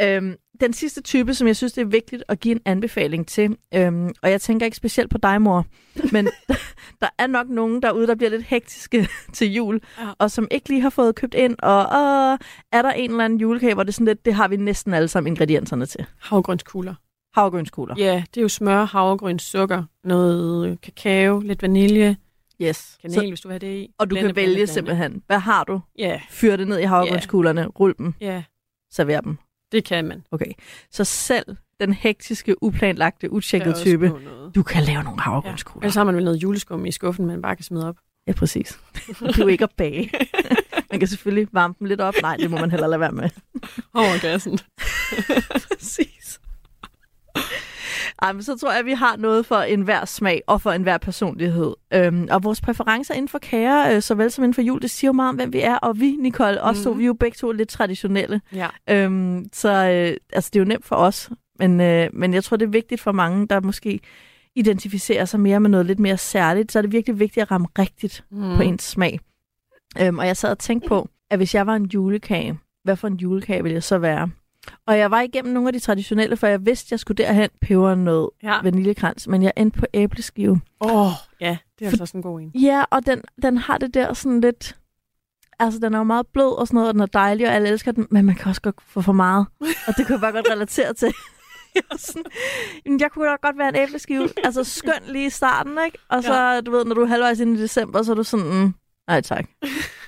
Øhm, 0.00 0.34
den 0.60 0.72
sidste 0.72 1.02
type, 1.02 1.34
som 1.34 1.46
jeg 1.46 1.56
synes, 1.56 1.72
det 1.72 1.82
er 1.82 1.86
vigtigt 1.86 2.24
at 2.28 2.40
give 2.40 2.52
en 2.54 2.60
anbefaling 2.64 3.26
til, 3.28 3.56
øhm, 3.74 4.10
og 4.22 4.30
jeg 4.30 4.40
tænker 4.40 4.66
ikke 4.66 4.76
specielt 4.76 5.10
på 5.10 5.18
dig, 5.18 5.42
mor, 5.42 5.66
men 6.12 6.28
der 7.00 7.08
er 7.18 7.26
nok 7.26 7.48
nogen 7.48 7.82
derude, 7.82 8.06
der 8.06 8.14
bliver 8.14 8.30
lidt 8.30 8.42
hektiske 8.42 9.08
til 9.32 9.52
jul, 9.52 9.80
Ja. 10.00 10.08
og 10.18 10.30
som 10.30 10.48
ikke 10.50 10.68
lige 10.68 10.80
har 10.80 10.90
fået 10.90 11.14
købt 11.14 11.34
ind, 11.34 11.56
og 11.58 11.78
åh, 11.80 12.38
er 12.72 12.82
der 12.82 12.90
en 12.90 13.10
eller 13.10 13.24
anden 13.24 13.40
julekage, 13.40 13.74
hvor 13.74 13.82
det 13.82 13.88
er 13.88 13.92
sådan 13.92 14.06
lidt, 14.06 14.24
det 14.24 14.34
har 14.34 14.48
vi 14.48 14.56
næsten 14.56 14.94
alle 14.94 15.08
sammen 15.08 15.30
ingredienserne 15.32 15.86
til. 15.86 16.04
Havgrønskugler. 16.20 16.94
Havgrønskugler. 17.34 17.94
Ja, 17.98 18.24
det 18.34 18.36
er 18.40 18.42
jo 18.42 18.48
smør, 18.48 18.84
havregryn, 18.84 19.38
sukker, 19.38 19.82
noget 20.04 20.80
kakao, 20.80 21.40
lidt 21.40 21.62
vanilje, 21.62 22.16
Yes. 22.62 22.98
kanel, 23.02 23.14
Så, 23.14 23.26
hvis 23.28 23.40
du 23.40 23.48
vil 23.48 23.52
have 23.52 23.58
det 23.72 23.78
i. 23.80 23.94
og 23.98 24.06
du 24.10 24.14
Blende, 24.14 24.28
kan 24.28 24.36
vælge 24.36 24.54
blende. 24.54 24.72
simpelthen, 24.72 25.22
hvad 25.26 25.38
har 25.38 25.64
du? 25.64 25.80
Ja, 25.98 26.20
Fyr 26.30 26.56
det 26.56 26.68
ned 26.68 26.78
i 26.78 26.82
havgrønskuglerne, 26.82 27.66
rul 27.66 27.94
dem, 27.98 28.14
ja, 28.20 28.42
server 28.92 29.20
dem. 29.20 29.38
det 29.72 29.84
kan 29.84 30.04
man. 30.04 30.26
Okay. 30.30 30.52
Så 30.90 31.04
selv 31.04 31.56
den 31.80 31.92
hektiske, 31.92 32.62
uplanlagte, 32.62 33.30
utjekkede 33.32 33.74
type, 33.74 34.12
du 34.54 34.62
kan 34.62 34.82
lave 34.82 35.02
nogle 35.02 35.18
Ja. 35.18 35.22
havregrynskugler. 35.22 35.82
Ellers 35.84 35.94
har 35.94 36.04
man 36.04 36.16
vel 36.16 36.24
noget 36.24 36.42
juleskum 36.42 36.86
i 36.86 36.90
skuffen, 36.92 37.26
man 37.26 37.42
bare 37.42 37.56
kan 37.56 37.64
smide 37.64 37.88
op. 37.88 37.96
Ja, 38.26 38.32
præcis. 38.32 38.78
Det 39.06 39.38
er 39.38 39.48
ikke 39.48 39.64
at 39.64 39.70
bage. 39.76 40.10
Man 40.90 40.98
kan 41.00 41.08
selvfølgelig 41.08 41.48
varme 41.52 41.74
dem 41.78 41.86
lidt 41.86 42.00
op. 42.00 42.14
Nej, 42.22 42.36
det 42.36 42.50
må 42.50 42.56
man 42.58 42.70
heller 42.70 42.86
lade 42.86 43.00
være 43.00 43.12
med. 43.12 43.30
Over 43.94 44.20
gassen. 44.20 44.58
præcis. 45.68 46.40
Ej, 48.22 48.32
men 48.32 48.42
så 48.42 48.56
tror 48.56 48.70
jeg, 48.70 48.78
at 48.80 48.86
vi 48.86 48.92
har 48.92 49.16
noget 49.16 49.46
for 49.46 49.56
enhver 49.56 50.04
smag 50.04 50.42
og 50.46 50.60
for 50.60 50.70
enhver 50.72 50.98
personlighed. 50.98 51.74
Øhm, 51.94 52.28
og 52.30 52.44
vores 52.44 52.60
præferencer 52.60 53.14
inden 53.14 53.28
for 53.28 53.38
kager, 53.38 53.94
øh, 53.96 54.02
såvel 54.02 54.30
som 54.30 54.44
inden 54.44 54.54
for 54.54 54.62
jul, 54.62 54.82
det 54.82 54.90
siger 54.90 55.08
jo 55.08 55.12
meget 55.12 55.28
om, 55.28 55.34
hvem 55.36 55.52
vi 55.52 55.60
er. 55.60 55.76
Og 55.76 56.00
vi, 56.00 56.16
Nicole, 56.20 56.62
også 56.62 56.82
to, 56.84 56.90
Mhm. 56.90 56.98
vi 56.98 57.04
er 57.04 57.06
jo 57.06 57.14
begge 57.14 57.34
to 57.36 57.52
lidt 57.52 57.68
traditionelle. 57.68 58.40
Ja. 58.54 58.68
Øhm, 58.90 59.44
så 59.52 59.68
øh, 59.70 60.16
altså, 60.32 60.50
det 60.52 60.58
er 60.58 60.60
jo 60.60 60.68
nemt 60.68 60.84
for 60.84 60.96
os. 60.96 61.30
Men, 61.58 61.80
øh, 61.80 62.08
men 62.12 62.34
jeg 62.34 62.44
tror, 62.44 62.56
det 62.56 62.66
er 62.66 62.70
vigtigt 62.70 63.00
for 63.00 63.12
mange, 63.12 63.46
der 63.46 63.60
måske 63.60 64.00
identificerer 64.56 65.24
sig 65.24 65.40
mere 65.40 65.60
med 65.60 65.70
noget 65.70 65.86
lidt 65.86 65.98
mere 65.98 66.16
særligt. 66.18 66.72
Så 66.72 66.78
er 66.78 66.82
det 66.82 66.92
virkelig 66.92 67.18
vigtigt 67.18 67.42
at 67.42 67.50
ramme 67.50 67.66
rigtigt 67.78 68.24
Mm. 68.30 68.56
på 68.56 68.62
ens 68.62 68.82
smag. 68.82 69.20
Øhm, 70.00 70.18
og 70.18 70.26
jeg 70.26 70.36
sad 70.36 70.50
og 70.50 70.58
tænkte 70.58 70.88
på, 70.88 71.08
at 71.30 71.38
hvis 71.38 71.54
jeg 71.54 71.66
var 71.66 71.76
en 71.76 71.84
julekage, 71.86 72.58
hvad 72.84 72.96
for 72.96 73.08
en 73.08 73.14
julekage 73.16 73.62
ville 73.62 73.74
jeg 73.74 73.82
så 73.82 73.98
være? 73.98 74.30
Og 74.86 74.98
jeg 74.98 75.10
var 75.10 75.20
igennem 75.20 75.52
nogle 75.54 75.68
af 75.68 75.72
de 75.72 75.78
traditionelle, 75.78 76.36
for 76.36 76.46
jeg 76.46 76.66
vidste, 76.66 76.88
jeg 76.90 77.00
skulle 77.00 77.24
derhen 77.24 77.50
peber 77.60 77.94
noget 77.94 78.30
Ja. 78.42 78.60
vaniljekrans, 78.62 79.28
men 79.28 79.42
jeg 79.42 79.52
endte 79.56 79.78
på 79.80 79.86
æbleskive. 79.94 80.60
Åh, 80.80 81.06
oh, 81.06 81.10
ja, 81.40 81.56
det 81.78 81.84
er 81.84 81.88
altså 81.88 82.02
også 82.02 82.16
en 82.16 82.22
god 82.22 82.40
en. 82.40 82.50
Ja, 82.54 82.84
og 82.90 83.06
den, 83.06 83.22
den 83.42 83.56
har 83.58 83.78
det 83.78 83.94
der 83.94 84.12
sådan 84.12 84.40
lidt... 84.40 84.76
Altså, 85.58 85.80
den 85.80 85.94
er 85.94 85.98
jo 85.98 86.04
meget 86.04 86.26
blød 86.26 86.58
og 86.58 86.66
sådan 86.66 86.74
noget, 86.76 86.88
og 86.88 86.94
den 86.94 87.00
er 87.02 87.06
dejlig, 87.06 87.48
og 87.48 87.54
alle 87.54 87.68
elsker 87.68 87.92
den, 87.92 88.06
men 88.10 88.24
man 88.24 88.34
kan 88.34 88.48
også 88.48 88.60
godt 88.62 88.74
få 88.86 89.00
for 89.00 89.12
meget. 89.12 89.46
Og 89.86 89.94
det 89.96 90.06
kunne 90.06 90.12
jeg 90.14 90.20
bare 90.20 90.32
godt 90.32 90.46
relatere 90.50 90.92
til. 90.94 91.12
Jeg, 91.74 91.82
sådan, 91.98 92.24
"Jamen, 92.86 93.00
jeg 93.00 93.10
kunne 93.10 93.28
da 93.28 93.36
godt 93.42 93.58
være 93.58 93.68
en 93.68 93.76
æbleskive. 93.76 94.28
Altså, 94.44 94.64
skøn 94.64 94.92
lige 95.08 95.26
i 95.26 95.30
starten, 95.30 95.78
ikke? 95.86 95.98
Og 96.08 96.22
så, 96.22 96.34
ja. 96.34 96.60
du 96.60 96.70
ved, 96.70 96.84
når 96.84 96.94
du 96.94 97.00
er 97.02 97.06
halvvejs 97.06 97.40
inde 97.40 97.54
i 97.58 97.62
december, 97.62 98.02
så 98.02 98.10
er 98.12 98.16
du 98.16 98.22
sådan, 98.22 98.74
nej 99.06 99.20
tak, 99.20 99.44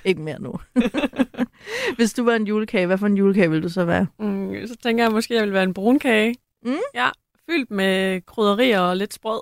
ikke 0.05 0.21
mere 0.21 0.41
nu. 0.41 0.53
Hvis 1.97 2.13
du 2.13 2.23
var 2.23 2.35
en 2.35 2.47
julekage, 2.47 2.85
hvad 2.85 2.97
for 2.97 3.05
en 3.05 3.17
julekage 3.17 3.49
ville 3.49 3.63
du 3.63 3.69
så 3.69 3.85
være? 3.85 4.07
Mm, 4.19 4.67
så 4.67 4.75
tænker 4.83 5.03
jeg 5.03 5.11
måske, 5.11 5.33
at 5.33 5.37
jeg 5.37 5.45
vil 5.45 5.53
være 5.53 5.63
en 5.63 5.73
brunkage. 5.73 6.35
Mm. 6.65 6.75
Ja, 6.93 7.09
fyldt 7.49 7.71
med 7.71 8.21
krydderier 8.25 8.79
og 8.79 8.97
lidt 8.97 9.13
sprød. 9.13 9.41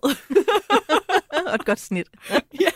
og 1.48 1.56
et 1.56 1.66
godt 1.66 1.80
snit. 1.80 2.08
ja. 2.62 2.70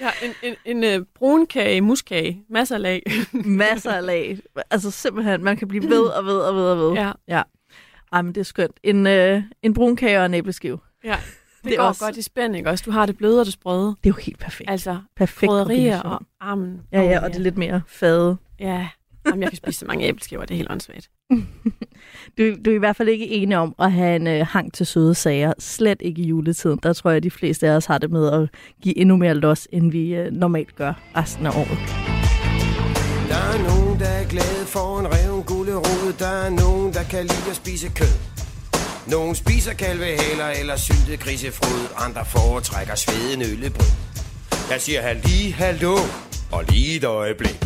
Ja, 0.00 0.10
en, 0.22 0.54
en, 0.64 0.82
en 0.82 1.00
uh, 1.00 1.06
brunkage, 1.14 1.80
muskage, 1.80 2.44
masser 2.48 2.74
af 2.74 2.82
lag. 2.82 3.02
Masser 3.32 3.92
af 3.92 4.06
lag. 4.06 4.38
Altså 4.70 4.90
simpelthen, 4.90 5.44
man 5.44 5.56
kan 5.56 5.68
blive 5.68 5.88
ved 5.88 6.02
og 6.02 6.24
ved 6.24 6.38
og 6.38 6.54
ved 6.54 6.62
og 6.64 6.78
ved. 6.78 6.92
ja, 7.28 7.42
Ej, 8.12 8.22
men 8.22 8.34
det 8.34 8.40
er 8.40 8.44
skønt. 8.44 8.80
En, 8.82 9.06
øh, 9.06 9.42
en 9.62 9.74
brun 9.74 9.96
kage 9.96 10.18
og 10.20 10.26
en 10.26 10.34
æbleskive. 10.34 10.78
ja. 11.04 11.16
Det, 11.62 11.68
Det 11.70 11.72
er 11.72 11.76
går 11.76 11.84
også- 11.84 12.04
godt 12.04 12.16
i 12.16 12.22
spænd, 12.22 12.56
ikke 12.56 12.70
også? 12.70 12.82
Du 12.86 12.90
har 12.90 13.06
det 13.06 13.16
bløde 13.16 13.40
og 13.40 13.44
det 13.46 13.52
sprøde. 13.52 13.86
Det 13.86 14.10
er 14.10 14.14
jo 14.16 14.20
helt 14.22 14.38
perfekt. 14.38 14.70
Altså, 14.70 14.98
Perfekt 15.16 15.50
krydderier 15.50 16.00
og 16.00 16.20
armen. 16.40 16.80
Ja, 16.92 17.02
ja, 17.02 17.24
og 17.24 17.30
det 17.30 17.36
er 17.36 17.40
lidt 17.40 17.58
mere 17.58 17.82
fade. 17.86 18.36
Ja, 18.60 18.88
Jamen, 19.26 19.42
jeg 19.42 19.48
kan 19.50 19.56
spise 19.56 19.78
så 19.78 19.86
mange 19.86 20.04
æbleskiver, 20.06 20.42
det 20.42 20.50
er 20.50 20.56
helt 20.56 20.70
åndssvagt. 20.70 21.10
Du, 22.38 22.42
du 22.64 22.70
er 22.70 22.74
i 22.74 22.78
hvert 22.78 22.96
fald 22.96 23.08
ikke 23.08 23.28
enig 23.28 23.56
om 23.56 23.74
at 23.78 23.92
have 23.92 24.16
en 24.16 24.26
øh, 24.26 24.46
hang 24.46 24.72
til 24.72 24.86
søde 24.86 25.14
sager. 25.14 25.52
Slet 25.58 26.02
ikke 26.02 26.22
i 26.22 26.26
juletiden. 26.26 26.78
Der 26.82 26.92
tror 26.92 27.10
jeg, 27.10 27.16
at 27.16 27.22
de 27.22 27.30
fleste 27.30 27.68
af 27.68 27.76
os 27.76 27.86
har 27.86 27.98
det 27.98 28.10
med 28.10 28.32
at 28.32 28.48
give 28.82 28.98
endnu 28.98 29.16
mere 29.16 29.34
los, 29.34 29.68
end 29.72 29.90
vi 29.92 30.14
øh, 30.14 30.32
normalt 30.32 30.76
gør 30.76 30.92
resten 31.16 31.46
af 31.46 31.50
året. 31.50 31.78
Der 33.28 33.36
er 33.54 33.58
nogen, 33.70 34.00
der 34.00 34.06
er 34.06 34.28
glade 34.28 34.66
for 34.66 35.00
en 35.00 35.06
reven 35.06 35.42
gulerod. 35.44 36.12
Der 36.18 36.26
er 36.46 36.50
nogen, 36.50 36.92
der 36.92 37.02
kan 37.02 37.20
lide 37.22 37.50
at 37.50 37.56
spise 37.56 37.88
kød. 37.96 38.41
Nogen 39.06 39.34
spiser 39.34 39.72
kalvehaler 39.72 40.46
eller 40.46 40.76
syltet 40.76 41.20
grisefrod. 41.20 41.88
Andre 41.96 42.24
foretrækker 42.24 42.94
sveden 42.94 43.42
øllebrød. 43.42 43.86
Jeg 44.70 44.80
siger 44.80 45.02
halli, 45.02 45.50
hallo 45.50 45.98
og 46.52 46.64
lige 46.68 46.96
et 46.96 47.04
øjeblik. 47.04 47.60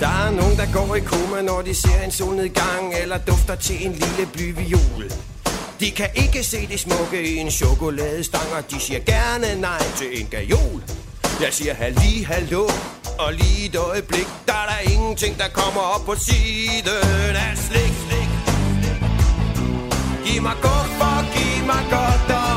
Der 0.00 0.08
er 0.08 0.30
nogen, 0.30 0.56
der 0.56 0.72
går 0.72 0.94
i 0.94 1.00
koma, 1.00 1.42
når 1.42 1.62
de 1.62 1.74
ser 1.74 2.00
en 2.04 2.10
solnedgang 2.10 2.94
Eller 3.02 3.18
dufter 3.18 3.54
til 3.54 3.86
en 3.86 3.92
lille 3.92 4.28
blyviol 4.32 5.10
De 5.80 5.90
kan 5.90 6.08
ikke 6.14 6.44
se 6.44 6.66
det 6.66 6.80
smukke 6.80 7.22
i 7.22 7.36
en 7.36 7.50
chokoladestang 7.50 8.52
Og 8.52 8.70
de 8.70 8.80
siger 8.80 9.00
gerne 9.00 9.60
nej 9.60 9.82
til 9.96 10.20
en 10.20 10.26
gajol 10.26 10.82
Jeg 11.40 11.52
siger 11.52 11.74
halli, 11.74 12.22
hallo 12.22 12.68
og 13.26 13.32
lige 13.32 13.66
et 13.68 13.76
øjeblik 13.76 14.28
Der 14.46 14.52
er 14.62 14.66
der 14.72 14.80
ingenting, 14.94 15.38
der 15.38 15.48
kommer 15.60 15.82
op 15.94 16.04
på 16.06 16.14
siden 16.26 17.36
af 17.46 17.52
slik, 17.66 17.94
slik 18.04 18.30
Giv 20.24 20.42
mig 20.42 20.56
guffer, 20.66 21.16
giv 21.34 21.58
mig 21.70 21.84
godt 21.96 22.30
og 22.44 22.56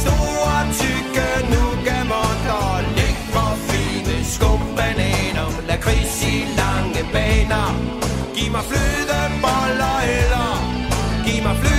Store, 0.00 0.58
tykke 0.80 1.26
nougamotter. 1.52 2.66
Læg 2.96 3.16
for 3.34 3.50
fine 3.68 4.16
skumbananer 4.34 5.48
Lakrids 5.68 6.16
i 6.32 6.34
lange 6.60 7.02
baner. 7.12 7.68
Giv 8.36 8.50
mig 8.54 8.64
flødeboller 8.70 9.96
eller 10.18 10.48
Giv 11.26 11.42
mig 11.42 11.56
flødeboller 11.56 11.73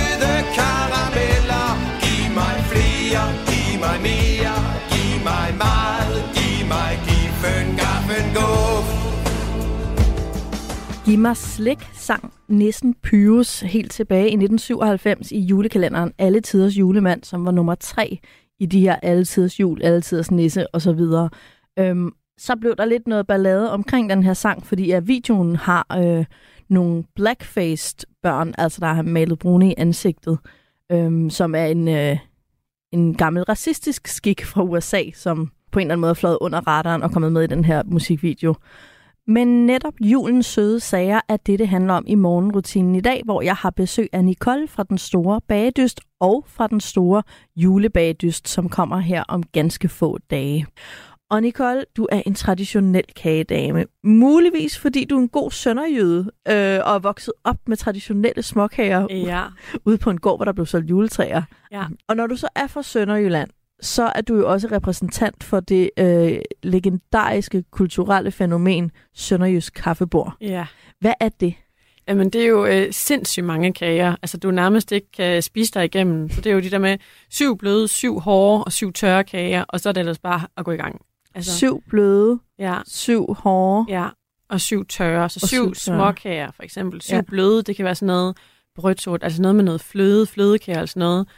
Giv 11.06 11.18
mig 11.18 11.36
slik, 11.36 11.78
sang 11.92 12.32
Nissen 12.48 12.94
Pyrus 12.94 13.60
helt 13.60 13.92
tilbage 13.92 14.24
i 14.24 14.36
1997 14.36 15.32
i 15.32 15.40
julekalenderen 15.40 16.12
Alle 16.18 16.40
Tiders 16.40 16.78
Julemand, 16.78 17.24
som 17.24 17.44
var 17.44 17.50
nummer 17.50 17.74
tre 17.74 18.18
i 18.58 18.66
de 18.66 18.80
her 18.80 18.96
Alle 19.02 19.24
Tiders 19.24 19.60
Jul, 19.60 19.82
Alle 19.82 20.00
Tiders 20.00 20.30
Nisse 20.30 20.74
osv. 20.74 21.00
Øhm, 21.78 22.12
så 22.38 22.56
blev 22.60 22.76
der 22.76 22.84
lidt 22.84 23.06
noget 23.06 23.26
ballade 23.26 23.72
omkring 23.72 24.10
den 24.10 24.22
her 24.22 24.34
sang, 24.34 24.66
fordi 24.66 24.90
at 24.90 25.08
videoen 25.08 25.56
har 25.56 25.86
øh, 25.98 26.24
nogle 26.68 27.04
blackfaced 27.14 28.06
børn, 28.22 28.54
altså 28.58 28.80
der 28.80 28.86
har 28.92 29.02
malet 29.02 29.38
brune 29.38 29.70
i 29.70 29.74
ansigtet, 29.76 30.38
øhm, 30.92 31.30
som 31.30 31.54
er 31.54 31.64
en, 31.64 31.88
øh, 31.88 32.18
en 32.92 33.14
gammel 33.14 33.42
racistisk 33.42 34.06
skik 34.06 34.44
fra 34.44 34.62
USA, 34.62 35.02
som 35.14 35.50
på 35.72 35.78
en 35.78 35.86
eller 35.86 35.92
anden 35.92 36.00
måde 36.00 36.10
er 36.10 36.14
fløjet 36.14 36.38
under 36.40 36.68
radaren 36.68 37.02
og 37.02 37.12
kommet 37.12 37.32
med 37.32 37.42
i 37.42 37.46
den 37.46 37.64
her 37.64 37.82
musikvideo. 37.86 38.54
Men 39.28 39.66
netop 39.66 39.94
julens 40.00 40.46
søde 40.46 40.80
sager 40.80 41.20
er 41.28 41.36
det, 41.36 41.58
det 41.58 41.68
handler 41.68 41.94
om 41.94 42.04
i 42.06 42.14
morgenrutinen 42.14 42.94
i 42.94 43.00
dag, 43.00 43.22
hvor 43.24 43.42
jeg 43.42 43.54
har 43.54 43.70
besøg 43.70 44.08
af 44.12 44.24
Nicole 44.24 44.68
fra 44.68 44.82
den 44.82 44.98
store 44.98 45.40
bagedyst 45.48 46.00
og 46.20 46.44
fra 46.48 46.66
den 46.66 46.80
store 46.80 47.22
julebagedyst, 47.56 48.48
som 48.48 48.68
kommer 48.68 48.98
her 48.98 49.24
om 49.28 49.42
ganske 49.42 49.88
få 49.88 50.18
dage. 50.30 50.66
Og 51.30 51.42
Nicole, 51.42 51.84
du 51.96 52.06
er 52.12 52.22
en 52.26 52.34
traditionel 52.34 53.04
kagedame. 53.16 53.84
Muligvis 54.04 54.78
fordi 54.78 55.04
du 55.04 55.16
er 55.16 55.20
en 55.20 55.28
god 55.28 55.50
sønderjyde 55.50 56.18
øh, 56.48 56.80
og 56.84 56.94
er 56.94 56.98
vokset 56.98 57.34
op 57.44 57.56
med 57.66 57.76
traditionelle 57.76 58.42
småkager 58.42 59.06
Ja, 59.10 59.42
ude 59.86 59.98
på 59.98 60.10
en 60.10 60.20
gård, 60.20 60.38
hvor 60.38 60.44
der 60.44 60.52
blev 60.52 60.66
solgt 60.66 60.90
juletræer. 60.90 61.42
ja. 61.72 61.84
Og 62.08 62.16
når 62.16 62.26
du 62.26 62.36
så 62.36 62.48
er 62.56 62.66
fra 62.66 62.82
Sønderjylland, 62.82 63.50
så 63.80 64.12
er 64.14 64.20
du 64.20 64.36
jo 64.36 64.50
også 64.52 64.68
repræsentant 64.72 65.44
for 65.44 65.60
det 65.60 65.90
øh, 65.98 66.38
legendariske 66.62 67.64
kulturelle 67.70 68.30
fænomen 68.30 68.90
Sønderjysk 69.14 69.74
kaffebord. 69.74 70.36
ja. 70.40 70.66
Hvad 71.00 71.12
er 71.20 71.28
det? 71.28 71.54
Jamen, 72.08 72.30
det 72.30 72.42
er 72.42 72.46
jo 72.46 72.66
øh, 72.66 72.92
sindssygt 72.92 73.46
mange 73.46 73.72
kager. 73.72 74.16
Altså, 74.22 74.36
du 74.38 74.50
nærmest 74.50 74.92
ikke 74.92 75.06
kan 75.16 75.42
spise 75.42 75.72
dig 75.72 75.84
igennem. 75.84 76.30
Så 76.30 76.40
det 76.40 76.50
er 76.50 76.54
jo 76.54 76.60
de 76.60 76.70
der 76.70 76.78
med 76.78 76.98
syv 77.30 77.58
bløde, 77.58 77.88
syv 77.88 78.18
hårde 78.20 78.64
og 78.64 78.72
syv 78.72 78.92
tørre 78.92 79.24
kager, 79.24 79.64
og 79.68 79.80
så 79.80 79.88
er 79.88 79.92
det 79.92 80.00
ellers 80.00 80.18
bare 80.18 80.40
at 80.56 80.64
gå 80.64 80.70
i 80.72 80.76
gang. 80.76 81.00
Altså, 81.34 81.56
syv 81.56 81.82
bløde, 81.88 82.38
Ja, 82.58 82.78
syv 82.86 83.34
hårde. 83.34 83.92
ja. 83.92 84.08
Og 84.50 84.60
syv 84.60 84.86
tørre. 84.86 85.28
Så 85.28 85.40
Og 85.42 85.48
syv, 85.48 85.56
syv 85.56 85.64
tørre. 85.64 85.74
småkager, 85.98 86.50
for 86.50 86.62
eksempel. 86.62 87.02
Syv 87.02 87.14
Ja. 87.14 87.20
bløde, 87.20 87.62
det 87.62 87.76
kan 87.76 87.84
være 87.84 87.94
sådan 87.94 88.06
noget 88.06 88.36
brødsort, 88.76 89.22
altså 89.24 89.42
noget 89.42 89.54
med 89.56 89.64
noget 89.64 89.80
fløde, 89.80 90.26
flødekager 90.26 90.80
og 90.80 90.88
sådan 90.88 91.00
noget. 91.00 91.28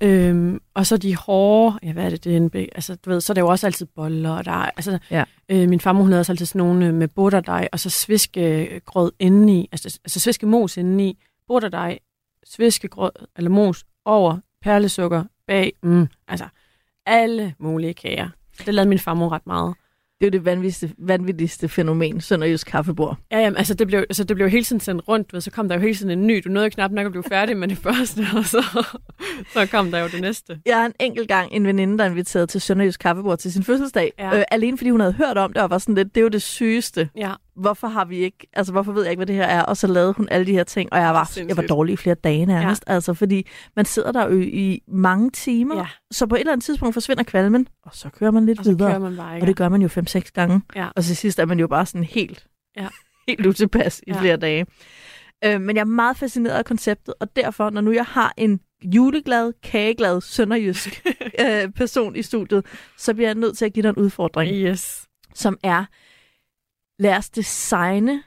Øhm, 0.00 0.60
og 0.74 0.86
så 0.86 0.96
de 0.96 1.16
hårde, 1.16 1.78
ja, 1.82 1.92
hvad 1.92 2.04
er 2.04 2.10
det, 2.10 2.24
det 2.24 2.32
er 2.32 2.36
en, 2.36 2.50
altså, 2.54 2.94
du 2.94 3.10
ved, 3.10 3.20
så 3.20 3.32
er 3.32 3.34
der 3.34 3.40
jo 3.42 3.48
også 3.48 3.66
altid 3.66 3.86
boller, 3.86 4.30
og 4.30 4.44
der 4.44 4.52
er, 4.52 4.70
altså, 4.76 4.98
Ja. 5.10 5.24
øh, 5.48 5.68
min 5.68 5.80
farmor, 5.80 6.00
hun 6.02 6.10
lavede 6.10 6.20
også 6.20 6.32
altid 6.32 6.46
sådan 6.46 6.58
nogle 6.58 6.86
øh, 6.86 6.94
med 6.94 7.08
butterdej, 7.08 7.68
og 7.72 7.80
så 7.80 7.90
sviskegrød 7.90 9.12
indeni, 9.18 9.68
altså, 9.72 9.98
altså 10.04 10.20
sviskemos 10.20 10.76
indeni, 10.76 11.18
butterdej, 11.48 11.98
sviskegrød, 12.44 13.10
eller 13.36 13.50
mos 13.50 13.84
over, 14.04 14.38
perlesukker 14.62 15.24
bag, 15.46 15.72
mm, 15.82 16.08
altså, 16.28 16.46
alle 17.06 17.54
mulige 17.58 17.94
kager. 17.94 18.28
Det 18.66 18.74
lavede 18.74 18.88
min 18.88 18.98
farmor 18.98 19.28
ret 19.32 19.46
meget. 19.46 19.74
Det 20.20 20.26
er 20.26 20.28
jo 20.28 20.30
det 20.30 20.44
vanvittigste, 20.44 20.94
vanvittigste 20.98 21.68
fænomen, 21.68 22.20
Sønderjysk 22.20 22.66
kaffebord. 22.66 23.16
Ja, 23.32 23.38
jamen, 23.38 23.56
altså 23.56 23.74
det 23.74 23.86
blev, 23.86 23.98
altså, 23.98 24.24
det 24.24 24.36
blev 24.36 24.48
hele 24.48 24.64
tiden 24.64 24.80
sendt 24.80 25.08
rundt, 25.08 25.32
ved, 25.32 25.40
så 25.40 25.50
kom 25.50 25.68
der 25.68 25.74
jo 25.74 25.80
hele 25.80 25.94
tiden 25.94 26.10
en 26.18 26.26
ny. 26.26 26.42
Du 26.44 26.48
nåede 26.48 26.66
jo 26.66 26.70
knap 26.70 26.90
nok 26.90 27.06
at 27.06 27.12
blive 27.12 27.24
færdig 27.28 27.56
med 27.56 27.68
det 27.68 27.78
første, 27.88 28.26
og 28.36 28.44
så, 28.44 28.86
så 29.52 29.66
kom 29.66 29.90
der 29.90 29.98
jo 29.98 30.08
det 30.08 30.20
næste. 30.20 30.60
Jeg 30.66 30.76
har 30.76 30.86
en 30.86 30.92
enkelt 31.00 31.28
gang 31.28 31.52
en 31.52 31.66
veninde, 31.66 31.98
der 31.98 32.04
inviterede 32.04 32.46
til 32.46 32.60
Sønderjysk 32.60 33.00
kaffebord 33.00 33.38
til 33.38 33.52
sin 33.52 33.62
fødselsdag. 33.62 34.12
Ja. 34.18 34.38
Øh, 34.38 34.44
alene 34.50 34.78
fordi 34.78 34.90
hun 34.90 35.00
havde 35.00 35.12
hørt 35.12 35.38
om 35.38 35.52
det, 35.52 35.62
og 35.62 35.70
var 35.70 35.78
sådan 35.78 35.94
lidt, 35.94 36.14
det 36.14 36.20
er 36.20 36.22
jo 36.22 36.28
det 36.28 36.42
sygeste. 36.42 37.08
Ja, 37.16 37.32
Hvorfor 37.60 37.88
har 37.88 38.04
vi 38.04 38.16
ikke, 38.16 38.46
altså 38.52 38.72
hvorfor 38.72 38.92
ved 38.92 39.02
jeg 39.02 39.10
ikke, 39.10 39.18
hvad 39.18 39.26
det 39.26 39.34
her 39.34 39.44
er? 39.44 39.62
Og 39.62 39.76
så 39.76 39.86
lavede 39.86 40.12
hun 40.12 40.28
alle 40.30 40.46
de 40.46 40.52
her 40.52 40.64
ting, 40.64 40.92
og 40.92 40.98
jeg 40.98 41.14
var, 41.14 41.32
jeg 41.48 41.56
var 41.56 41.62
dårlig 41.62 41.92
i 41.92 41.96
flere 41.96 42.14
dage 42.14 42.46
nærmest. 42.46 42.84
Ja. 42.88 42.92
Altså, 42.94 43.14
fordi 43.14 43.46
man 43.76 43.84
sidder 43.84 44.12
der 44.12 44.24
jo 44.28 44.40
i 44.40 44.82
mange 44.88 45.30
timer, 45.30 45.76
ja. 45.76 45.86
så 46.10 46.26
på 46.26 46.34
et 46.34 46.40
eller 46.40 46.52
andet 46.52 46.64
tidspunkt 46.64 46.94
forsvinder 46.94 47.22
kvalmen, 47.22 47.68
og 47.84 47.90
så 47.94 48.08
kører 48.10 48.30
man 48.30 48.46
lidt 48.46 48.58
og 48.58 48.64
videre. 48.64 49.00
man 49.00 49.16
bare 49.16 49.34
ikke. 49.34 49.44
Og 49.44 49.46
det 49.48 49.56
gør 49.56 49.68
man 49.68 49.82
jo 49.82 49.88
5-6 49.88 50.20
gange. 50.34 50.60
Ja. 50.76 50.88
Og 50.96 51.04
til 51.04 51.16
sidst 51.16 51.38
er 51.38 51.46
man 51.46 51.60
jo 51.60 51.66
bare 51.66 51.86
sådan 51.86 52.04
helt, 52.04 52.46
Ja. 52.76 52.86
helt 53.28 53.46
utilpas 53.46 54.00
i 54.06 54.10
Ja. 54.12 54.20
flere 54.20 54.36
dage. 54.36 54.66
Øh, 55.44 55.60
men 55.60 55.76
jeg 55.76 55.80
er 55.80 55.84
meget 55.86 56.16
fascineret 56.16 56.54
af 56.58 56.64
konceptet, 56.64 57.14
og 57.20 57.36
derfor, 57.36 57.70
når 57.70 57.80
nu 57.80 57.92
jeg 57.92 58.04
har 58.04 58.34
en 58.36 58.60
juleglad, 58.84 59.52
kageglad, 59.62 60.20
sønderjysk 60.20 61.06
øh, 61.46 61.68
person 61.76 62.16
i 62.16 62.22
studiet, 62.22 62.66
så 62.96 63.14
bliver 63.14 63.28
jeg 63.28 63.34
nødt 63.34 63.58
til 63.58 63.64
at 63.64 63.72
give 63.72 63.82
dig 63.82 63.88
en 63.88 63.96
udfordring, 63.96 64.52
Yes. 64.54 65.06
som 65.34 65.56
er, 65.64 65.84
lad 66.98 67.16
os 67.16 67.30
designe 67.30 68.22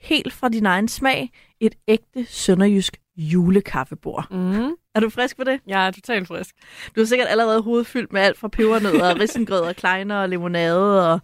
helt 0.00 0.32
fra 0.32 0.48
din 0.48 0.66
egen 0.66 0.88
smag 0.88 1.30
et 1.60 1.74
ægte 1.88 2.26
sønderjysk 2.26 2.96
julekaffebord. 3.16 4.26
Mm. 4.30 4.70
Er 4.94 5.00
du 5.00 5.10
frisk 5.10 5.36
på 5.36 5.44
det? 5.44 5.60
Jeg 5.66 5.86
er 5.86 5.90
totalt 5.90 6.28
frisk. 6.28 6.54
Du 6.96 7.00
har 7.00 7.06
sikkert 7.06 7.28
allerede 7.28 7.62
hovedet 7.62 7.86
fyldt 7.86 8.12
med 8.12 8.20
alt 8.20 8.38
fra 8.38 8.48
pebernødder, 8.48 9.20
risengrød 9.20 9.60
og 9.60 9.76
kleiner 9.76 10.16
og 10.16 10.28
limonade 10.28 11.12
og 11.12 11.20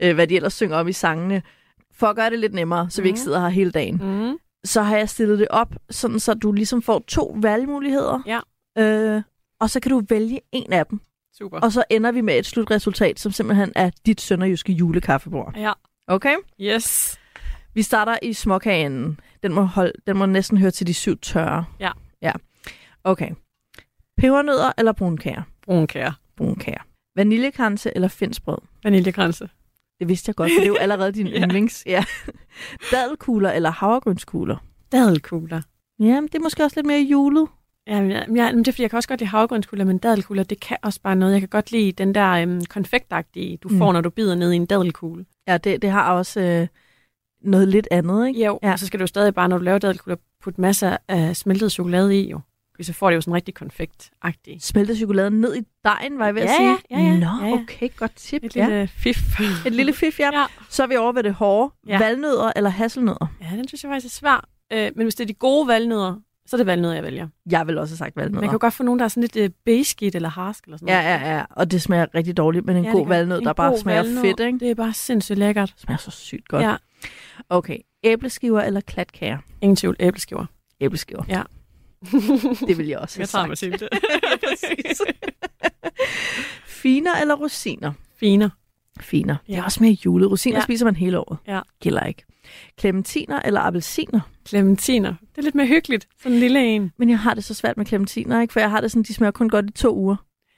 øh, 0.00 0.14
hvad 0.14 0.26
de 0.26 0.36
ellers 0.36 0.54
synger 0.54 0.76
om 0.76 0.88
i 0.88 0.92
sangene. 0.92 1.42
For 1.94 2.06
at 2.06 2.16
gøre 2.16 2.30
det 2.30 2.38
lidt 2.38 2.54
nemmere, 2.54 2.90
så 2.90 3.02
vi 3.02 3.08
ikke 3.08 3.16
Mhm. 3.16 3.24
sidder 3.24 3.40
her 3.40 3.48
hele 3.48 3.70
dagen, 3.70 3.98
Mm. 4.02 4.38
så 4.64 4.82
har 4.82 4.96
jeg 4.96 5.08
stillet 5.08 5.38
det 5.38 5.48
op, 5.50 5.74
sådan 5.90 6.20
så 6.20 6.34
du 6.34 6.52
ligesom 6.52 6.82
får 6.82 7.04
to 7.08 7.36
valgmuligheder. 7.42 8.22
Ja. 8.26 8.40
Øh, 8.78 9.22
og 9.60 9.70
så 9.70 9.80
kan 9.80 9.90
du 9.90 10.02
vælge 10.08 10.40
en 10.52 10.72
af 10.72 10.86
dem. 10.86 11.00
Super. 11.38 11.60
Og 11.60 11.72
så 11.72 11.84
ender 11.90 12.12
vi 12.12 12.20
med 12.20 12.38
et 12.38 12.46
slutresultat, 12.46 13.20
som 13.20 13.32
simpelthen 13.32 13.72
er 13.74 13.90
dit 14.06 14.20
sønderjyske 14.20 14.72
julekaffebord. 14.72 15.54
Ja. 15.56 15.72
Okay? 16.08 16.34
Yes. 16.60 17.18
Vi 17.74 17.82
starter 17.82 18.18
i 18.22 18.32
småkagen. 18.32 19.20
Den 19.42 19.52
må, 19.52 19.62
hold, 19.62 19.92
den 20.06 20.16
må 20.16 20.26
næsten 20.26 20.58
høre 20.58 20.70
til 20.70 20.86
de 20.86 20.94
syv 20.94 21.18
tørre. 21.18 21.64
Ja. 21.80 21.90
Ja. 22.22 22.32
Okay. 23.04 23.30
Pebernødder 24.16 24.72
eller 24.78 24.92
brunkager? 24.92 25.42
Brunkager. 25.62 26.12
Brunkager. 26.36 26.82
Vaniljekranse 27.16 27.92
eller 27.94 28.08
finsbrød? 28.08 28.58
Vaniljekranse. 28.84 29.48
Det 30.00 30.08
vidste 30.08 30.28
jeg 30.30 30.36
godt, 30.36 30.50
for 30.50 30.60
det 30.60 30.62
er 30.62 30.66
jo 30.68 30.76
allerede 30.76 31.12
din 31.12 31.26
Ja. 31.34 31.42
yndlings. 31.42 31.82
Ja. 31.86 32.04
Dadelkugler 32.92 33.50
eller 33.52 33.70
havregrynskugler? 33.70 34.56
Dadelkugler. 34.92 35.62
Ja, 35.98 36.20
det 36.22 36.34
er 36.34 36.40
måske 36.42 36.64
også 36.64 36.76
lidt 36.76 36.86
mere 36.86 37.00
julet. 37.00 37.48
Jamen, 37.86 38.10
ja, 38.10 38.18
ja, 38.34 38.52
men 38.52 38.58
det 38.58 38.68
er 38.68 38.72
fordi, 38.72 38.82
jeg 38.82 38.90
kan 38.90 38.96
også 38.96 39.08
godt 39.08 39.20
lide 39.20 39.30
havregrynskugler, 39.30 39.84
men 39.84 39.98
dadelkugler, 39.98 40.42
det 40.42 40.60
kan 40.60 40.76
også 40.82 41.00
bare 41.02 41.16
noget. 41.16 41.32
Jeg 41.32 41.40
kan 41.40 41.48
godt 41.48 41.72
lide 41.72 41.92
den 41.92 42.14
der 42.14 42.30
øhm, 42.30 42.64
konfektagtige, 42.64 43.56
du 43.56 43.68
Mm. 43.68 43.78
får, 43.78 43.92
når 43.92 44.00
du 44.00 44.10
bider 44.10 44.34
ned 44.34 44.52
i 44.52 44.56
en 44.56 44.66
dadelkugle. 44.66 45.24
Ja, 45.48 45.56
det, 45.58 45.82
det 45.82 45.90
har 45.90 46.12
også 46.12 46.40
øh, 46.40 46.66
noget 47.42 47.68
lidt 47.68 47.88
andet, 47.90 48.28
ikke? 48.28 48.44
Jo, 48.46 48.58
Ja. 48.62 48.76
så 48.76 48.86
skal 48.86 49.00
du 49.00 49.02
jo 49.02 49.06
stadig 49.06 49.34
bare, 49.34 49.48
når 49.48 49.58
du 49.58 49.64
laver 49.64 49.78
dadelkugler, 49.78 50.16
putte 50.42 50.60
masser 50.60 50.96
af 51.08 51.36
smeltet 51.36 51.72
chokolade 51.72 52.20
i, 52.20 52.30
jo. 52.30 52.40
Så 52.80 52.92
får 52.92 53.10
det 53.10 53.16
jo 53.16 53.20
sådan 53.20 53.34
rigtig 53.34 53.54
konfektagtigt. 53.54 54.64
Smeltet 54.64 54.96
chokolade 54.96 55.30
ned 55.30 55.56
i 55.56 55.60
dejen, 55.84 56.18
var 56.18 56.24
jeg 56.24 56.34
ved 56.34 56.42
at 56.42 56.48
Ja, 56.48 56.56
sige. 56.56 56.76
ja, 56.90 56.98
ja, 56.98 57.16
Nå, 57.18 57.26
ja, 57.42 57.46
ja. 57.46 57.52
okay, 57.62 57.88
godt 57.96 58.14
tip. 58.16 58.44
Et 58.44 58.56
ja. 58.56 58.66
lille 58.68 58.88
fif. 58.88 59.40
Et 59.66 59.72
lille 59.72 59.92
fif, 59.92 60.20
ja. 60.20 60.30
Ja. 60.40 60.44
Så 60.68 60.82
er 60.82 60.86
vi 60.86 60.96
over 60.96 61.12
ved 61.12 61.22
det 61.22 61.34
hårde. 61.34 61.72
Ja. 61.86 61.98
Valnødder 61.98 62.52
eller 62.56 62.70
hasselnødder? 62.70 63.26
Ja, 63.40 63.56
den 63.56 63.68
synes 63.68 63.84
jeg 63.84 63.90
faktisk 63.90 64.06
er 64.14 64.18
svær. 64.18 64.48
Øh, 64.72 64.90
men 64.96 65.04
hvis 65.04 65.14
det 65.14 65.24
er 65.24 65.26
de 65.28 65.34
gode 65.34 65.68
valnødder, 65.68 66.14
så 66.46 66.56
er 66.56 66.58
det 66.58 66.66
valnødder, 66.66 66.94
jeg 66.94 67.04
vælger. 67.04 67.28
Jeg 67.50 67.66
vil 67.66 67.78
også 67.78 67.92
have 67.92 67.96
sagt 67.98 68.16
valnødder. 68.16 68.40
Man 68.40 68.48
kan 68.48 68.52
jo 68.54 68.58
godt 68.60 68.74
få 68.74 68.82
nogen, 68.82 68.98
der 68.98 69.04
er 69.04 69.08
sådan 69.08 69.20
lidt 69.20 69.36
øh, 69.36 69.50
beige 69.64 70.10
eller 70.16 70.28
harsk 70.28 70.64
eller 70.64 70.76
sådan 70.76 70.88
Ja, 70.88 71.02
noget. 71.18 71.20
ja, 71.30 71.36
ja. 71.36 71.44
Og 71.50 71.70
det 71.70 71.82
smager 71.82 72.06
rigtig 72.14 72.36
dårligt, 72.36 72.66
men 72.66 72.76
en 72.76 72.84
Ja, 72.84 72.90
god 72.90 73.08
valnød, 73.08 73.40
der 73.40 73.52
bare 73.52 73.78
smager 73.78 74.02
valnød, 74.02 74.22
fedt, 74.22 74.40
ikke? 74.40 74.58
Det 74.58 74.70
er 74.70 74.74
bare 74.74 74.92
sindssygt 74.92 75.38
lækkert. 75.38 75.72
Det 75.74 75.80
smager 75.82 75.98
så 75.98 76.10
sygt 76.10 76.48
godt. 76.48 76.62
Ja, 76.62 76.76
Okay. 77.48 77.78
Æbleskiver 78.04 78.60
eller 78.60 78.80
klatkager? 78.80 79.38
ingen 79.60 79.76
tvivl. 79.76 79.96
Æbleskiver. 80.00 80.46
Æbleskiver. 80.80 81.22
Ja. 81.28 81.42
det 82.68 82.78
vil 82.78 82.86
jeg 82.86 82.98
også 82.98 83.18
have 83.18 83.20
Jeg 83.22 83.28
tager 83.28 83.42
sagt. 83.42 83.48
Mathilde. 83.48 83.88
Præcis. 84.48 85.02
Finer 86.82 87.14
eller 87.20 87.34
rosiner? 87.34 87.92
Finer. 88.20 88.48
Finer. 89.00 89.36
Det 89.46 89.52
er 89.52 89.58
Ja. 89.58 89.64
også 89.64 89.82
mere 89.82 89.96
julet. 90.04 90.30
Rosiner 90.30 90.56
Ja. 90.58 90.62
spiser 90.64 90.84
man 90.84 90.96
hele 90.96 91.18
året. 91.18 91.38
Ja. 91.46 91.60
Gælder 91.80 92.00
ikke. 92.02 92.24
Clementiner 92.80 93.40
eller 93.44 93.60
appelsiner? 93.60 94.20
Clementiner. 94.48 95.14
Det 95.30 95.38
er 95.38 95.42
lidt 95.42 95.54
mere 95.54 95.66
hyggeligt. 95.66 96.08
Sådan 96.22 96.32
en 96.32 96.40
lille 96.40 96.64
en. 96.74 96.92
Men 96.96 97.10
jeg 97.10 97.18
har 97.18 97.34
det 97.34 97.44
så 97.44 97.54
svært 97.54 97.76
med 97.76 97.86
clementiner, 97.86 98.40
ikke? 98.40 98.52
For 98.52 98.60
jeg 98.60 98.70
har 98.70 98.80
det 98.80 98.90
sådan, 98.90 99.02
de 99.02 99.14
smager 99.14 99.30
kun 99.30 99.48
godt 99.48 99.66
i 99.70 99.72
to 99.72 99.96
uger. 99.96 100.16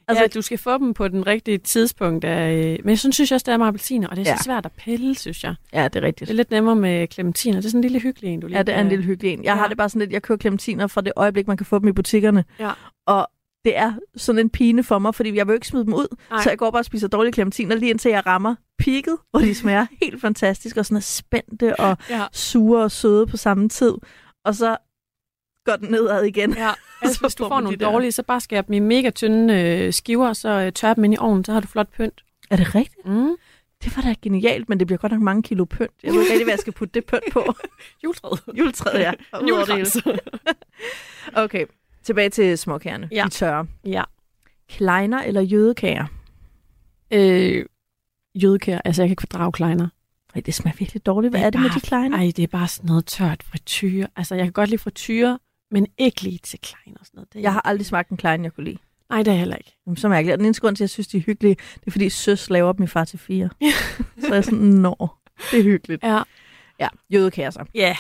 Altså, 0.09 0.23
ja, 0.23 0.29
du 0.29 0.43
skal 0.43 0.59
få 0.59 0.79
dem 0.79 0.95
på 0.95 1.09
den 1.09 1.27
rigtige 1.27 1.59
tidspunkt. 1.59 2.25
Af, 2.25 2.53
øh, 2.55 2.79
men 2.85 2.89
jeg 2.89 2.99
synes, 2.99 3.21
jeg 3.21 3.33
også, 3.33 3.45
det 3.47 3.53
er 3.53 3.57
med 3.57 3.67
appelsiner, 3.67 4.09
og 4.09 4.17
det 4.17 4.23
er 4.23 4.25
så 4.27 4.31
Ja. 4.31 4.43
svært 4.55 4.67
at 4.67 4.73
pille, 4.73 5.15
synes 5.19 5.45
jeg. 5.45 5.55
Ja, 5.73 5.85
det 5.89 5.97
er 5.97 6.07
rigtigt. 6.07 6.29
Det 6.29 6.35
er 6.35 6.37
lidt 6.37 6.51
nemmere 6.51 6.77
med 6.77 7.07
clementiner. 7.13 7.57
Det 7.57 7.65
er 7.65 7.69
sådan 7.71 7.79
en 7.79 7.83
lille 7.83 8.01
hyggelig 8.01 8.31
en, 8.31 8.41
du 8.41 8.47
lige 8.47 8.57
Ja, 8.57 8.63
det 8.63 8.75
er 8.75 8.81
en 8.81 8.89
lille 8.89 9.05
hyggelig 9.05 9.33
en. 9.33 9.39
Jeg 9.45 9.45
Ja. 9.45 9.55
har 9.55 9.69
det 9.69 9.77
bare 9.77 9.89
sådan 9.89 10.01
lidt, 10.01 10.13
jeg 10.13 10.23
køber 10.23 10.41
clementiner 10.41 10.87
fra 10.87 11.01
det 11.01 11.13
øjeblik, 11.17 11.47
man 11.49 11.57
kan 11.57 11.67
få 11.67 11.79
dem 11.79 11.89
i 11.89 11.93
butikkerne. 11.93 12.45
Ja. 12.61 12.71
Og 13.07 13.29
det 13.65 13.77
er 13.77 13.93
sådan 14.17 14.39
en 14.39 14.51
pine 14.51 14.85
for 14.85 14.99
mig, 14.99 15.15
fordi 15.15 15.35
jeg 15.37 15.47
vil 15.47 15.53
jo 15.53 15.55
ikke 15.55 15.67
smide 15.67 15.85
dem 15.85 15.95
ud. 15.95 16.17
Nej. 16.31 16.43
Så 16.43 16.51
jeg 16.51 16.59
går 16.59 16.71
bare 16.71 16.81
og 16.81 16.85
spiser 16.85 17.09
dårlige 17.09 17.33
clementiner, 17.33 17.77
lige 17.77 17.91
indtil 17.91 18.11
jeg 18.11 18.27
rammer 18.27 18.55
peaket, 18.79 19.17
hvor 19.31 19.41
de 19.41 19.55
smager 19.63 19.87
helt 20.03 20.21
fantastisk, 20.21 20.77
og 20.77 20.87
sådan 20.87 20.97
er 20.97 21.01
spændte 21.01 21.81
og 21.81 21.97
Ja, 22.11 22.25
sure 22.33 22.83
og 22.85 22.91
søde 22.91 23.27
på 23.27 23.37
samme 23.37 23.69
tid. 23.69 23.93
Og 24.45 24.55
så 24.55 24.77
går 25.65 25.77
den 25.77 25.91
nedad 25.91 26.23
igen. 26.23 26.53
ja. 26.57 26.71
Altså, 27.03 27.15
Så 27.15 27.21
hvis 27.21 27.35
du 27.35 27.49
får 27.49 27.61
nogle 27.61 27.77
de 27.79 27.85
der- 27.85 27.91
dårlige, 27.91 28.13
så 28.13 28.23
bare 28.23 28.41
skær 28.41 28.61
dem 28.61 28.73
i 28.73 28.79
mega 28.79 29.11
tynde 29.11 29.55
øh, 29.55 29.93
skiver, 29.93 30.33
så 30.33 30.49
øh, 30.49 30.73
tør 30.73 30.95
dem 30.95 31.05
ind 31.05 31.15
i 31.15 31.17
ovnen, 31.21 31.45
så 31.45 31.53
har 31.53 31.61
du 31.61 31.67
flot 31.67 31.89
pynt. 31.97 32.25
Er 32.51 32.57
det 32.57 32.75
rigtigt? 32.75 33.07
Mm. 33.07 33.37
Det 33.85 33.97
var 33.97 34.03
da 34.03 34.15
genialt, 34.23 34.69
men 34.69 34.79
det 34.79 34.87
bliver 34.87 34.99
godt 34.99 35.13
nok 35.13 35.23
mange 35.23 35.43
kilo 35.43 35.65
pynt. 35.65 35.91
Jeg 36.03 36.13
ved 36.13 36.21
ikke 36.21 36.33
rigtig, 36.33 36.45
hvad 36.45 36.53
jeg 36.53 36.59
skal 36.59 36.73
putte 36.73 36.95
det 36.95 37.07
pynt 37.07 37.33
på. 37.33 37.55
Juletræet. 38.05 38.41
Juletræet, 38.59 39.01
ja. 39.01 39.13
Julekrans. 39.49 39.97
Okay, 41.33 41.67
tilbage 42.03 42.31
til 42.31 42.59
småkagerne. 42.59 43.09
Ja. 43.13 43.23
De 43.25 43.31
tørre. 43.31 43.67
ja. 43.85 44.03
Kleiner 44.69 45.23
eller 45.23 45.41
jødekager? 45.41 46.07
Øh, 47.11 47.65
jødekær. 48.35 48.81
Altså, 48.85 49.03
jeg 49.03 49.09
kan 49.09 49.13
ikke 49.13 49.21
fordrage 49.21 49.53
kleiner. 49.53 49.89
Ej, 50.35 50.41
det 50.41 50.55
smager 50.55 50.77
virkelig 50.79 51.07
dårligt. 51.07 51.33
Hvad 51.33 51.41
Det 51.41 51.45
er 51.45 51.47
er 51.47 51.51
det 51.51 51.61
med 51.61 51.69
bare- 51.71 51.81
de 51.81 51.87
kleiner? 51.87 52.17
Ej, 52.19 52.33
det 52.37 52.43
er 52.43 52.47
bare 52.47 52.69
sådan 52.69 52.89
noget 52.89 53.07
tørt 53.07 53.43
frityre. 53.43 54.07
Altså, 54.17 54.35
jeg 54.35 54.45
kan 54.45 54.53
godt 54.53 54.71
lide 54.71 54.79
frityre, 54.83 55.39
men 55.71 55.87
ikke 55.99 56.23
lige 56.23 56.39
til 56.39 56.59
kleiner 56.63 56.99
og 57.01 57.07
sådan 57.07 57.17
noget. 57.19 57.33
Det 57.33 57.39
er 57.39 57.43
Jeg 57.43 57.53
har 57.53 57.61
aldrig 57.65 57.87
smagt 57.87 58.11
en 58.11 58.17
klein, 58.17 58.45
jeg 58.45 58.53
kunne 58.53 58.65
lide. 58.65 58.79
Nej, 59.11 59.23
det 59.23 59.33
er 59.33 59.37
heller 59.37 59.57
ikke. 59.57 59.77
Jamen, 59.87 59.97
så 59.97 60.09
mærkeligt. 60.09 60.33
Og 60.33 60.39
den 60.39 60.47
eneste 60.47 60.61
grund 60.61 60.77
til, 60.77 60.83
at 60.85 60.87
jeg 60.87 60.91
synes, 60.91 61.07
de 61.09 61.17
er 61.17 61.21
hyggelige, 61.21 61.55
det 61.75 61.87
er, 61.87 61.91
fordi 61.91 62.09
søs 62.09 62.51
laver 62.51 62.73
dem 62.73 62.85
i 62.85 62.87
far 62.87 63.05
til 63.05 63.19
fire. 63.19 63.51
så 64.21 64.29
er 64.31 64.35
jeg 64.35 64.45
sådan, 64.45 64.59
nå, 64.59 65.09
det 65.51 65.59
er 65.59 65.63
hyggeligt. 65.63 66.03
Ja. 66.03 66.23
Ja, 66.81 66.89
jødekager 67.13 67.51
så. 67.51 67.65
Ja. 67.75 67.97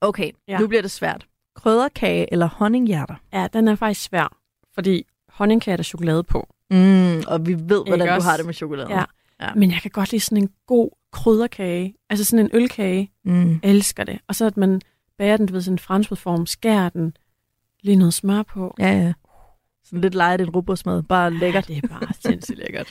Okay, 0.00 0.30
ja. 0.48 0.52
Ja. 0.52 0.58
nu 0.58 0.66
bliver 0.68 0.82
det 0.82 0.90
svært. 0.90 1.26
Krydderkage 1.66 2.32
eller 2.32 2.46
honninghjerter? 2.48 3.14
Ja, 3.32 3.46
den 3.52 3.68
er 3.68 3.74
faktisk 3.74 4.02
svær, 4.02 4.36
fordi 4.74 5.06
honningkage 5.28 5.72
er 5.72 5.76
der 5.76 5.84
chokolade 5.84 6.22
på. 6.22 6.48
Mm, 6.70 7.22
og 7.26 7.46
vi 7.46 7.52
ved, 7.54 7.84
hvordan 7.86 7.92
Ikke 8.00 8.06
du 8.10 8.14
også? 8.14 8.28
har 8.28 8.36
det 8.36 8.46
med 8.46 8.54
chokolade. 8.54 8.88
Ja. 8.94 9.04
Ja. 9.40 9.54
Men 9.54 9.70
jeg 9.70 9.80
kan 9.82 9.90
godt 9.90 10.12
lide 10.12 10.20
sådan 10.22 10.42
en 10.42 10.50
god 10.66 10.90
krydderkage. 11.12 11.94
Altså 12.10 12.24
sådan 12.24 12.44
en 12.44 12.50
ølkage. 12.54 13.12
Mm. 13.24 13.50
Jeg 13.50 13.58
elsker 13.62 14.04
det. 14.04 14.18
Og 14.28 14.34
så 14.34 14.46
at 14.46 14.56
man 14.56 14.80
bager 15.18 15.36
den, 15.36 15.46
du 15.46 15.52
ved, 15.52 15.60
sådan 15.60 15.74
en 15.74 15.78
franskbrødform, 15.78 16.46
skærer 16.46 16.88
den, 16.88 17.16
lige 17.82 17.96
noget 17.96 18.14
smør 18.14 18.42
på. 18.42 18.74
Ja, 18.78 18.92
ja. 18.92 19.12
Sådan 19.84 20.00
lidt 20.00 20.14
lejet 20.14 20.40
en 20.40 20.50
rugbrødsmad. 20.50 21.02
Bare 21.02 21.30
lækkert. 21.30 21.68
Ja, 21.70 21.74
det 21.74 21.84
er 21.84 21.88
bare 21.88 22.08
sindssygt 22.30 22.58
lækkert. 22.58 22.88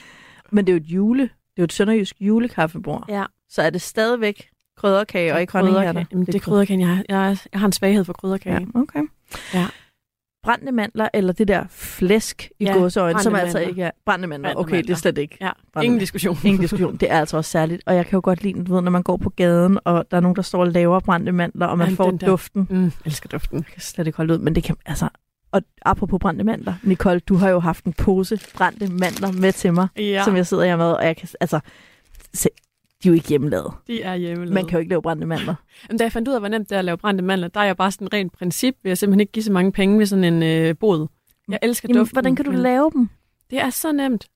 Men 0.50 0.66
det 0.66 0.72
er 0.72 0.74
jo 0.74 0.80
et 0.82 0.86
jule. 0.86 1.22
Det 1.22 1.28
er 1.56 1.62
jo 1.62 1.64
et 1.64 1.72
sønderjysk 1.72 2.16
julekaffebord. 2.20 3.04
Ja. 3.08 3.24
Så 3.48 3.62
er 3.62 3.70
det 3.70 3.82
stadigvæk 3.82 4.48
krydderkage 4.76 5.34
og 5.34 5.40
ikke? 5.40 5.50
Krydderkage. 5.50 6.06
Jamen, 6.12 6.26
det 6.26 6.34
er 6.34 6.38
krydderkage. 6.38 6.88
Jeg, 6.88 7.04
jeg, 7.08 7.36
jeg 7.52 7.60
har 7.60 7.66
en 7.66 7.72
svaghed 7.72 8.04
for 8.04 8.12
krydderkage. 8.12 8.60
Ja, 8.74 8.80
okay. 8.80 9.02
Ja. 9.54 9.66
Brændte 10.42 10.72
mandler 10.72 11.08
eller 11.14 11.32
det 11.32 11.48
der 11.48 11.64
flæsk 11.70 12.50
i 12.60 12.64
Ja, 12.64 12.72
gåseøjne, 12.72 13.20
som 13.22 13.34
altså 13.34 13.58
ikke 13.58 13.82
er... 13.82 13.90
Brændte 14.06 14.28
mandler, 14.28 14.54
okay, 14.54 14.82
det 14.82 14.90
er 14.90 14.94
slet 14.94 15.18
ikke. 15.18 15.38
Ja, 15.40 15.50
ingen 15.82 16.00
diskussion. 16.00 16.38
Ingen 16.44 16.60
diskussion. 16.60 16.96
Det 16.96 17.10
er 17.10 17.20
altså 17.20 17.36
også 17.36 17.50
særligt. 17.50 17.82
Og 17.86 17.94
jeg 17.94 18.06
kan 18.06 18.16
jo 18.16 18.20
godt 18.24 18.42
lide, 18.42 18.64
du 18.64 18.74
ved, 18.74 18.82
når 18.82 18.90
man 18.90 19.02
går 19.02 19.16
på 19.16 19.30
gaden, 19.30 19.78
og 19.84 20.04
der 20.10 20.16
er 20.16 20.20
nogen, 20.20 20.36
der 20.36 20.42
står 20.42 20.60
og 20.60 20.68
laver 20.68 21.00
brændte 21.00 21.32
mandler, 21.32 21.66
og 21.66 21.78
man 21.78 21.88
Ej, 21.88 21.94
får 21.94 22.10
duften. 22.10 22.66
Mm, 22.70 22.92
elsker 23.04 23.28
duften. 23.28 23.56
Jeg 23.58 23.66
kan 23.66 23.80
slet 23.80 24.06
ikke 24.06 24.16
holde 24.16 24.34
ud, 24.34 24.38
men 24.38 24.54
det 24.54 24.64
kan, 24.64 24.76
altså, 24.86 25.08
Og 25.52 25.62
apropos 25.82 26.18
brændte 26.20 26.44
mandler, 26.44 26.74
Nicole, 26.82 27.20
du 27.20 27.36
har 27.36 27.48
jo 27.48 27.58
haft 27.58 27.84
en 27.84 27.92
pose 27.92 28.40
brændte 28.54 28.86
mandler 28.92 29.32
med 29.32 29.52
til 29.52 29.74
mig, 29.74 29.88
Ja, 29.96 30.22
som 30.24 30.36
jeg 30.36 30.46
sidder 30.46 30.64
her 30.64 30.76
med, 30.76 30.92
og 30.92 31.04
jeg 31.06 31.16
kan, 31.16 31.28
altså, 31.40 31.60
se, 32.34 32.48
de 33.02 33.08
er 33.08 33.10
jo 33.10 33.14
ikke 33.14 33.28
hjemmelavet. 33.28 33.72
de 33.86 34.02
er 34.02 34.14
hjemmelavet. 34.14 34.54
Man 34.54 34.64
kan 34.66 34.72
jo 34.72 34.78
ikke 34.78 34.88
lave 34.88 35.02
brændte 35.02 35.26
mandler. 35.26 35.54
Jamen, 35.88 35.98
da 35.98 36.04
jeg 36.04 36.12
fandt 36.12 36.28
ud 36.28 36.34
af, 36.34 36.40
hvor 36.40 36.48
nemt 36.48 36.68
det 36.68 36.74
er 36.74 36.78
at 36.78 36.84
lave 36.84 36.98
brændte 36.98 37.24
mandler, 37.24 37.48
der 37.48 37.60
er 37.60 37.64
jeg 37.64 37.76
bare 37.76 37.90
sådan 37.92 38.12
rent 38.12 38.32
princip, 38.32 38.74
vil 38.82 38.90
jeg 38.90 38.98
simpelthen 38.98 39.20
ikke 39.20 39.32
give 39.32 39.42
så 39.42 39.52
mange 39.52 39.72
penge 39.72 39.98
ved 39.98 40.06
sådan 40.06 40.24
en 40.24 40.42
øh, 40.42 40.74
bod. 40.76 41.06
Jeg 41.48 41.58
elsker 41.62 41.88
Jamen, 41.88 41.98
duften. 41.98 42.14
hvordan 42.14 42.36
kan 42.36 42.44
du 42.44 42.50
lave 42.50 42.90
dem? 42.94 43.08
Det 43.50 43.60
er 43.60 43.70
så 43.70 43.92
nemt. 43.92 44.26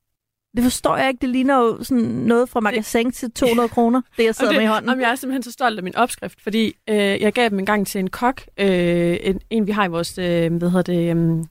Det 0.57 0.63
forstår 0.63 0.97
jeg 0.97 1.09
ikke. 1.09 1.21
Det 1.21 1.29
ligner 1.29 1.57
jo 1.59 1.85
sådan 1.85 2.05
noget 2.05 2.49
fra 2.49 2.61
magasin 2.61 3.13
til 3.13 3.31
200 3.31 3.69
kroner, 3.69 4.01
det 4.17 4.25
jeg 4.25 4.35
sidder 4.35 4.53
det, 4.53 4.59
med 4.59 4.65
i 4.65 4.69
hånden. 4.69 4.91
Om 4.91 5.01
jeg 5.01 5.11
er 5.11 5.15
simpelthen 5.15 5.43
så 5.43 5.53
stolt 5.53 5.79
af 5.79 5.85
min 5.85 5.97
opskrift, 5.97 6.41
fordi 6.41 6.75
øh, 6.89 6.97
jeg 6.97 7.33
gav 7.33 7.49
dem 7.49 7.59
en 7.59 7.67
gang 7.67 7.87
til 7.87 7.99
en 7.99 8.11
kok, 8.11 8.43
øh, 8.61 9.17
en, 9.21 9.41
en 9.51 9.67
vi 9.67 9.73
har 9.73 9.85
i 9.85 9.89
vores 9.89 10.19
øh, 10.19 10.55
hvad 10.55 10.71
hedder 10.71 10.83
det, 10.83 11.17
øh, 11.17 11.45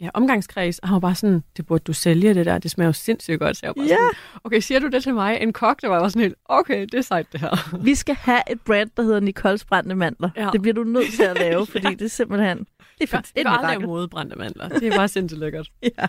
ja, 0.00 0.08
omgangskreds, 0.14 0.78
og 0.78 0.88
han 0.88 0.92
var 0.94 1.00
bare 1.00 1.14
sådan, 1.14 1.42
det 1.56 1.66
burde 1.66 1.84
du 1.86 1.92
sælge 1.92 2.34
det 2.34 2.46
der, 2.46 2.58
det 2.58 2.70
smager 2.70 2.88
jo 2.88 2.92
sindssygt 2.92 3.38
godt. 3.40 3.56
Så 3.56 3.60
jeg 3.62 3.68
var 3.68 3.74
bare 3.74 3.84
Ja. 3.86 3.94
sådan, 3.96 4.10
okay, 4.44 4.60
siger 4.60 4.80
du 4.80 4.88
det 4.88 5.02
til 5.02 5.14
mig? 5.14 5.38
En 5.40 5.52
kok, 5.52 5.82
der 5.82 5.88
var 5.88 6.00
bare 6.00 6.10
sådan 6.10 6.22
helt, 6.22 6.34
okay, 6.44 6.80
det 6.82 6.94
er 6.94 7.02
sejt 7.02 7.32
det 7.32 7.40
her. 7.40 7.78
Vi 7.84 7.94
skal 7.94 8.14
have 8.14 8.40
et 8.50 8.60
brand, 8.60 8.90
der 8.96 9.02
hedder 9.02 9.20
Nicoles 9.20 9.64
brændte 9.64 9.94
mandler. 9.94 10.30
Ja. 10.36 10.48
Det 10.52 10.62
bliver 10.62 10.74
du 10.74 10.84
nødt 10.84 11.12
til 11.12 11.22
at 11.22 11.38
lave, 11.44 11.66
fordi 11.66 11.94
det 11.94 12.02
er 12.02 12.08
simpelthen... 12.08 12.58
Det 13.00 13.12
er, 13.12 13.20
det 13.20 13.30
er 13.36 13.50
mirakel. 13.50 13.68
lave 13.80 13.86
modebrændte 13.86 14.36
mandler. 14.36 14.68
Det 14.68 14.88
er 14.88 14.96
bare 14.96 15.08
sindssygt 15.08 15.40
lækkert. 15.40 15.68
Ja. 15.98 16.06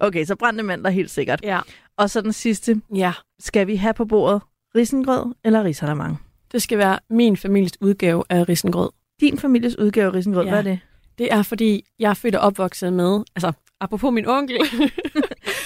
Okay, 0.00 0.24
så 0.24 0.36
brændte 0.36 0.62
mandler 0.64 0.90
helt 0.90 1.10
sikkert. 1.10 1.40
Ja. 1.42 1.60
Og 1.96 2.10
så 2.10 2.20
den 2.20 2.32
sidste. 2.32 2.80
ja. 2.94 3.12
Skal 3.40 3.66
vi 3.66 3.76
have 3.76 3.94
på 3.94 4.04
bordet 4.04 4.42
risengrød 4.76 5.34
eller 5.44 5.64
risalamang? 5.64 6.20
Det 6.52 6.62
skal 6.62 6.78
være 6.78 6.98
min 7.10 7.36
families 7.36 7.72
udgave 7.80 8.24
af 8.30 8.48
risengrød. 8.48 8.90
Din 9.20 9.38
families 9.38 9.78
udgave 9.78 10.06
af 10.06 10.14
risengrød, 10.14 10.44
Ja. 10.44 10.50
hvad 10.50 10.58
er 10.58 10.62
det? 10.62 10.78
Det 11.20 11.32
er, 11.32 11.42
fordi 11.42 11.84
jeg 11.98 12.10
er 12.10 12.14
født 12.14 12.34
og 12.34 12.40
opvokset 12.40 12.92
med, 12.92 13.22
altså 13.36 13.52
apropos 13.80 14.12
min 14.12 14.26
onkel, 14.26 14.58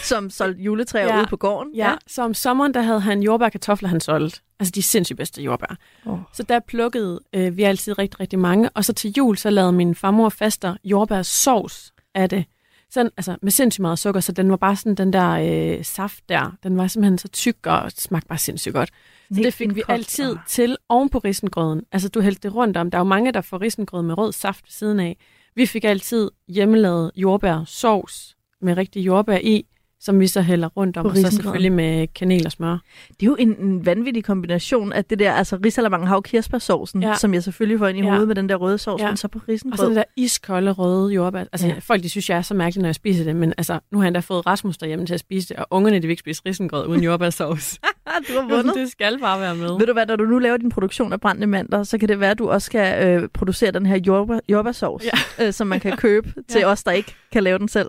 Som 0.03 0.31
solgte 0.31 0.63
juletræer 0.63 1.07
Ja. 1.07 1.19
ude 1.19 1.27
på 1.27 1.37
gården? 1.37 1.75
ja, 1.75 1.95
så 2.07 2.23
om 2.23 2.35
sommeren, 2.35 2.75
der 2.75 2.83
havde 2.83 3.01
han 3.01 3.23
jordbær 3.23 3.47
og 3.47 3.53
kartofler, 3.53 3.89
han 3.89 4.01
solgte. 4.01 4.41
Altså 4.61 4.73
de 4.75 4.83
sindssygt 4.83 5.17
bedste 5.17 5.43
jordbær. 5.43 5.77
Åh. 6.07 6.19
Så 6.33 6.43
der 6.43 6.61
plukkede 6.61 7.21
øh, 7.33 7.57
vi 7.57 7.63
altid 7.63 7.99
rigtig, 7.99 8.21
rigtig 8.21 8.39
mange. 8.39 8.71
Og 8.71 8.85
så 8.85 8.93
til 8.93 9.13
jul, 9.17 9.37
så 9.39 9.51
lavede 9.51 9.73
min 9.73 9.95
farmor 9.95 10.29
faster 10.29 10.77
jordbærsovs 10.85 11.93
af 12.15 12.29
det. 12.29 12.45
Sådan, 12.91 13.11
altså 13.17 13.37
med 13.43 13.51
sindssygt 13.51 13.81
meget 13.81 13.99
sukker, 13.99 14.21
så 14.21 14.33
den 14.33 14.51
var 14.51 14.57
bare 14.57 14.77
sådan 14.77 14.95
den 14.95 15.13
der 15.13 15.31
øh, 15.79 15.85
saft 15.85 16.29
der. 16.29 16.57
Den 16.63 16.77
var 16.77 16.87
simpelthen 16.87 17.19
så 17.19 17.29
tyk 17.29 17.57
og 17.67 17.93
smagte 17.99 18.29
bare 18.29 18.39
sindssygt 18.39 18.75
godt. 18.75 18.91
Så 19.35 19.41
det 19.43 19.55
fik 19.55 19.75
vi 19.75 19.83
altid 19.89 20.37
til 20.49 20.77
oven 20.89 21.09
på 21.09 21.19
risengrøden. 21.19 21.83
Altså 21.93 22.09
du 22.09 22.21
hældte 22.21 22.49
det 22.49 22.55
rundt 22.57 22.77
om. 22.77 22.91
Der 22.91 22.99
er 22.99 23.01
jo 23.01 23.05
mange, 23.09 23.33
der 23.33 23.41
får 23.41 23.61
risengrød 23.61 24.03
med 24.03 24.19
rød 24.19 24.33
saft 24.33 24.65
ved 24.65 24.71
siden 24.71 25.01
af. 25.01 25.17
Vi 25.57 25.67
fik 25.67 25.85
altid 25.85 26.31
hjemmelavet 26.49 27.11
jordbærsovs 27.17 28.37
med 28.63 28.77
rigtig 28.77 29.07
jordbær 29.07 29.39
i, 29.43 29.65
som 30.01 30.21
vi 30.21 30.27
så 30.27 30.43
hælder 30.43 30.69
rundt 30.69 30.97
om, 30.97 31.07
og 31.07 31.17
så 31.17 31.31
selvfølgelig 31.31 31.73
med 31.73 32.07
kanel 32.07 32.47
og 32.47 32.53
smør. 32.53 32.79
Det 33.09 33.23
er 33.23 33.27
jo 33.27 33.37
en, 33.39 33.57
en 33.61 33.87
vanvittig 33.87 34.25
kombination 34.25 34.93
af 34.93 35.05
det 35.05 35.19
der, 35.19 35.33
altså 35.33 35.59
risalamang 35.65 36.09
har 36.09 36.15
jo 36.17 36.21
kirsebærsovsen, 36.21 37.03
ja. 37.03 37.15
Som 37.15 37.35
jeg 37.35 37.43
selvfølgelig 37.43 37.79
får 37.79 37.89
ind 37.89 37.99
i 37.99 38.01
Ja. 38.01 38.07
hovedet 38.09 38.29
med 38.29 38.35
den 38.37 38.49
der 38.49 38.57
røde 38.57 38.79
sovs, 38.79 39.03
ja. 39.03 39.07
Men 39.09 39.17
så 39.17 39.29
på 39.29 39.39
Og 39.39 39.43
så 39.47 39.53
risengrød. 39.53 39.89
det 39.89 39.97
der 39.97 40.05
iskolde 40.17 40.71
røde 40.73 41.13
jordbær. 41.15 41.45
Altså, 41.53 41.67
Ja. 41.67 41.75
folk 41.81 42.03
de 42.03 42.09
synes, 42.09 42.31
jeg 42.31 42.39
er 42.39 42.43
så 42.43 42.55
mærkelig, 42.55 42.83
når 42.83 42.89
jeg 42.89 42.95
spiser 42.95 43.25
det, 43.25 43.37
men 43.37 43.55
altså, 43.59 43.81
nu 43.93 43.99
har 43.99 44.05
jeg 44.05 44.09
endda 44.09 44.21
fået 44.21 44.47
Rasmus 44.47 44.79
derhjemme 44.79 45.07
til 45.07 45.15
at 45.15 45.21
spise 45.21 45.49
det, 45.49 45.57
og 45.57 45.67
ungerne 45.71 45.97
de 45.97 46.03
vil 46.03 46.11
ikke 46.11 46.21
spise 46.21 46.43
risengrød 46.47 46.87
uden 46.87 47.03
jordbærsovs. 47.05 47.79
du 48.29 48.41
har 48.41 48.49
vundet. 48.49 48.75
det 48.75 48.91
skal 48.91 49.19
bare 49.21 49.41
være 49.41 49.55
med. 49.55 49.79
Ved 49.79 49.87
du 49.87 49.93
hvad, 49.93 50.07
når 50.07 50.17
du 50.17 50.25
nu 50.25 50.39
laver 50.39 50.57
din 50.57 50.69
produktion 50.71 51.13
af 51.13 51.21
brændte 51.21 51.47
mandler, 51.47 51.83
så 51.83 51.99
kan 51.99 52.09
det 52.09 52.21
være, 52.21 52.31
at 52.31 52.39
du 52.39 52.49
også 52.51 52.67
skal 52.67 53.07
øh, 53.23 53.29
producere 53.35 53.71
den 53.71 53.87
her 53.87 53.97
jordbær, 54.07 54.39
jordbærsovs, 54.49 55.05
ja. 55.39 55.47
øh, 55.47 55.53
som 55.53 55.67
man 55.67 55.81
kan 55.81 55.97
købe 56.07 56.33
til 56.49 56.59
Ja. 56.59 56.67
os, 56.71 56.83
der 56.85 56.91
ikke 56.93 57.15
kan 57.33 57.43
lave 57.43 57.59
den 57.59 57.69
selv. 57.69 57.89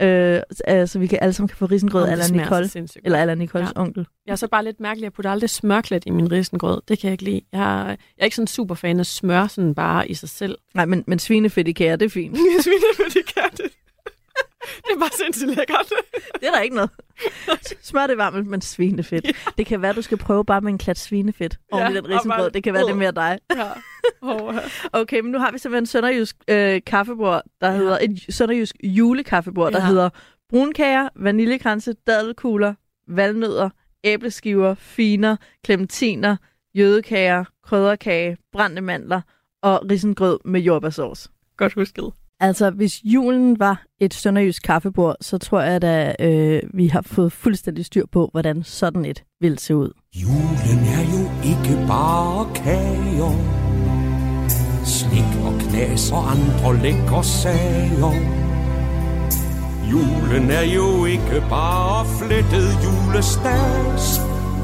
Ja. 0.00 0.36
Øh, 0.36 0.42
øh, 0.68 0.88
så 0.88 0.98
vi 0.98 1.06
kan 1.06 1.18
alle 1.22 1.32
sammen 1.32 1.48
kan 1.48 1.56
få 1.56 1.66
risengrød 1.66 2.02
eller 2.08 2.32
Nicole, 2.32 2.70
eller 3.04 3.20
eller 3.20 3.34
Nicoles 3.34 3.72
ja. 3.76 3.80
Onkel. 3.80 4.06
Jeg 4.26 4.32
er 4.32 4.36
så 4.36 4.48
bare 4.48 4.64
lidt 4.64 4.80
mærkelig, 4.80 5.04
jeg 5.04 5.12
putter 5.12 5.30
aldrig 5.30 5.50
smørklædt 5.50 6.02
i 6.06 6.10
min 6.10 6.32
risengrød. 6.32 6.80
Det 6.88 6.98
kan 6.98 7.06
jeg 7.08 7.12
ikke 7.12 7.24
lide. 7.24 7.40
Jeg 7.52 7.80
er, 7.80 7.86
jeg 7.86 7.96
er 8.18 8.24
ikke 8.24 8.36
sådan 8.36 8.46
super 8.46 8.74
fan 8.74 9.00
af 9.00 9.06
smør 9.06 9.46
sådan 9.46 9.74
bare 9.74 10.08
i 10.08 10.14
sig 10.14 10.28
selv. 10.28 10.58
Nej, 10.74 10.84
men, 10.84 11.04
men 11.06 11.18
svinefedt 11.18 11.68
i 11.68 11.72
kære, 11.72 11.96
det 11.96 12.04
er 12.06 12.10
fint. 12.10 12.36
Sviner, 12.60 12.94
fordi 12.96 13.18
kan 13.34 13.50
det. 13.56 13.66
Det 14.88 14.94
er 14.94 14.98
bare 14.98 15.10
sindssygt 15.24 15.56
lækkert. 15.56 15.92
Det 16.40 16.48
er 16.48 16.50
der 16.50 16.60
ikke 16.60 16.76
noget. 16.76 16.90
Smør 17.82 18.06
det 18.06 18.18
varmt, 18.18 18.46
men 18.46 18.60
svinefedt. 18.60 19.24
Ja. 19.24 19.30
Det 19.58 19.66
kan 19.66 19.82
være, 19.82 19.92
du 19.92 20.02
skal 20.02 20.18
prøve 20.18 20.44
bare 20.44 20.60
med 20.60 20.72
en 20.72 20.78
klat 20.78 20.98
svinefedt 20.98 21.58
oven 21.72 21.82
i 21.82 21.88
Ja, 21.94 21.96
den 21.96 22.04
og 22.06 22.10
risengrød. 22.10 22.50
Det 22.50 22.64
kan 22.64 22.74
være, 22.74 22.82
det 22.82 22.90
er 22.90 22.94
mere 22.94 23.12
dig. 23.12 23.38
Ja. 23.56 23.68
Oh, 24.22 24.54
Okay, 24.92 25.20
men 25.20 25.32
nu 25.32 25.38
har 25.38 25.52
vi 25.52 25.58
simpelthen 25.58 25.86
sønderjysk 25.86 26.36
øh, 26.48 26.80
kaffebord, 26.86 27.42
der 27.60 27.70
ja. 27.70 27.76
hedder 27.76 27.98
et 28.00 28.34
sønderjysk 28.34 28.76
julekaffebord, 28.84 29.72
der 29.72 29.80
Ja. 29.80 29.86
hedder 29.86 30.10
brunkager, 30.50 31.08
vaniljekranse, 31.16 31.94
dadelkugler, 32.06 32.74
valnødder, 33.08 33.70
æbleskiver, 34.04 34.74
finer, 34.74 35.36
clementiner, 35.66 36.36
jødekager, 36.74 37.44
krydderkage, 37.64 38.36
brændte 38.52 38.82
mandler 38.82 39.20
og 39.62 39.90
risengrød 39.90 40.38
med 40.44 40.60
jordbærsauce. 40.60 41.28
Godt 41.56 41.72
husket. 41.74 42.12
Altså, 42.42 42.70
hvis 42.70 43.04
julen 43.04 43.58
var 43.58 43.84
et 44.00 44.14
sønderjysk 44.14 44.62
kaffebord, 44.62 45.16
så 45.20 45.38
tror 45.38 45.60
jeg, 45.60 45.84
at 45.84 46.16
øh, 46.20 46.62
vi 46.74 46.86
har 46.86 47.02
fået 47.02 47.32
fuldstændig 47.32 47.84
styr 47.84 48.06
på, 48.12 48.28
hvordan 48.32 48.62
sådan 48.62 49.04
et 49.04 49.24
vil 49.40 49.58
se 49.58 49.76
ud. 49.76 49.90
Julen 50.14 50.80
er 50.98 51.04
jo 51.14 51.22
ikke 51.44 51.86
bare 51.86 52.54
kager. 52.54 53.32
Slik 54.84 55.32
og 55.46 55.60
knas 55.60 56.12
og 56.12 56.30
andre 56.30 56.82
lækre 56.82 57.24
sager. 57.24 58.12
Julen 59.90 60.50
er 60.50 60.74
jo 60.74 61.04
ikke 61.04 61.44
bare 61.48 62.06
flettet 62.18 62.68
julestas 62.84 64.20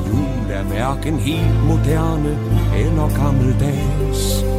Jul 0.08 0.50
er 0.50 0.62
hverken 0.62 1.18
helt 1.18 1.64
moderne 1.64 2.38
eller 2.76 3.08
gammeldags. 3.22 4.57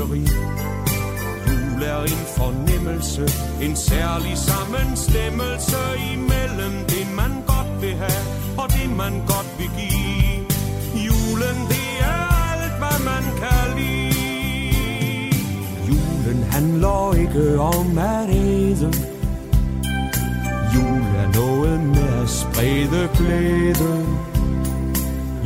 Og 0.00 0.16
Jul 1.48 1.82
er 1.82 2.02
en 2.02 2.24
fornemmelse, 2.36 3.22
en 3.62 3.76
særlig 3.76 4.38
sammenstemmelse 4.38 5.76
imellem 6.12 6.74
det, 6.88 7.06
man 7.16 7.32
godt 7.46 7.82
vil 7.82 7.94
have 7.94 8.24
og 8.58 8.66
det, 8.70 8.96
man 8.96 9.12
godt 9.12 9.50
vil 9.58 9.70
give. 9.78 10.46
Julen, 11.06 11.58
det 11.72 11.90
er 12.00 12.22
alt, 12.50 12.76
hvad 12.80 12.98
man 13.10 13.24
kan 13.42 13.66
lide. 13.78 14.10
Julen 15.88 16.42
handler 16.50 17.14
ikke 17.14 17.60
om 17.60 17.98
at 17.98 18.30
æde. 18.30 18.92
Jul 20.74 21.02
er 21.22 21.34
noget 21.34 21.80
med 21.80 22.22
at 22.22 22.28
sprede 22.28 23.08
glæde. 23.16 24.06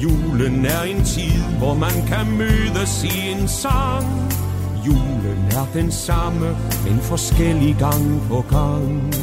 Julen 0.03 0.67
er 0.67 0.83
en 0.83 1.05
tid, 1.05 1.43
hvor 1.59 1.75
man 1.75 2.07
kan 2.09 2.27
mødes 2.39 3.05
i 3.05 3.31
en 3.31 3.49
sang. 3.49 4.34
Julen 4.87 5.47
er 5.51 5.67
den 5.73 5.93
samme, 5.93 6.57
men 6.85 7.01
forskellig 7.01 7.77
gang 7.79 8.23
på 8.29 8.45
gang. 8.51 9.15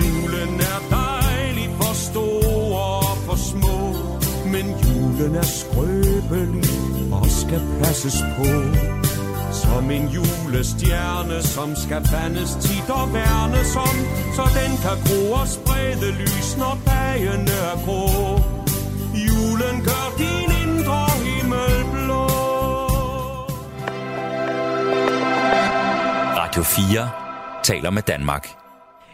Julen 0.00 0.60
er 0.60 0.80
dejlig 0.90 1.68
for 1.80 1.94
store 1.94 2.84
og 3.10 3.16
for 3.26 3.36
små, 3.36 3.78
men 4.44 4.66
julen 4.84 5.34
er 5.34 5.42
skrøbelig 5.42 7.12
og 7.12 7.26
skal 7.26 7.62
passes 7.82 8.24
på. 8.36 8.48
Som 9.52 9.90
en 9.90 10.08
julestjerne, 10.08 11.42
som 11.42 11.76
skal 11.76 12.02
vandes 12.12 12.54
tit 12.60 12.90
og 12.90 13.14
værnes 13.14 13.76
om, 13.76 13.96
så 14.36 14.42
den 14.58 14.72
kan 14.84 14.96
gro 15.06 15.32
og 15.32 15.48
sprede 15.48 16.12
lys, 16.20 16.56
når 16.58 16.78
dagene 16.86 17.56
er 17.72 17.76
grå. 17.84 18.41
Radio 26.52 26.62
4 26.62 27.10
taler 27.64 27.90
med 27.90 28.02
Danmark. 28.02 28.48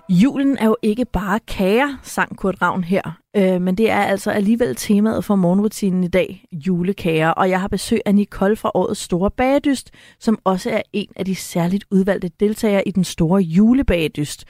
Julen 0.08 0.58
er 0.58 0.66
jo 0.66 0.76
ikke 0.82 1.04
bare 1.04 1.40
kager, 1.40 1.96
sang 2.02 2.36
Kurt 2.36 2.62
Ravn 2.62 2.84
her, 2.84 3.18
øh, 3.36 3.62
men 3.62 3.74
det 3.74 3.90
er 3.90 4.02
altså 4.02 4.30
alligevel 4.30 4.76
temaet 4.76 5.24
for 5.24 5.36
morgenrutinen 5.36 6.04
i 6.04 6.08
dag, 6.08 6.44
julekager. 6.52 7.28
Og 7.28 7.50
jeg 7.50 7.60
har 7.60 7.68
besøg 7.68 8.00
af 8.06 8.14
Nicole 8.14 8.56
fra 8.56 8.70
årets 8.74 9.00
store 9.00 9.30
bagedyst, 9.30 9.90
som 10.20 10.38
også 10.44 10.70
er 10.70 10.82
en 10.92 11.08
af 11.16 11.24
de 11.24 11.34
særligt 11.34 11.84
udvalgte 11.90 12.30
deltagere 12.40 12.88
i 12.88 12.90
den 12.90 13.04
store 13.04 13.42
julebagedyst. 13.42 14.44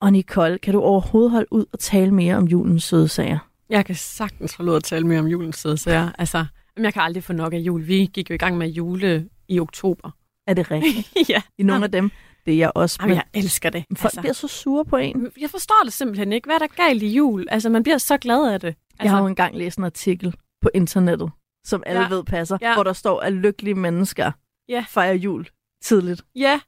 Og 0.00 0.12
Nicole, 0.12 0.58
kan 0.58 0.74
du 0.74 0.80
overhovedet 0.80 1.30
holde 1.30 1.52
ud 1.52 1.64
og 1.72 1.78
tale 1.78 2.14
mere 2.14 2.36
om 2.36 2.44
julens 2.44 2.84
søde 2.84 3.08
sager? 3.08 3.38
Jeg 3.70 3.84
kan 3.84 3.94
sagtens 3.94 4.56
få 4.56 4.62
lov 4.62 4.76
at 4.76 4.84
tale 4.84 5.06
mere 5.06 5.18
om 5.18 5.26
julens 5.26 5.56
søde 5.56 5.78
sager. 5.78 6.10
Altså, 6.18 6.44
jeg 6.78 6.92
kan 6.92 7.02
aldrig 7.02 7.24
få 7.24 7.32
nok 7.32 7.52
af 7.52 7.58
jul. 7.58 7.86
Vi 7.86 8.10
gik 8.14 8.30
jo 8.30 8.34
i 8.34 8.38
gang 8.38 8.58
med 8.58 8.68
jule 8.68 9.28
i 9.48 9.60
oktober. 9.60 10.10
Er 10.46 10.54
det 10.54 10.70
rigtigt? 10.70 11.12
ja. 11.32 11.42
I 11.58 11.62
nogle 11.62 11.84
af 11.84 11.90
dem? 11.90 12.10
Det 12.50 12.58
jeg 12.58 12.72
også. 12.74 12.98
Jamen, 13.02 13.16
jeg 13.16 13.24
elsker 13.34 13.70
det. 13.70 13.84
folk 13.96 14.04
altså. 14.04 14.20
bliver 14.20 14.32
så 14.32 14.48
sure 14.48 14.84
på 14.84 14.96
en. 14.96 15.32
Jeg 15.40 15.50
forstår 15.50 15.80
det 15.84 15.92
simpelthen 15.92 16.32
ikke. 16.32 16.46
Hvad 16.46 16.54
er 16.54 16.58
der 16.58 16.66
galt 16.66 17.02
i 17.02 17.08
jul? 17.08 17.46
Altså, 17.50 17.68
man 17.68 17.82
bliver 17.82 17.98
så 17.98 18.16
glad 18.18 18.52
af 18.52 18.60
det. 18.60 18.66
Altså, 18.68 18.76
Jeg 19.02 19.10
har 19.10 19.20
jo 19.20 19.26
engang 19.26 19.56
læst 19.56 19.78
en 19.78 19.84
artikel 19.84 20.34
på 20.62 20.70
internettet, 20.74 21.30
som 21.64 21.82
alle 21.86 22.00
Ja. 22.02 22.08
ved 22.08 22.24
passer, 22.24 22.58
Ja. 22.60 22.74
hvor 22.74 22.82
der 22.82 22.92
står, 22.92 23.20
at 23.20 23.32
lykkelige 23.32 23.74
mennesker 23.74 24.32
Ja. 24.68 24.84
fejrer 24.88 25.14
jul 25.14 25.46
tidligt. 25.82 26.22
Ja, 26.36 26.60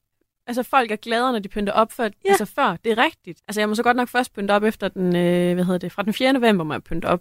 altså 0.47 0.63
folk 0.63 0.91
er 0.91 0.97
gladere, 0.97 1.33
når 1.33 1.39
de 1.39 1.49
pynter 1.49 1.73
op 1.73 1.93
før, 1.93 2.05
Ja. 2.05 2.29
altså 2.29 2.45
før. 2.45 2.77
Det 2.85 2.93
er 2.93 3.05
rigtigt. 3.05 3.41
Altså 3.49 3.61
jeg 3.61 3.69
må 3.69 3.75
så 3.75 3.83
godt 3.83 3.97
nok 3.97 4.09
først 4.09 4.33
pynte 4.35 4.53
op 4.53 4.63
efter 4.63 4.89
den, 4.89 5.17
øh, 5.17 5.55
hvad 5.55 5.65
hedder 5.65 5.79
det, 5.79 5.93
fra 5.93 6.03
den 6.03 6.13
4. 6.13 6.33
november 6.33 6.65
må 6.65 6.75
jeg 6.75 6.83
pynte 6.83 7.07
op. 7.07 7.21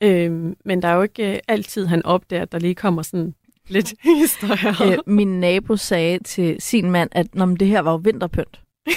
Øhm, 0.00 0.56
men 0.64 0.82
der 0.82 0.88
er 0.88 0.92
jo 0.94 1.02
ikke 1.02 1.32
øh, 1.34 1.38
altid, 1.48 1.86
han 1.86 2.04
opdager, 2.06 2.42
at 2.42 2.52
der 2.52 2.58
lige 2.58 2.74
kommer 2.74 3.02
sådan 3.02 3.34
lidt 3.68 3.94
historier. 4.20 4.92
Øh, 4.92 4.98
min 5.06 5.40
nabo 5.40 5.76
sagde 5.76 6.18
til 6.18 6.56
sin 6.60 6.90
mand, 6.90 7.10
at 7.12 7.34
Nå, 7.34 7.44
men 7.44 7.56
det 7.56 7.68
her 7.68 7.80
var 7.80 7.90
jo 7.90 7.96
vinterpynt. 7.96 8.60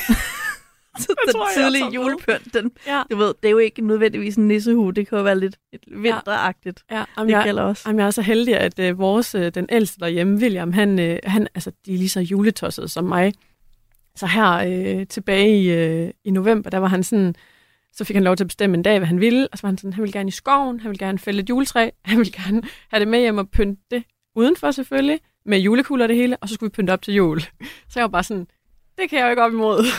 så 1.00 1.16
den 1.26 1.34
tror 1.34 1.48
tidlige 1.58 1.92
julepynt, 1.94 2.54
den, 2.54 2.72
ja, 2.88 3.04
du 3.12 3.16
ved, 3.18 3.34
det 3.44 3.48
er 3.48 3.52
jo 3.52 3.58
ikke 3.58 3.88
nødvendigvis 3.88 4.36
en 4.36 4.48
nissehue, 4.48 4.94
det 4.94 5.08
kan 5.08 5.18
jo 5.18 5.24
være 5.24 5.40
lidt, 5.40 5.56
lidt 5.72 5.84
vinteragtigt. 6.04 6.84
ja. 6.92 6.98
Ja, 6.98 7.06
Jamen, 7.18 7.30
det 7.30 7.36
jeg, 7.36 7.44
gælder 7.44 7.64
også. 7.64 7.84
jamen, 7.90 8.00
jeg 8.00 8.08
er 8.08 8.12
så 8.12 8.22
heldig, 8.22 8.58
at 8.58 8.80
øh, 8.80 9.00
vores, 9.00 9.36
øh, 9.36 9.52
den 9.54 9.66
ældste 9.72 10.00
derhjemme, 10.00 10.38
William, 10.38 10.74
han, 10.74 11.00
øh, 11.00 11.20
han, 11.24 11.48
altså, 11.56 11.72
de 11.86 11.94
er 11.94 11.98
lige 11.98 12.10
så 12.10 12.20
juletosset 12.20 12.92
som 12.92 13.04
mig. 13.04 13.34
Så 14.16 14.28
her 14.28 14.52
øh, 14.54 15.08
tilbage 15.08 15.62
i, 15.62 15.70
øh, 15.72 16.12
i 16.24 16.32
november, 16.32 16.70
der 16.70 16.78
var 16.78 16.88
han 16.88 17.04
sådan, 17.04 17.36
så 17.94 18.04
fik 18.04 18.16
han 18.16 18.24
lov 18.24 18.36
til 18.36 18.44
at 18.44 18.48
bestemme 18.48 18.78
en 18.78 18.84
dag, 18.84 19.00
hvad 19.00 19.08
han 19.08 19.20
ville. 19.20 19.48
Og 19.52 19.58
så 19.58 19.62
var 19.62 19.70
han 19.70 19.78
sådan, 19.78 19.94
han 19.94 20.02
ville 20.02 20.14
gerne 20.14 20.28
i 20.28 20.32
skoven, 20.32 20.80
han 20.80 20.90
ville 20.90 21.06
gerne 21.06 21.20
fælde 21.20 21.40
et 21.40 21.50
juletræ, 21.50 21.90
han 22.06 22.18
ville 22.18 22.32
gerne 22.32 22.62
have 22.92 23.00
det 23.00 23.08
med 23.08 23.20
hjem 23.20 23.38
og 23.38 23.50
pynte 23.50 23.82
det 23.92 24.04
udenfor 24.38 24.72
selvfølgelig, 24.72 25.20
med 25.46 25.60
julekugler 25.60 26.06
og 26.06 26.10
det 26.10 26.18
hele, 26.18 26.38
og 26.38 26.50
så 26.50 26.56
skulle 26.56 26.70
vi 26.70 26.76
pynte 26.76 26.92
op 26.92 27.02
til 27.02 27.14
jul. 27.14 27.42
Så 27.42 27.48
jeg 27.96 28.02
var 28.02 28.08
bare 28.08 28.24
sådan, 28.24 28.48
det 28.98 29.10
kan 29.10 29.20
jeg 29.20 29.26
jo 29.26 29.30
ikke 29.30 29.44
op 29.44 29.52
imod. 29.52 29.84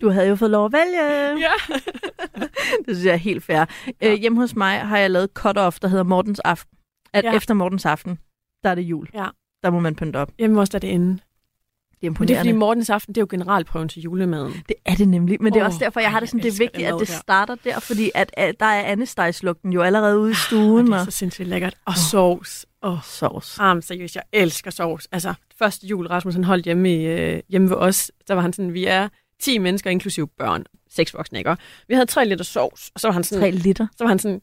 Du 0.00 0.10
havde 0.10 0.28
jo 0.28 0.36
fået 0.36 0.50
lov 0.50 0.64
at 0.66 0.72
vælge. 0.72 1.38
ja. 1.38 1.50
Det 2.86 2.96
synes 2.96 3.04
jeg 3.04 3.12
er 3.12 3.16
helt 3.16 3.44
fair. 3.44 3.64
Ja. 4.02 4.12
Øh, 4.12 4.18
hjemme 4.18 4.40
hos 4.40 4.56
mig 4.56 4.80
har 4.80 4.98
jeg 4.98 5.10
lavet 5.10 5.28
cut-off, 5.38 5.78
der 5.82 5.88
hedder 5.88 6.02
Mortens 6.02 6.40
Aften. 6.40 6.78
At 7.12 7.24
Ja. 7.24 7.32
efter 7.34 7.54
Mortens 7.54 7.86
Aften, 7.86 8.18
der 8.64 8.70
er 8.70 8.74
det 8.74 8.82
jul. 8.82 9.08
Ja. 9.14 9.26
Der 9.62 9.70
må 9.70 9.80
man 9.80 9.94
pynte 9.94 10.16
op. 10.16 10.30
Hjemme 10.38 10.60
også 10.60 10.70
der 10.70 10.78
er 10.78 10.80
det 10.80 10.88
inde. 10.88 11.06
Det 11.12 11.12
er 11.12 11.18
Men 11.20 12.00
det 12.00 12.06
er 12.06 12.08
imponerende. 12.08 12.38
fordi 12.38 12.52
Mortens 12.52 12.90
aften, 12.90 13.14
det 13.14 13.20
er 13.20 13.22
jo 13.22 13.26
generalprøven 13.30 13.88
til 13.88 14.02
julemaden. 14.02 14.52
Det 14.68 14.76
er 14.84 14.94
det 14.94 15.08
nemlig, 15.08 15.42
men 15.42 15.52
det 15.52 15.58
er 15.60 15.64
Åh, 15.64 15.66
også 15.66 15.78
derfor, 15.84 16.00
jeg 16.00 16.10
har 16.10 16.20
det 16.20 16.28
sådan, 16.28 16.42
det 16.42 16.54
er 16.54 16.58
vigtigt, 16.58 16.88
at 16.88 16.94
det 17.00 17.08
starter 17.08 17.54
der, 17.64 17.80
fordi 17.80 18.10
at, 18.14 18.30
at 18.36 18.60
der 18.60 18.66
er 18.66 18.82
andestejslugten 18.84 19.72
jo 19.72 19.82
allerede 19.82 20.18
ude 20.18 20.30
i 20.30 20.32
Og 20.32 20.36
stuen, 20.36 20.86
det 20.86 20.94
er 20.94 20.98
og 20.98 21.04
så 21.04 21.10
sindssygt 21.10 21.48
lækkert. 21.48 21.76
Og 21.84 21.96
sovs. 21.96 22.66
Oh. 22.86 22.98
sovs. 23.04 23.58
Jamen, 23.58 23.82
seriøst, 23.82 24.14
jeg 24.14 24.22
elsker 24.32 24.70
sovs. 24.70 25.08
Altså, 25.12 25.34
første 25.58 25.86
jul, 25.86 26.06
Rasmus 26.06 26.34
han 26.34 26.44
holdt 26.44 26.64
hjemme, 26.64 26.92
i, 26.94 27.06
øh, 27.06 27.40
hjemme 27.48 27.70
ved 27.70 27.76
os, 27.76 28.10
der 28.28 28.34
var 28.34 28.42
han 28.42 28.52
sådan, 28.52 28.72
vi 28.72 28.84
er 28.84 29.08
10 29.40 29.58
mennesker, 29.58 29.90
inklusive 29.90 30.28
børn, 30.38 30.64
seks 30.90 31.14
voksne, 31.14 31.38
ikke? 31.38 31.56
Vi 31.88 31.94
havde 31.94 32.06
3 32.06 32.24
liter 32.24 32.44
sovs, 32.44 32.90
og 32.94 33.00
så 33.00 33.08
var 33.08 33.12
han 33.12 33.24
sådan, 33.24 33.42
3 33.42 33.50
liter. 33.50 33.86
så 33.96 34.04
var 34.04 34.08
han 34.08 34.18
sådan, 34.18 34.42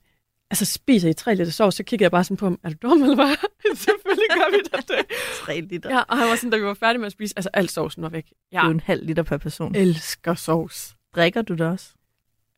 altså 0.51 0.65
spiser 0.65 1.09
I 1.09 1.13
3 1.13 1.35
liter 1.35 1.51
sovs, 1.51 1.75
så 1.75 1.83
kiggede 1.83 2.03
jeg 2.03 2.11
bare 2.11 2.23
sådan 2.23 2.37
på 2.37 2.45
ham, 2.45 2.59
er 2.63 2.69
du 2.69 2.75
dum 2.81 3.03
eller 3.03 3.15
hvad? 3.15 3.35
Selvfølgelig 3.75 4.27
gør 4.35 4.51
vi 4.51 4.61
da 4.73 4.93
det. 4.95 5.05
3 5.45 5.61
liter. 5.61 5.89
Ja, 5.89 5.99
og 6.07 6.17
han 6.17 6.29
var 6.29 6.35
sådan, 6.35 6.49
da 6.49 6.57
vi 6.57 6.63
var 6.63 6.73
færdige 6.73 6.99
med 6.99 7.05
at 7.05 7.11
spise, 7.11 7.33
altså 7.37 7.49
alt 7.53 7.71
sovsen 7.71 8.03
var 8.03 8.09
væk. 8.09 8.25
Det 8.25 8.33
Jeg 8.51 8.61
er 8.61 8.65
jo 8.65 8.71
en 8.71 8.79
halv 8.79 9.05
liter 9.05 9.23
per 9.23 9.37
person. 9.37 9.75
elsker 9.75 10.33
sovs. 10.35 10.95
Drikker 11.15 11.41
du 11.41 11.53
det 11.53 11.67
også? 11.67 11.93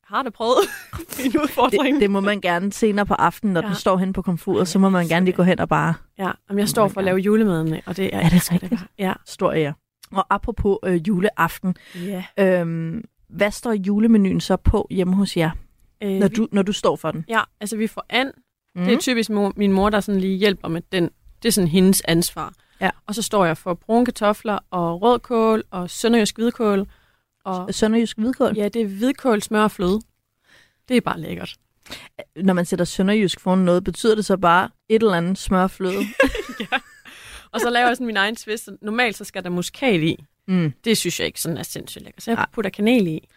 Har 0.04 0.24
det 0.24 0.34
prøvet? 0.34 0.58
Min 1.24 1.38
udfordring. 1.42 1.94
Det, 1.96 2.02
det 2.02 2.12
må 2.12 2.20
man 2.20 2.42
gerne 2.42 2.74
senere 2.74 3.06
på 3.06 3.14
aftenen, 3.14 3.54
når 3.54 3.62
Ja. 3.62 3.68
den 3.68 3.76
står 3.76 3.98
hen 3.98 4.14
på 4.14 4.22
komfuret, 4.22 4.68
så 4.68 4.80
må 4.80 4.90
man 4.90 5.08
gerne 5.08 5.26
lige 5.26 5.36
gå 5.36 5.44
hen 5.44 5.60
og 5.60 5.70
bare 5.70 5.94
Ja, 6.20 6.32
jamen, 6.50 6.60
jeg 6.60 6.70
står 6.70 6.88
for 6.88 7.00
at 7.02 7.06
lave 7.06 7.18
julemaden, 7.18 7.80
og 7.86 7.98
det 7.98 8.16
er, 8.16 8.20
Er 8.20 8.24
det 8.24 8.34
elsker 8.34 8.54
rigtigt? 8.54 8.72
bare. 8.72 8.88
Ja. 8.98 9.14
stor 9.26 9.52
ære. 9.54 9.74
Og 10.12 10.26
apropos 10.30 10.78
øh, 10.86 11.08
juleaften, 11.08 11.76
ja. 11.96 12.24
øhm, 12.40 13.04
hvad 13.30 13.52
står 13.52 13.72
julemenuen 13.74 14.42
så 14.42 14.56
på 14.58 14.88
hjemme 14.92 15.16
hos 15.16 15.38
jer, 15.38 15.52
Øh, 16.04 16.10
når 16.20 16.28
du, 16.28 16.48
når 16.52 16.62
du 16.62 16.74
står 16.74 16.96
for 16.96 17.12
den? 17.12 17.26
Ja, 17.30 17.42
altså 17.62 17.78
vi 17.78 17.88
får 17.88 18.06
and. 18.10 18.32
Mm. 18.76 18.82
Mm. 18.82 18.86
Det 18.88 18.94
er 18.94 19.00
typisk 19.00 19.30
mor, 19.30 19.54
min 19.56 19.72
mor, 19.72 19.90
der 19.90 20.00
sådan 20.00 20.22
lige 20.22 20.38
hjælper 20.38 20.68
med 20.68 20.82
den. 20.92 21.10
Det 21.44 21.48
er 21.48 21.52
sådan 21.54 21.68
hendes 21.68 22.02
ansvar. 22.08 22.54
Ja. 22.82 22.90
Og 23.08 23.16
så 23.16 23.22
står 23.22 23.46
jeg 23.46 23.58
for 23.58 23.74
brune 23.74 24.06
kartofler 24.06 24.60
og 24.72 25.02
rødkål 25.02 25.64
og 25.72 25.90
sønderjysk 25.90 26.36
hvidkål. 26.38 26.88
Og 27.46 27.74
Sønderjysk 27.74 28.18
hvidkål? 28.18 28.54
ja, 28.58 28.68
det 28.70 28.82
er 28.82 28.86
hvidkål, 28.88 29.42
smør 29.42 29.64
og 29.64 29.72
fløde. 29.72 30.00
Det 30.90 30.98
er 30.98 31.02
bare 31.02 31.20
lækkert. 31.20 31.56
Når 32.36 32.54
man 32.54 32.66
sætter 32.66 32.86
sønderjysk 32.86 33.40
foran 33.40 33.60
noget, 33.60 33.84
betyder 33.84 34.16
det 34.16 34.26
så 34.26 34.38
bare 34.38 34.70
et 34.90 35.02
eller 35.04 35.14
andet 35.18 35.38
smørfløde? 35.38 36.02
Og 37.54 37.60
så 37.62 37.70
laver 37.70 37.88
jeg 37.88 37.96
sådan 37.98 38.08
min 38.08 38.18
egen 38.18 38.36
twist. 38.36 38.70
Normalt 38.82 39.18
så 39.18 39.24
skal 39.24 39.44
der 39.44 39.50
muskat 39.50 40.02
i. 40.02 40.24
mm. 40.48 40.74
Det 40.84 40.98
synes 40.98 41.20
jeg 41.20 41.28
ikke 41.28 41.42
sådan 41.42 41.58
er 41.58 41.64
sindssygt 41.64 42.04
lækkert. 42.04 42.24
Så 42.24 42.32
jeg 42.32 42.46
putter 42.54 42.70
kanel 42.72 43.08
i. 43.08 43.28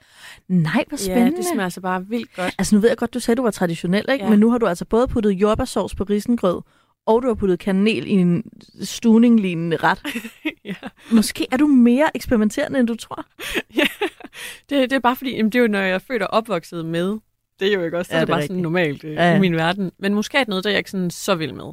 Nej, 0.49 0.85
hvor 0.89 0.99
Ja, 0.99 1.05
spændende. 1.05 1.37
det 1.37 1.45
smager 1.53 1.65
altså 1.65 1.81
bare 1.81 2.07
vildt 2.07 2.35
godt. 2.37 2.55
Altså 2.59 2.75
nu 2.75 2.81
ved 2.81 2.89
jeg 2.89 2.99
godt, 2.99 3.15
du 3.15 3.21
sagde, 3.21 3.37
du 3.37 3.43
var 3.43 3.51
traditionel, 3.51 4.05
ikke? 4.13 4.25
Ja. 4.25 4.31
men 4.31 4.39
nu 4.41 4.51
har 4.51 4.59
du 4.59 4.67
altså 4.67 4.85
både 4.85 5.09
puttet 5.09 5.31
jordbærsovs 5.31 5.95
på 5.95 6.05
risengrød, 6.05 6.61
og 7.07 7.23
du 7.23 7.27
har 7.27 7.35
puttet 7.35 7.59
kanel 7.59 8.07
i 8.07 8.11
en 8.11 8.45
stuning-lignende 8.83 9.77
ret. 9.77 10.03
ja. 10.65 10.75
Måske 11.13 11.47
er 11.53 11.57
du 11.57 11.67
mere 11.67 12.11
eksperimenterende, 12.15 12.79
end 12.79 12.89
du 12.89 12.95
tror. 12.95 13.27
det, 14.71 14.91
det 14.91 14.93
er 14.93 14.99
bare 14.99 15.17
fordi, 15.17 15.37
jamen, 15.37 15.53
det 15.53 15.59
er 15.59 15.63
jo, 15.63 15.69
når 15.69 15.79
jeg 15.79 15.91
er 15.91 15.99
født 15.99 16.23
og 16.23 16.29
opvokset 16.29 16.85
med. 16.87 17.19
Det 17.61 17.69
er 17.69 17.73
jo 17.73 17.85
ikke 17.85 17.99
også, 17.99 18.09
så 18.09 18.15
Ja, 18.15 18.19
ja, 18.19 18.21
det 18.21 18.29
det 18.29 18.33
er 18.33 18.35
er 18.35 18.37
bare 18.39 18.43
sådan 18.43 18.55
rigtigt. 18.57 18.63
normalt 18.63 19.05
øh, 19.05 19.13
Ja, 19.15 19.23
ja, 19.25 19.31
ja. 19.31 19.37
i 19.37 19.41
min 19.41 19.55
verden. 19.57 19.93
Men 19.99 20.15
muskat 20.15 20.49
noget, 20.49 20.65
der 20.65 20.71
er 20.71 20.73
jeg 20.73 20.79
ikke 20.79 20.91
sådan 20.91 21.11
så 21.11 21.35
vild 21.35 21.53
med. 21.53 21.73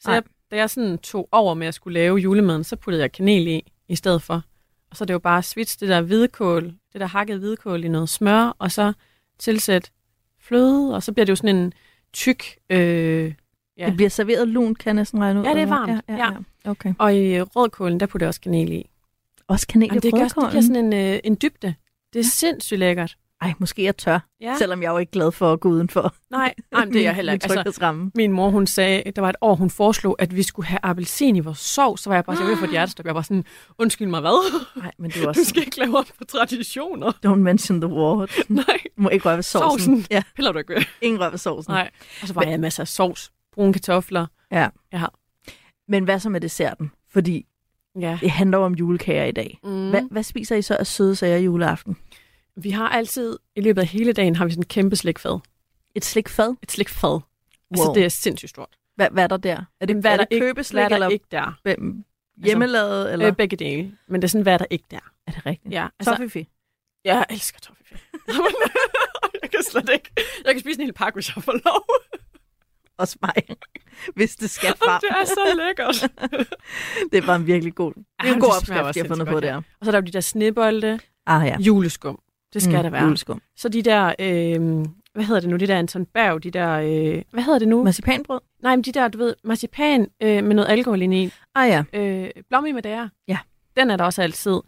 Så 0.00 0.12
jeg, 0.12 0.22
da 0.50 0.56
jeg 0.56 0.70
sådan 0.70 0.98
tog 0.98 1.28
over 1.32 1.54
med 1.54 1.66
at 1.66 1.74
skulle 1.74 1.94
lave 1.94 2.16
julemaden, 2.18 2.64
så 2.64 2.76
puttede 2.76 3.02
jeg 3.02 3.12
kanel 3.12 3.46
i, 3.48 3.72
i 3.88 3.96
stedet 3.96 4.22
for. 4.22 4.42
Og 4.90 4.96
så 4.96 5.04
er 5.04 5.06
det 5.06 5.14
jo 5.14 5.18
bare 5.18 5.42
switch 5.42 5.80
det 5.80 5.88
der 5.88 6.00
hvidkål, 6.00 6.64
det 6.92 7.00
der 7.00 7.06
hakkede 7.06 7.38
hvidkål 7.38 7.84
i 7.84 7.88
noget 7.88 8.08
smør, 8.08 8.56
og 8.58 8.72
så 8.72 8.92
tilsæt 9.38 9.90
fløde, 10.40 10.94
og 10.94 11.02
så 11.02 11.12
bliver 11.12 11.24
det 11.24 11.30
jo 11.30 11.36
sådan 11.36 11.56
en 11.56 11.72
tyk... 12.12 12.44
Øh, 12.70 13.32
Ja. 13.78 13.82
Ja. 13.82 13.86
Det 13.88 13.96
bliver 13.96 14.08
serveret 14.10 14.48
lunt, 14.48 14.78
kan 14.78 14.86
jeg 14.88 14.94
næsten 14.94 15.20
regne 15.20 15.40
ud. 15.40 15.44
Ja, 15.44 15.54
det 15.54 15.62
er 15.62 15.66
varmt. 15.66 16.02
Ja, 16.08 16.14
ja, 16.16 16.32
ja. 16.64 16.70
Okay. 16.70 16.94
og 16.98 17.16
i 17.16 17.40
rødkålen, 17.42 18.00
der 18.00 18.06
putter 18.06 18.24
jeg 18.24 18.28
også 18.28 18.40
kanel 18.40 18.72
i. 18.72 18.90
Også 19.48 19.66
kanel 19.66 19.86
i 19.86 19.88
Jamen, 19.88 20.02
det, 20.02 20.12
gør, 20.14 20.20
det 20.20 20.50
giver 20.50 20.62
sådan 20.62 20.76
en, 20.76 20.92
øh, 21.14 21.20
en 21.24 21.36
dybde. 21.42 21.74
Det 22.12 22.18
er 22.20 22.24
sindssygt 22.24 22.78
lækkert. 22.78 23.16
Ej, 23.42 23.52
måske 23.58 23.84
jeg 23.84 23.96
tør, 23.96 24.18
Ja. 24.40 24.54
selvom 24.58 24.82
jeg 24.82 24.88
er 24.88 24.92
jo 24.92 24.98
ikke 24.98 25.12
glad 25.12 25.32
for 25.32 25.52
at 25.52 25.60
gå 25.60 25.68
udenfor. 25.68 26.14
Nej, 26.30 26.54
nej 26.72 26.84
det 26.84 26.96
er 26.96 27.02
jeg 27.02 27.14
heller 27.14 27.32
ikke. 27.32 27.48
Altså. 27.52 28.10
Min 28.14 28.32
mor, 28.32 28.50
hun 28.50 28.66
sagde, 28.66 29.12
der 29.16 29.20
var 29.22 29.28
et 29.28 29.36
år, 29.40 29.54
hun 29.54 29.70
foreslog, 29.70 30.16
at 30.18 30.36
vi 30.36 30.42
skulle 30.42 30.66
have 30.66 30.78
appelsin 30.82 31.36
i 31.36 31.40
vores 31.40 31.58
sovs. 31.58 32.00
Så 32.00 32.10
var 32.10 32.16
jeg 32.16 32.24
bare 32.24 32.36
så 32.36 32.44
ved 32.44 32.56
få 32.56 32.64
et 32.64 32.70
hjertestop. 32.70 33.06
Jeg 33.06 33.14
var 33.14 33.22
sådan, 33.22 33.44
undskyld 33.78 34.08
mig, 34.08 34.20
hvad? 34.20 34.62
Nej, 34.76 34.90
men 34.98 35.10
det 35.10 35.16
Du 35.22 35.28
også... 35.28 35.44
skal 35.44 35.62
ikke 35.62 35.78
lave 35.78 35.98
op 35.98 36.06
på 36.18 36.24
traditioner. 36.24 37.12
Don't 37.26 37.34
mention 37.34 37.80
the 37.80 37.90
war. 37.90 38.28
Nej, 38.48 38.64
Du 38.96 39.02
må 39.02 39.08
ikke 39.08 39.26
røre 39.28 39.36
ved 39.36 39.42
sovsen. 39.42 39.70
Sovsen. 39.78 40.06
Ja, 40.10 40.22
piller 40.36 40.52
du 40.52 40.58
ikke 40.58 40.74
ved. 40.74 40.82
ingen 41.00 41.20
rør 41.20 41.30
ved 41.30 41.38
sovsen. 41.38 41.72
Nej. 41.72 41.90
Og 42.22 42.28
så 42.28 42.34
var 42.34 42.42
jeg 42.42 42.60
masser 42.60 42.82
af 42.82 42.88
sovs, 42.88 43.32
brune 43.52 43.72
kartofler. 43.72 44.26
Ja. 44.50 44.68
Ja. 44.92 45.04
Men 45.88 46.04
hvad 46.04 46.20
så 46.20 46.28
med 46.28 46.40
desserten? 46.40 46.90
Fordi 47.08 47.46
Ja. 48.00 48.18
det 48.20 48.30
handler 48.30 48.58
jo 48.58 48.64
om 48.64 48.74
julekager 48.74 49.24
i 49.24 49.32
dag. 49.32 49.58
Mm. 49.62 49.90
Hvad, 49.90 50.02
hvad 50.10 50.22
spiser 50.22 50.56
I 50.56 50.62
så 50.62 50.76
af 50.76 50.86
søde 50.86 51.16
sager 51.16 51.38
juleaften? 51.38 51.96
Vi 52.56 52.70
har 52.70 52.88
altid, 52.88 53.38
i 53.56 53.60
løbet 53.60 53.80
af 53.80 53.86
hele 53.86 54.12
dagen, 54.12 54.36
har 54.36 54.44
vi 54.44 54.50
sådan 54.50 54.60
en 54.62 54.66
kæmpe 54.66 54.96
slikfad. 54.96 55.38
Et 55.94 56.04
slikfad? 56.04 56.54
Et 56.62 56.72
slikfad. 56.72 57.08
Wow. 57.10 57.20
Altså, 57.70 57.84
Wow. 57.86 57.94
det 57.94 58.04
er 58.04 58.08
sindssygt 58.08 58.50
stort. 58.50 58.68
Hvad, 58.96 59.08
hvad 59.10 59.22
er 59.24 59.26
der 59.28 59.36
der? 59.36 59.64
Er 59.80 59.86
det, 59.86 59.96
hvad 59.96 60.10
er 60.10 60.12
er 60.12 60.16
der 60.16 60.26
ikke, 60.30 60.46
købeslik, 60.46 60.76
hvad 60.76 60.84
er 60.84 60.88
der 60.88 60.96
eller 60.96 61.08
ikke 61.08 61.24
der? 61.30 61.58
hvem- 61.62 62.04
hjemmelavet? 62.44 63.12
Eller? 63.12 63.28
Øh, 63.28 63.34
begge 63.36 63.56
dele. 63.56 63.96
Men 64.08 64.22
det 64.22 64.28
er 64.28 64.30
sådan, 64.30 64.42
hvad 64.42 64.52
er 64.54 64.58
der 64.58 64.66
ikke 64.70 64.84
der? 64.90 65.12
er 65.26 65.32
det 65.32 65.46
rigtigt? 65.46 65.74
Ja, 65.74 65.82
Altså, 65.82 66.10
altså, 66.10 66.10
Toffifee. 66.22 66.46
jeg 67.04 67.26
elsker 67.30 67.60
toffifee. 67.60 67.98
jeg 69.42 69.50
kan 69.50 69.60
slet 69.70 69.90
ikke. 69.92 70.10
Jeg 70.44 70.54
kan 70.54 70.60
spise 70.60 70.80
en 70.80 70.84
hel 70.86 70.92
pakke, 70.92 71.16
hvis 71.16 71.36
jeg 71.36 71.42
får 71.44 71.52
lov. 71.52 71.84
Også 73.02 73.16
mig. 73.22 73.56
Hvis 74.16 74.36
det 74.36 74.50
skal 74.50 74.74
frem. 74.84 75.00
det 75.00 75.10
er 75.10 75.24
så 75.24 75.62
lækkert. 75.66 76.12
Det 77.12 77.26
bare 77.26 77.36
en 77.36 77.46
virkelig 77.46 77.74
god, 77.74 77.92
det 77.94 78.04
er 78.30 78.34
en 78.34 78.40
god 78.40 78.48
opskrift, 78.56 78.96
jeg 78.96 79.04
har 79.04 79.08
fundet 79.08 79.28
på 79.28 79.40
der. 79.40 79.56
Og 79.56 79.62
så 79.82 79.90
er 79.90 79.90
der 79.90 79.98
jo 79.98 80.06
de 80.06 80.12
der 80.12 80.20
snebolde, 80.20 80.98
Ah 81.26 81.46
ja. 81.46 81.56
juleskum. 81.58 82.18
Det 82.54 82.62
skal 82.62 82.76
mm, 82.76 82.82
der 82.82 82.90
være. 82.90 83.04
Juleskum. 83.04 83.42
Så 83.56 83.68
de 83.68 83.82
der, 83.82 84.14
øh, 84.18 84.86
hvad 85.14 85.24
hedder 85.24 85.40
det 85.40 85.50
nu, 85.50 85.56
de 85.56 85.66
der 85.66 85.78
Anton 85.78 86.06
Berg, 86.06 86.42
de 86.42 86.50
der, 86.50 86.72
øh, 86.72 87.22
hvad 87.32 87.42
hedder 87.42 87.58
det 87.58 87.68
nu? 87.68 87.84
Marcipanbrød? 87.84 88.40
Nej, 88.62 88.76
men 88.76 88.82
de 88.82 88.92
der, 88.92 89.08
du 89.08 89.18
ved, 89.18 89.34
marcipan 89.44 90.08
øh, 90.22 90.44
med 90.44 90.54
noget 90.54 90.68
alkohol 90.68 91.02
ind 91.02 91.14
i. 91.14 91.32
Ah 91.54 91.68
ja. 91.68 91.84
Øh, 91.92 92.30
blomme 92.48 92.72
med 92.72 92.82
det 92.82 93.10
Ja. 93.28 93.38
Den 93.76 93.90
er 93.90 93.96
der 93.96 94.04
også 94.04 94.22
altid. 94.22 94.60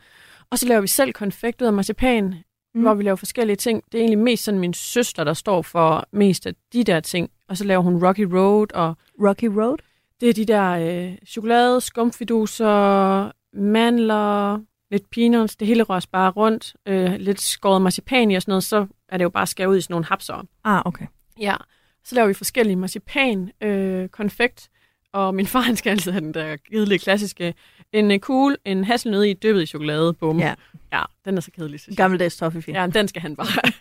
Og 0.51 0.59
så 0.59 0.67
laver 0.69 0.81
vi 0.81 0.87
selv 0.87 1.13
konfekt 1.13 1.63
ud 1.63 1.67
af 1.67 1.73
marcipan, 1.73 2.35
mm. 2.75 2.83
hvor 2.83 2.95
vi 2.95 3.03
laver 3.03 3.17
forskellige 3.17 3.57
ting. 3.57 3.83
Det 3.93 3.99
er 3.99 4.03
egentlig 4.03 4.19
mest 4.19 4.45
sådan 4.45 4.61
min 4.61 4.75
søster, 4.75 5.25
der 5.25 5.35
står 5.35 5.63
for 5.63 6.09
mest 6.13 6.47
af 6.47 6.53
de 6.73 6.85
der 6.85 7.01
ting. 7.01 7.31
Og 7.49 7.57
så 7.57 7.65
laver 7.65 7.83
hun 7.83 8.07
Rocky 8.07 8.25
Road, 8.33 8.73
og 8.73 8.97
Rocky 9.21 9.45
Road? 9.45 9.79
det 10.25 10.29
er 10.29 10.35
de 10.35 10.45
der 10.45 10.71
øh, 10.71 11.19
chokolade, 11.27 11.81
skumfiduser, 11.81 13.33
mandler, 13.53 14.61
lidt 14.91 15.11
peanuts. 15.11 15.57
Det 15.57 15.67
hele 15.67 15.83
røres 15.83 16.07
bare 16.07 16.31
rundt. 16.31 16.75
Øh, 16.87 17.15
lidt 17.15 17.41
skåret 17.41 17.83
marcipan 17.83 18.31
i 18.31 18.35
og 18.35 18.43
sådan 18.43 18.53
noget. 18.53 18.65
Så 18.65 18.87
er 19.09 19.17
det 19.17 19.25
jo 19.25 19.29
bare 19.29 19.47
skæret 19.47 19.69
ud 19.69 19.77
i 19.77 19.81
sådan 19.81 19.95
nogle 19.95 20.07
hapser. 20.07 20.47
Ah, 20.65 20.83
okay. 20.85 21.07
Ja. 21.41 21.57
Så 22.05 22.15
laver 22.15 22.29
vi 22.29 22.35
forskellige 22.35 22.77
marcipan, 22.77 23.51
øh, 23.61 24.09
konfekt, 24.09 24.71
Og 25.13 25.35
min 25.35 25.47
far, 25.47 25.61
han 25.71 25.77
skal 25.77 25.91
altid 25.91 26.13
have 26.13 26.25
den 26.25 26.35
der 26.35 26.57
kedelige 26.57 26.99
klassiske. 26.99 27.55
En 27.93 28.11
uh, 28.11 28.19
cool, 28.19 28.57
en 28.65 28.85
hasselnød 28.85 29.23
i 29.23 29.33
dyppet 29.33 29.63
i 29.63 29.67
chokolade, 29.67 30.13
bum. 30.13 30.39
Ja. 30.39 30.55
ja 30.93 31.03
den 31.25 31.37
er 31.37 31.41
så 31.41 31.51
kedelig, 31.51 31.81
synes 31.81 31.93
jeg. 31.93 31.97
Gammeldags 31.97 32.37
toffefee. 32.37 32.81
Ja, 32.81 32.87
den 32.87 33.09
skal 33.09 33.23
han 33.23 33.37
bare. 33.37 33.73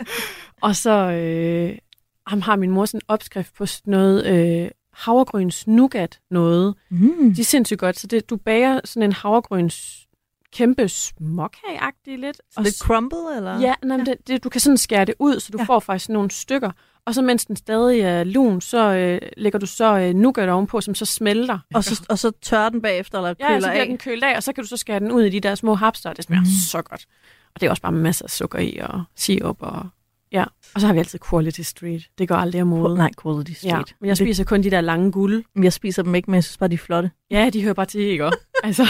og 0.68 0.76
så 0.76 0.90
øh, 0.90 1.78
ham 2.26 2.40
har 2.42 2.56
min 2.56 2.70
mor 2.70 2.84
sådan 2.84 2.98
en 2.98 3.02
opskrift 3.08 3.54
på 3.54 3.66
sådan 3.66 3.90
noget 3.90 4.26
øh, 4.26 4.70
havregryns 4.92 5.66
nougat 5.66 6.20
noget. 6.30 6.74
Mm. 6.90 7.34
De 7.34 7.40
er 7.40 7.44
sindssygt 7.44 7.80
godt. 7.80 7.98
Så 7.98 8.06
det, 8.06 8.30
du 8.30 8.36
bager 8.36 8.80
sådan 8.84 9.02
en 9.02 9.12
havregryns 9.12 10.06
kæmpe 10.52 10.88
småkageagtig 10.88 12.18
lidt. 12.18 12.40
Så 12.50 12.60
lidt 12.62 12.78
crumble, 12.78 13.36
eller? 13.36 13.60
Ja, 13.60 13.74
nej, 13.84 13.96
men 13.96 14.06
det, 14.06 14.14
det, 14.26 14.44
du 14.44 14.48
kan 14.48 14.60
sådan 14.60 14.76
skære 14.76 15.04
det 15.04 15.14
ud, 15.18 15.40
så 15.40 15.48
du 15.52 15.58
Ja. 15.58 15.62
ja. 15.62 15.66
får 15.66 15.80
faktisk 15.80 16.08
nogle 16.08 16.30
stykker. 16.30 16.70
Og 17.06 17.14
så 17.14 17.22
mens 17.22 17.44
den 17.46 17.56
stadig 17.56 18.00
er 18.00 18.24
lun, 18.24 18.60
så 18.60 18.92
øh, 18.94 19.20
lægger 19.36 19.58
du 19.58 19.66
så 19.66 19.98
øh, 19.98 20.14
nougat 20.14 20.48
ovenpå, 20.48 20.80
som 20.80 20.94
så 20.94 21.04
smelter. 21.04 21.58
Og 21.74 21.84
så, 21.84 22.02
og 22.08 22.18
så 22.18 22.30
tørrer 22.42 22.68
den 22.68 22.82
bagefter, 22.82 23.18
eller 23.18 23.34
Ja, 23.40 23.46
ja, 23.46 23.48
køler 23.52 23.60
så 23.60 23.68
bliver 23.70 23.80
af. 23.82 23.86
den 23.88 23.98
kølet 23.98 24.22
af, 24.22 24.36
og 24.36 24.42
så 24.42 24.52
kan 24.52 24.64
du 24.64 24.68
så 24.68 24.76
skære 24.76 25.00
den 25.00 25.12
ud 25.12 25.22
i 25.22 25.28
de 25.28 25.40
der 25.40 25.54
små 25.54 25.74
hapster, 25.74 26.10
og 26.10 26.16
det 26.16 26.24
smager 26.24 26.40
mm. 26.40 26.46
så 26.70 26.82
godt. 26.82 27.06
Og 27.54 27.60
det 27.60 27.66
er 27.66 27.70
også 27.70 27.82
bare 27.82 27.92
masser 27.92 28.24
af 28.24 28.30
sukker 28.30 28.58
i, 28.58 28.78
og 28.82 29.02
sirup, 29.16 29.56
og 29.60 29.86
ja. 30.32 30.44
Og 30.74 30.80
så 30.80 30.86
har 30.86 30.94
vi 30.94 30.98
altid 30.98 31.18
Quality 31.30 31.60
Street. 31.60 32.02
Det 32.18 32.28
går 32.28 32.34
aldrig 32.34 32.58
af 32.58 32.66
mode. 32.66 32.94
Nej, 32.96 33.10
quality 33.22 33.50
ja. 33.50 33.54
street. 33.54 33.94
Men 34.00 34.08
jeg 34.08 34.16
spiser 34.16 34.44
kun 34.44 34.62
de 34.62 34.70
der 34.70 34.80
lange 34.80 35.12
guld. 35.12 35.44
Det, 35.56 35.64
jeg 35.64 35.72
spiser 35.72 36.02
dem 36.02 36.14
ikke, 36.14 36.30
men 36.30 36.34
jeg 36.34 36.44
synes 36.44 36.58
bare, 36.58 36.68
de 36.68 36.74
er 36.74 36.78
flotte. 36.78 37.10
Ja, 37.30 37.50
de 37.52 37.62
hører 37.62 37.74
bare 37.74 37.86
til, 37.86 38.00
ikke? 38.00 38.24
altså, 38.64 38.82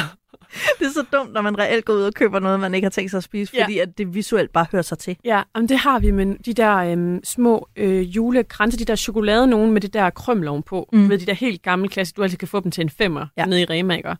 Det 0.78 0.86
er 0.86 0.90
så 0.90 1.04
dumt, 1.12 1.32
når 1.32 1.42
man 1.42 1.58
reelt 1.58 1.84
går 1.84 1.92
ud 1.92 2.02
og 2.02 2.14
køber 2.14 2.38
noget, 2.38 2.60
man 2.60 2.74
ikke 2.74 2.84
har 2.84 2.90
tænkt 2.90 3.10
sig 3.10 3.18
at 3.18 3.24
spise, 3.24 3.52
Ja. 3.56 3.64
fordi 3.64 3.78
at 3.78 3.98
det 3.98 4.14
visuelt 4.14 4.52
bare 4.52 4.66
hører 4.72 4.82
sig 4.82 4.98
til. 4.98 5.16
ja, 5.24 5.42
jamen, 5.56 5.68
det 5.68 5.78
har 5.78 5.98
vi, 5.98 6.10
men 6.10 6.36
de 6.46 6.54
der 6.54 6.76
øhm, 6.76 7.20
små 7.24 7.68
øh, 7.76 8.16
julekranse, 8.16 8.78
de 8.78 8.84
der 8.84 8.96
chokolade 8.96 9.46
nogen 9.46 9.72
med 9.72 9.80
det 9.80 9.94
der 9.94 10.10
krømmel 10.10 10.48
ovenpå, 10.48 10.88
Mm. 10.92 10.98
med 10.98 11.18
de 11.18 11.26
der 11.26 11.34
helt 11.34 11.62
gamle 11.62 11.88
klasse, 11.88 12.14
du 12.16 12.22
altid 12.22 12.38
kan 12.38 12.48
få 12.48 12.60
dem 12.60 12.70
til 12.70 12.82
en 12.82 12.90
femmer 12.90 13.20
Ja. 13.20 13.42
ja. 13.42 13.46
nede 13.46 13.60
i 13.62 13.64
Rema, 13.64 13.96
ikke? 13.96 14.16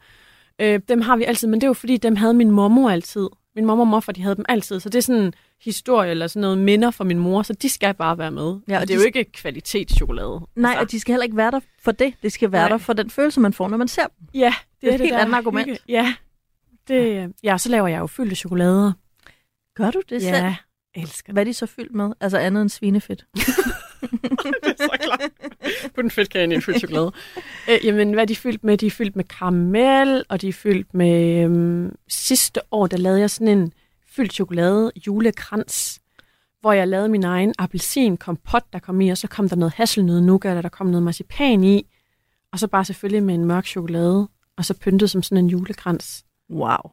Øh, 0.61 0.81
dem 0.89 1.01
har 1.01 1.17
vi 1.17 1.25
altid, 1.25 1.49
men 1.49 1.61
det 1.61 1.65
er 1.65 1.69
jo 1.69 1.75
fordi, 1.75 1.97
dem 1.97 2.17
havde 2.17 2.35
min 2.35 2.51
mormor 2.51 2.91
altid. 2.91 3.29
Min 3.57 3.65
mormor 3.67 3.83
og 3.83 3.89
morfar, 3.89 4.13
de 4.13 4.23
havde 4.23 4.37
dem 4.37 4.45
altid, 4.49 4.81
så 4.81 4.89
det 4.89 4.99
er 4.99 5.03
sådan 5.03 5.33
historie 5.65 6.11
eller 6.11 6.27
sådan 6.27 6.41
noget 6.41 6.59
minder 6.59 6.91
fra 6.91 7.05
min 7.05 7.19
mor, 7.19 7.43
så 7.43 7.53
de 7.53 7.69
skal 7.69 7.95
bare 7.95 8.19
være 8.19 8.31
med. 8.31 8.59
Ja, 8.69 8.77
og 8.77 8.81
og 8.81 8.89
det 8.89 8.95
er 8.95 8.99
jo 8.99 9.05
ikke 9.05 9.25
kvalitetschokolade. 9.25 10.41
Nej, 10.57 10.71
altså, 10.71 10.83
og 10.83 10.91
de 10.91 11.01
skal 11.01 11.13
heller 11.13 11.25
ikke 11.25 11.37
være 11.37 11.51
der 11.51 11.61
for 11.83 11.93
det. 11.93 12.15
Det 12.23 12.33
skal 12.33 12.53
være 12.53 12.63
Nej. 12.63 12.69
der 12.69 12.79
for 12.79 12.93
den 12.93 13.11
følelse, 13.11 13.41
man 13.41 13.53
får, 13.53 13.69
når 13.69 13.77
man 13.77 13.89
ser 13.89 14.03
dem. 14.03 14.29
Ja, 14.35 14.55
det, 14.81 14.89
er 14.89 14.93
et 14.95 14.99
det 14.99 15.07
helt 15.07 15.15
der 15.15 15.21
andet 15.21 15.35
argument. 15.35 15.67
Hygge. 15.67 15.81
Ja, 15.89 16.15
det, 16.89 17.33
ja, 17.43 17.59
så 17.59 17.69
laver 17.69 17.89
jeg 17.89 17.99
jo 17.99 18.07
fyldte 18.07 18.37
chokolader. 18.37 18.93
Gør 19.75 19.91
du 19.91 20.03
det 20.09 20.23
selv? 20.23 20.35
Ja, 20.37 20.57
elsker 20.95 21.33
Hvad 21.33 21.43
er 21.43 21.45
de 21.45 21.55
så 21.55 21.67
fyldt 21.67 21.95
med? 21.95 22.13
Altså 22.21 22.39
andet 22.39 22.63
end 22.63 22.71
svinefedt. 22.71 23.27
det 24.65 24.71
er 24.71 24.75
så 24.77 24.97
klart. 25.01 25.21
På 25.95 26.03
den 26.03 26.11
fedtkage 26.11 26.51
i 26.51 26.55
en 26.55 26.63
fyldt 26.63 26.79
chokolade. 26.79 27.13
øh, 27.71 27.79
jamen, 27.85 28.13
hvad 28.13 28.23
er 28.23 28.27
de 28.27 28.37
fyldt 28.37 28.65
med? 28.65 28.79
De 28.79 28.87
er 28.87 28.91
fyldt 28.91 29.17
med 29.17 29.25
karamel, 29.25 30.25
og 30.29 30.41
de 30.41 30.49
er 30.49 30.53
fyldt 30.53 30.95
med... 30.95 31.45
Øhm, 31.45 31.97
sidste 32.09 32.61
år, 32.71 32.87
der 32.87 32.97
lavede 32.97 33.21
jeg 33.21 33.31
sådan 33.31 33.59
en 33.59 33.73
fyldt 34.09 34.33
chokolade 34.33 34.93
julekrans, 35.07 36.01
hvor 36.61 36.73
jeg 36.73 36.89
lavede 36.89 37.09
min 37.09 37.25
egen 37.25 37.55
appelsin 37.59 38.17
kompot, 38.17 38.65
der 38.73 38.79
kom 38.79 39.01
i, 39.01 39.09
og 39.09 39.19
så 39.19 39.29
kom 39.29 39.49
der 39.49 39.57
noget 39.57 39.73
hasselnød 39.75 40.21
nougat, 40.21 40.57
og 40.57 40.63
der 40.63 40.69
kom 40.69 40.87
noget 40.87 41.03
marcipan 41.03 41.65
i, 41.65 41.87
og 42.53 42.59
så 42.59 42.67
bare 42.67 42.85
selvfølgelig 42.85 43.23
med 43.23 43.35
en 43.35 43.45
mørk 43.45 43.67
chokolade, 43.67 44.29
og 44.57 44.65
så 44.65 44.75
pyntet 44.75 45.11
som 45.11 45.23
sådan 45.23 45.45
en 45.45 45.51
julekrans. 45.51 46.25
Wow. 46.51 46.91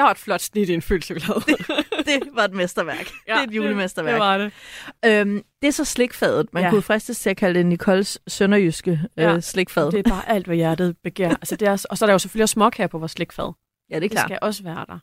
Der 0.00 0.02
var 0.02 0.10
et 0.10 0.18
flot 0.18 0.40
snit 0.40 0.68
i 0.68 0.74
en 0.74 0.82
fyldt 0.82 1.04
chokolade. 1.04 1.40
Det 2.06 2.20
var 2.34 2.44
et 2.44 2.52
mesterværk. 2.54 3.10
ja, 3.28 3.32
det 3.34 3.40
er 3.40 3.44
et 3.48 3.54
julemesterværk. 3.54 4.12
Det, 4.14 4.20
det 4.20 4.26
var 4.28 4.38
det. 4.38 5.20
Øhm, 5.20 5.42
det 5.62 5.68
er 5.68 5.72
så 5.72 5.84
slikfadet. 5.84 6.46
Man 6.52 6.62
ja. 6.62 6.70
Kunne 6.70 6.82
fristes 6.82 7.20
til 7.20 7.30
at 7.30 7.36
kalde 7.36 7.58
det 7.58 7.66
Nicoles 7.66 8.18
sønderjyske 8.28 9.00
ja. 9.16 9.22
Ja. 9.22 9.34
øh, 9.36 9.42
slikfad. 9.42 9.90
Det 9.92 10.06
er 10.06 10.10
bare 10.10 10.28
alt, 10.28 10.46
hvad 10.46 10.56
hjertet 10.56 10.96
begær. 11.04 11.28
Altså, 11.28 11.56
det 11.56 11.68
er, 11.68 11.86
og 11.90 11.98
så 11.98 12.04
er 12.04 12.06
der 12.06 12.12
jo 12.14 12.18
selvfølgelig 12.18 12.42
også 12.42 12.52
småkager 12.52 12.88
på 12.88 12.98
vores 12.98 13.12
slikfad. 13.12 13.52
ja, 13.90 13.94
det 13.94 13.96
er 13.96 14.00
Det 14.00 14.10
klart. 14.10 14.26
skal 14.28 14.38
også 14.42 14.62
være 14.62 14.84
der. 14.88 14.98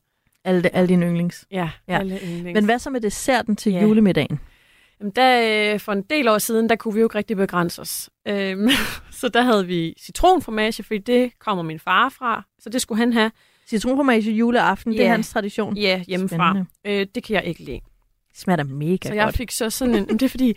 Alle, 0.45 0.75
alle 0.75 0.87
dine 0.87 1.05
yndlings. 1.05 1.45
Ja, 1.51 1.57
Ja. 1.87 1.93
ja. 1.93 1.99
alle 1.99 2.19
yndlings. 2.23 2.53
Men 2.53 2.65
hvad 2.65 2.79
så 2.79 2.89
med 2.89 3.01
desserten 3.01 3.55
til 3.55 3.71
Ja. 3.71 3.81
julemiddagen? 3.81 4.39
Jamen, 4.99 5.11
der, 5.15 5.73
øh, 5.73 5.79
for 5.79 5.91
en 5.91 6.01
del 6.01 6.27
år 6.27 6.37
siden, 6.37 6.69
der 6.69 6.75
kunne 6.75 6.93
vi 6.93 6.99
jo 6.99 7.05
ikke 7.05 7.17
rigtig 7.17 7.37
begrænse 7.37 7.81
os. 7.81 8.09
Øhm, 8.27 8.69
så 9.21 9.29
der 9.29 9.41
havde 9.41 9.65
vi 9.67 9.93
citronformage, 10.01 10.83
fordi 10.83 10.97
det 10.97 11.39
kommer 11.39 11.63
min 11.63 11.79
far 11.79 12.09
fra, 12.09 12.43
så 12.59 12.69
det 12.69 12.81
skulle 12.81 12.99
han 12.99 13.13
have. 13.13 13.31
Citronformage 13.69 14.31
juleaften, 14.31 14.91
det 14.93 15.01
er 15.01 15.05
Ja. 15.05 15.11
hans 15.11 15.29
tradition. 15.29 15.77
Ja, 15.77 16.03
hjemmefra. 16.07 16.51
Spændende. 16.53 17.01
Øh, 17.01 17.07
det 17.15 17.23
kan 17.23 17.35
jeg 17.35 17.45
ikke 17.45 17.63
lide. 17.63 17.79
Det 18.31 18.39
smager 18.41 18.55
da 18.57 18.63
mega 18.63 19.07
Så 19.07 19.13
jeg 19.13 19.23
godt. 19.25 19.37
fik 19.37 19.51
så 19.51 19.69
sådan 19.69 19.95
en... 19.95 20.07
det 20.07 20.21
er 20.23 20.29
fordi, 20.29 20.53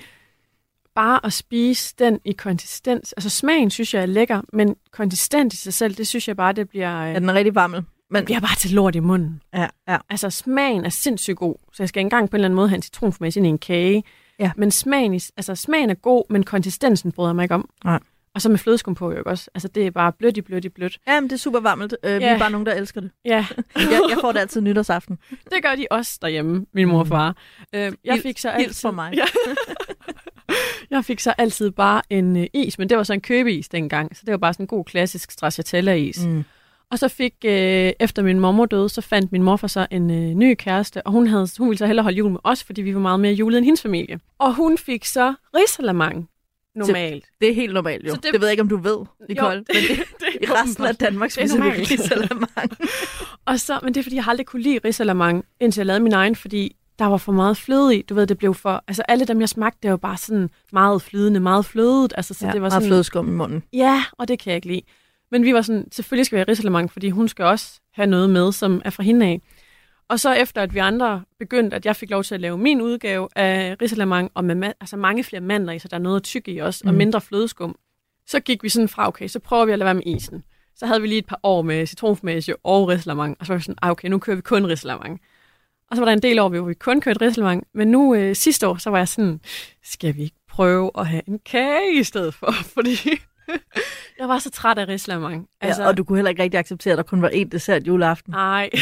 bare 0.95 1.27
at 1.27 1.33
spise 1.33 1.95
den 1.99 2.21
i 2.25 2.33
konsistens... 2.33 3.13
Altså 3.13 3.31
smagen 3.31 3.71
synes 3.71 3.95
jeg 3.95 4.03
er 4.03 4.07
lækker, 4.07 4.41
men 4.53 4.77
konsistens 4.93 5.55
i 5.55 5.57
sig 5.57 5.75
selv, 5.75 5.95
det 5.95 6.07
synes 6.07 6.29
jeg 6.29 6.37
bare, 6.37 6.53
det 6.53 6.69
bliver... 6.69 7.03
Øh, 7.03 7.15
Er 7.15 7.19
den 7.19 7.35
rigtig 7.35 7.55
varmel? 7.55 7.85
Men, 8.11 8.19
det 8.19 8.25
bliver 8.25 8.41
bare 8.41 8.57
til 8.59 8.71
lort 8.71 8.95
i 8.95 9.01
munden. 9.01 9.43
ja, 9.55 9.67
ja. 9.89 9.99
Altså, 10.09 10.31
smagen 10.31 10.85
er 10.85 10.89
sindssygt 10.89 11.37
god, 11.37 11.55
så 11.73 11.83
jeg 11.83 11.89
skal 11.89 12.01
engang 12.01 12.31
på 12.31 12.37
en 12.37 12.39
eller 12.39 12.47
anden 12.49 12.57
måde 12.57 12.69
have 12.69 12.77
en 12.77 12.83
citronformage 12.83 13.39
ind 13.39 13.47
i 13.47 13.49
en 13.49 13.59
kage. 13.59 14.05
Ja. 14.39 14.53
Men 14.57 14.71
smagen, 14.71 15.13
altså, 15.37 15.55
smagen 15.55 15.91
er 15.91 15.95
god, 15.95 16.25
men 16.31 16.43
konsistensen 16.43 17.13
bryder 17.13 17.31
jeg 17.31 17.37
mig 17.37 17.43
ikke 17.43 17.55
om. 17.55 17.69
Nej. 17.85 18.01
Og 18.35 18.41
så 18.43 18.49
med 18.49 18.59
flødeskum 18.59 18.95
på 18.95 19.13
jo 19.13 19.23
også. 19.27 19.51
Altså, 19.55 19.69
det 19.69 19.87
er 19.87 19.91
bare 19.91 20.13
blødt 20.13 20.37
i 20.37 20.41
blødt 20.41 20.65
i 20.65 20.69
blødt. 20.69 20.99
ja, 21.07 21.21
men 21.21 21.31
det 21.31 21.35
er 21.37 21.41
super 21.41 21.61
varmelt. 21.61 21.97
Øh, 22.05 22.19
Vi 22.19 22.25
Ja. 22.25 22.35
er 22.35 22.39
bare 22.39 22.51
nogen, 22.51 22.67
der 22.67 22.75
elsker 22.75 23.01
det. 23.01 23.11
Ja, 23.25 23.47
Jeg, 23.77 24.01
jeg 24.11 24.19
får 24.21 24.33
det 24.33 24.41
altid 24.41 24.61
nytårsaften. 24.61 25.19
det 25.53 25.63
gør 25.63 25.75
de 25.75 25.87
også 25.91 26.19
derhjemme, 26.23 26.67
min 26.75 26.89
mor 26.89 26.99
og 26.99 27.07
far. 27.07 27.37
Øh, 27.75 27.93
jeg 28.05 28.19
fik 28.23 28.39
så 28.39 28.51
hils 28.51 28.67
altid... 28.67 28.81
for 28.81 28.91
mig. 28.91 29.13
Ja. 29.19 29.25
jeg 30.91 31.05
fik 31.05 31.21
så 31.21 31.35
altid 31.39 31.71
bare 31.71 32.03
en 32.11 32.37
øh, 32.37 32.47
is, 32.55 32.79
men 32.79 32.89
det 32.89 32.97
var 32.97 33.03
så 33.03 33.13
en 33.13 33.21
købeis 33.21 33.69
dengang, 33.69 34.17
så 34.17 34.23
det 34.27 34.33
var 34.33 34.39
bare 34.39 34.53
sådan 34.55 34.65
en 34.65 34.69
god 34.69 34.85
klassisk 34.85 35.31
stracciatella-is. 35.31 36.27
Mm. 36.27 36.45
Og 36.91 36.99
så 36.99 37.09
fik, 37.09 37.35
øh, 37.45 37.93
efter 38.01 38.23
min 38.23 38.41
mormor 38.41 38.67
døde, 38.67 38.89
så 38.89 39.01
fandt 39.01 39.33
min 39.33 39.43
morfar 39.43 39.67
så 39.69 39.87
en 39.91 40.11
øh, 40.11 40.35
ny 40.35 40.55
kæreste, 40.59 41.03
og 41.07 41.13
hun, 41.13 41.27
havde, 41.27 41.49
hun 41.59 41.69
ville 41.69 41.79
så 41.79 41.87
hellere 41.87 42.03
holde 42.03 42.19
jul 42.19 42.31
med 42.31 42.41
os, 42.45 42.65
fordi 42.65 42.83
vi 42.83 42.95
var 42.95 43.01
meget 43.01 43.21
mere 43.21 43.33
julet 43.33 43.59
end 43.59 43.65
hendes 43.65 43.83
familie. 43.83 44.21
Og 44.39 44.55
hun 44.55 44.79
fik 44.79 45.05
så 45.05 45.35
risalamang 45.57 46.29
normalt. 46.75 47.25
Det 47.41 47.51
er 47.51 47.55
helt 47.55 47.73
normalt, 47.75 48.05
jo. 48.05 48.11
Så 48.11 48.15
Det, 48.17 48.23
det- 48.23 48.33
det 48.33 48.41
ved 48.41 48.49
jeg 48.49 48.53
ikke, 48.53 48.61
om 48.63 48.69
du 48.69 48.77
ved, 48.77 48.99
Nicole. 49.29 49.51
Jo, 49.53 49.55
men 49.55 49.65
det, 49.69 49.89
det 50.21 50.49
i 50.49 50.53
resten 50.53 50.85
af 50.85 50.97
Danmark 50.97 51.31
Det 51.31 51.39
er 51.43 51.47
spiser 51.47 51.63
vi 51.65 51.71
risalamang. 51.71 52.71
Og 53.47 53.61
så, 53.61 53.81
men 53.83 53.95
det 53.95 54.01
er, 54.01 54.03
fordi 54.03 54.17
jeg 54.17 54.25
aldrig 54.29 54.47
kunne 54.47 54.63
lide 54.63 54.81
risalamang, 54.85 55.45
indtil 55.61 55.81
jeg 55.81 55.87
lavede 55.87 56.03
min 56.03 56.13
egen, 56.13 56.37
fordi 56.37 56.77
der 56.99 57.05
var 57.07 57.17
for 57.17 57.33
meget 57.33 57.57
fløde 57.57 57.97
i. 57.97 58.03
Du 58.03 58.15
ved, 58.15 58.27
det 58.27 58.39
blev 58.39 58.55
for... 58.55 58.85
Altså, 58.89 59.03
alle 59.09 59.25
dem, 59.25 59.41
jeg 59.41 59.49
smagte, 59.49 59.79
det 59.83 59.91
var 59.91 59.97
bare 59.97 60.17
sådan 60.17 60.51
meget 60.73 61.03
flydende, 61.03 61.41
meget 61.41 61.65
flødet. 61.65 62.13
Altså, 62.17 62.35
så 62.35 62.47
Ja, 62.47 62.53
det 62.53 62.61
var 62.63 62.69
meget 62.69 62.73
sådan... 62.73 62.89
flødeskum 62.89 63.29
i 63.29 63.31
munden. 63.31 63.63
Ja, 63.73 64.05
og 64.19 64.29
det 64.29 64.39
kan 64.39 64.51
jeg 64.51 64.57
ikke 64.57 64.67
lide. 64.69 64.83
Men 65.31 65.45
vi 65.45 65.55
var 65.55 65.63
sådan, 65.63 65.89
selvfølgelig 65.93 66.27
skal 66.27 66.37
vi 66.37 66.39
have 66.39 66.49
risalamang, 66.49 66.93
fordi 66.93 67.11
hun 67.11 67.29
skal 67.29 67.45
også 67.45 67.81
have 67.95 68.07
noget 68.07 68.31
med, 68.31 68.53
som 68.53 68.83
er 68.85 68.91
fra 68.91 69.03
hende 69.03 69.27
af. 69.27 69.41
Og 70.11 70.21
så 70.21 70.33
efter, 70.33 70.63
at 70.63 70.75
vi 70.75 70.79
andre 70.79 71.23
begyndte, 71.39 71.77
at 71.77 71.87
jeg 71.87 71.97
fik 71.97 72.11
lov 72.11 72.25
til 72.25 72.35
at 72.35 72.41
lave 72.41 72.59
min 72.59 72.81
udgave 72.81 73.29
af 73.37 73.77
risalamang, 73.83 74.31
og 74.35 74.45
med 74.45 74.73
altså 74.81 74.97
mange 74.97 75.25
flere 75.25 75.41
mandler 75.41 75.73
i, 75.73 75.79
så 75.79 75.89
der 75.89 75.97
er 75.97 76.01
noget 76.01 76.17
at 76.17 76.23
tykke 76.23 76.53
i 76.53 76.59
også, 76.59 76.83
og 76.87 76.93
Mm. 76.93 76.99
mindre 76.99 77.21
flødeskum, 77.21 77.77
så 78.27 78.41
gik 78.41 78.63
vi 78.63 78.69
sådan 78.69 78.89
fra, 78.89 79.09
okay, 79.09 79.29
så 79.29 79.39
prøver 79.39 79.65
vi 79.65 79.73
at 79.73 79.79
lade 79.79 79.85
være 79.87 79.95
med 79.95 80.03
isen. 80.07 80.43
Så 80.77 80.87
havde 80.87 81.01
vi 81.01 81.07
lige 81.07 81.19
et 81.19 81.27
par 81.27 81.41
år 81.43 81.63
med 81.63 81.87
citronformage 81.87 82.57
og 82.65 82.89
risalamang, 82.89 83.37
og 83.41 83.47
så 83.47 83.53
var 83.53 83.59
vi 83.59 83.63
sådan, 83.63 83.79
ah, 83.83 83.91
okay, 83.91 84.09
nu 84.09 84.19
kører 84.19 84.37
vi 84.37 84.43
kun 84.43 84.67
risalamang. 84.67 85.21
Og 85.91 85.97
så 85.97 86.01
var 86.01 86.05
der 86.05 86.13
en 86.13 86.23
del 86.23 86.39
år, 86.39 86.49
hvor 86.49 86.61
vi 86.61 86.75
kun 86.75 87.01
kørte 87.01 87.21
risalamang, 87.21 87.67
men 87.75 87.89
nu 87.89 88.15
øh, 88.15 88.37
sidste 88.37 88.69
år, 88.69 88.77
så 88.77 88.91
var 88.91 88.99
jeg 88.99 89.09
sådan, 89.09 89.41
skal 89.83 90.17
vi 90.17 90.23
ikke 90.23 90.37
prøve 90.49 90.91
at 90.99 91.07
have 91.07 91.23
en 91.29 91.39
kage 91.47 92.01
i 92.01 92.03
stedet 92.05 92.35
for, 92.35 92.53
fordi 92.75 92.97
jeg 94.19 94.29
var 94.29 94.39
så 94.39 94.51
træt 94.51 94.79
af 94.79 94.89
risalamang. 94.89 95.49
Altså, 95.61 95.83
ja, 95.83 95.89
og 95.89 95.97
du 95.97 96.05
kunne 96.05 96.19
heller 96.19 96.31
ikke 96.31 96.43
rigtig 96.43 96.59
acceptere, 96.61 96.93
at 96.93 96.97
der 96.97 97.03
kun 97.03 97.23
var 97.23 97.29
én 97.29 97.49
dessert 97.49 97.87
juleaften. 97.87 98.31
Nej. 98.33 98.71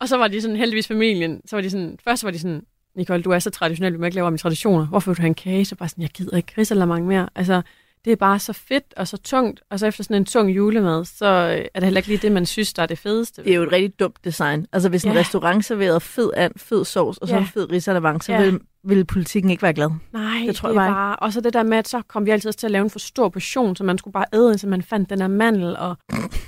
og 0.00 0.08
så 0.08 0.16
var 0.16 0.28
de 0.28 0.40
sådan, 0.40 0.56
heldigvis 0.56 0.88
familien, 0.88 1.40
så 1.46 1.56
var 1.56 1.60
de 1.60 1.70
sådan, 1.70 1.98
først 2.04 2.24
var 2.24 2.30
de 2.30 2.38
sådan, 2.38 2.62
Nicole, 2.96 3.22
du 3.22 3.30
er 3.30 3.38
så 3.38 3.50
traditionel, 3.50 3.92
vi 3.92 3.98
må 3.98 4.04
ikke 4.04 4.14
lave 4.14 4.26
om 4.26 4.34
i 4.34 4.38
traditioner. 4.38 4.86
Hvorfor 4.86 5.10
vil 5.10 5.16
du 5.16 5.22
have 5.22 5.26
en 5.28 5.34
kage? 5.34 5.64
Så 5.64 5.74
bare 5.76 5.88
sådan, 5.88 6.02
jeg 6.02 6.10
gider 6.10 6.36
ikke 6.36 6.52
risalamang 6.58 7.06
mere. 7.06 7.28
Altså, 7.34 7.62
det 8.04 8.12
er 8.12 8.16
bare 8.16 8.38
så 8.38 8.52
fedt 8.52 8.84
og 8.96 9.08
så 9.08 9.16
tungt, 9.16 9.60
og 9.70 9.78
så 9.78 9.86
efter 9.86 10.04
sådan 10.04 10.16
en 10.16 10.24
tung 10.24 10.50
julemad, 10.50 11.04
så 11.04 11.26
øh, 11.26 11.64
er 11.74 11.80
det 11.80 11.82
heller 11.84 11.98
ikke 11.98 12.08
lige 12.08 12.18
det, 12.18 12.32
man 12.32 12.46
synes, 12.46 12.72
der 12.72 12.82
er 12.82 12.86
det 12.86 12.98
fedeste. 12.98 13.44
Det 13.44 13.50
er 13.50 13.56
jo 13.56 13.62
et 13.62 13.72
rigtig 13.72 14.00
dumt 14.00 14.24
design. 14.24 14.66
Altså, 14.72 14.88
hvis 14.88 15.04
en 15.04 15.12
Ja. 15.12 15.18
restaurant 15.18 15.64
serverede 15.64 16.00
fed 16.00 16.30
and, 16.36 16.52
fed 16.56 16.84
sovs 16.84 17.18
og 17.18 17.28
så 17.28 17.34
Ja. 17.34 17.40
en 17.40 17.46
fed 17.46 17.70
risalamang, 17.72 18.24
så 18.24 18.32
Ja. 18.32 18.42
ville, 18.42 18.60
ville 18.84 19.04
politikken 19.04 19.50
ikke 19.50 19.62
være 19.62 19.72
glad. 19.74 19.90
Nej, 20.12 20.42
Det 20.46 20.56
tror 20.56 20.68
det 20.68 20.74
jeg 20.74 20.80
bare 20.80 20.90
bare... 20.94 21.16
Og 21.16 21.32
så 21.32 21.40
det 21.40 21.52
der 21.52 21.62
med, 21.62 21.78
at 21.78 21.88
så 21.88 22.02
kom 22.08 22.26
vi 22.26 22.30
altid 22.30 22.48
også 22.48 22.58
til 22.60 22.66
at 22.66 22.70
lave 22.70 22.84
en 22.84 22.90
for 22.90 22.98
stor 22.98 23.28
portion, 23.28 23.76
så 23.76 23.84
man 23.84 23.98
skulle 23.98 24.12
bare 24.12 24.24
æde, 24.34 24.50
indtil 24.50 24.68
man 24.68 24.82
fandt 24.82 25.10
den 25.10 25.20
her 25.20 25.28
mandel, 25.28 25.76
og... 25.76 25.96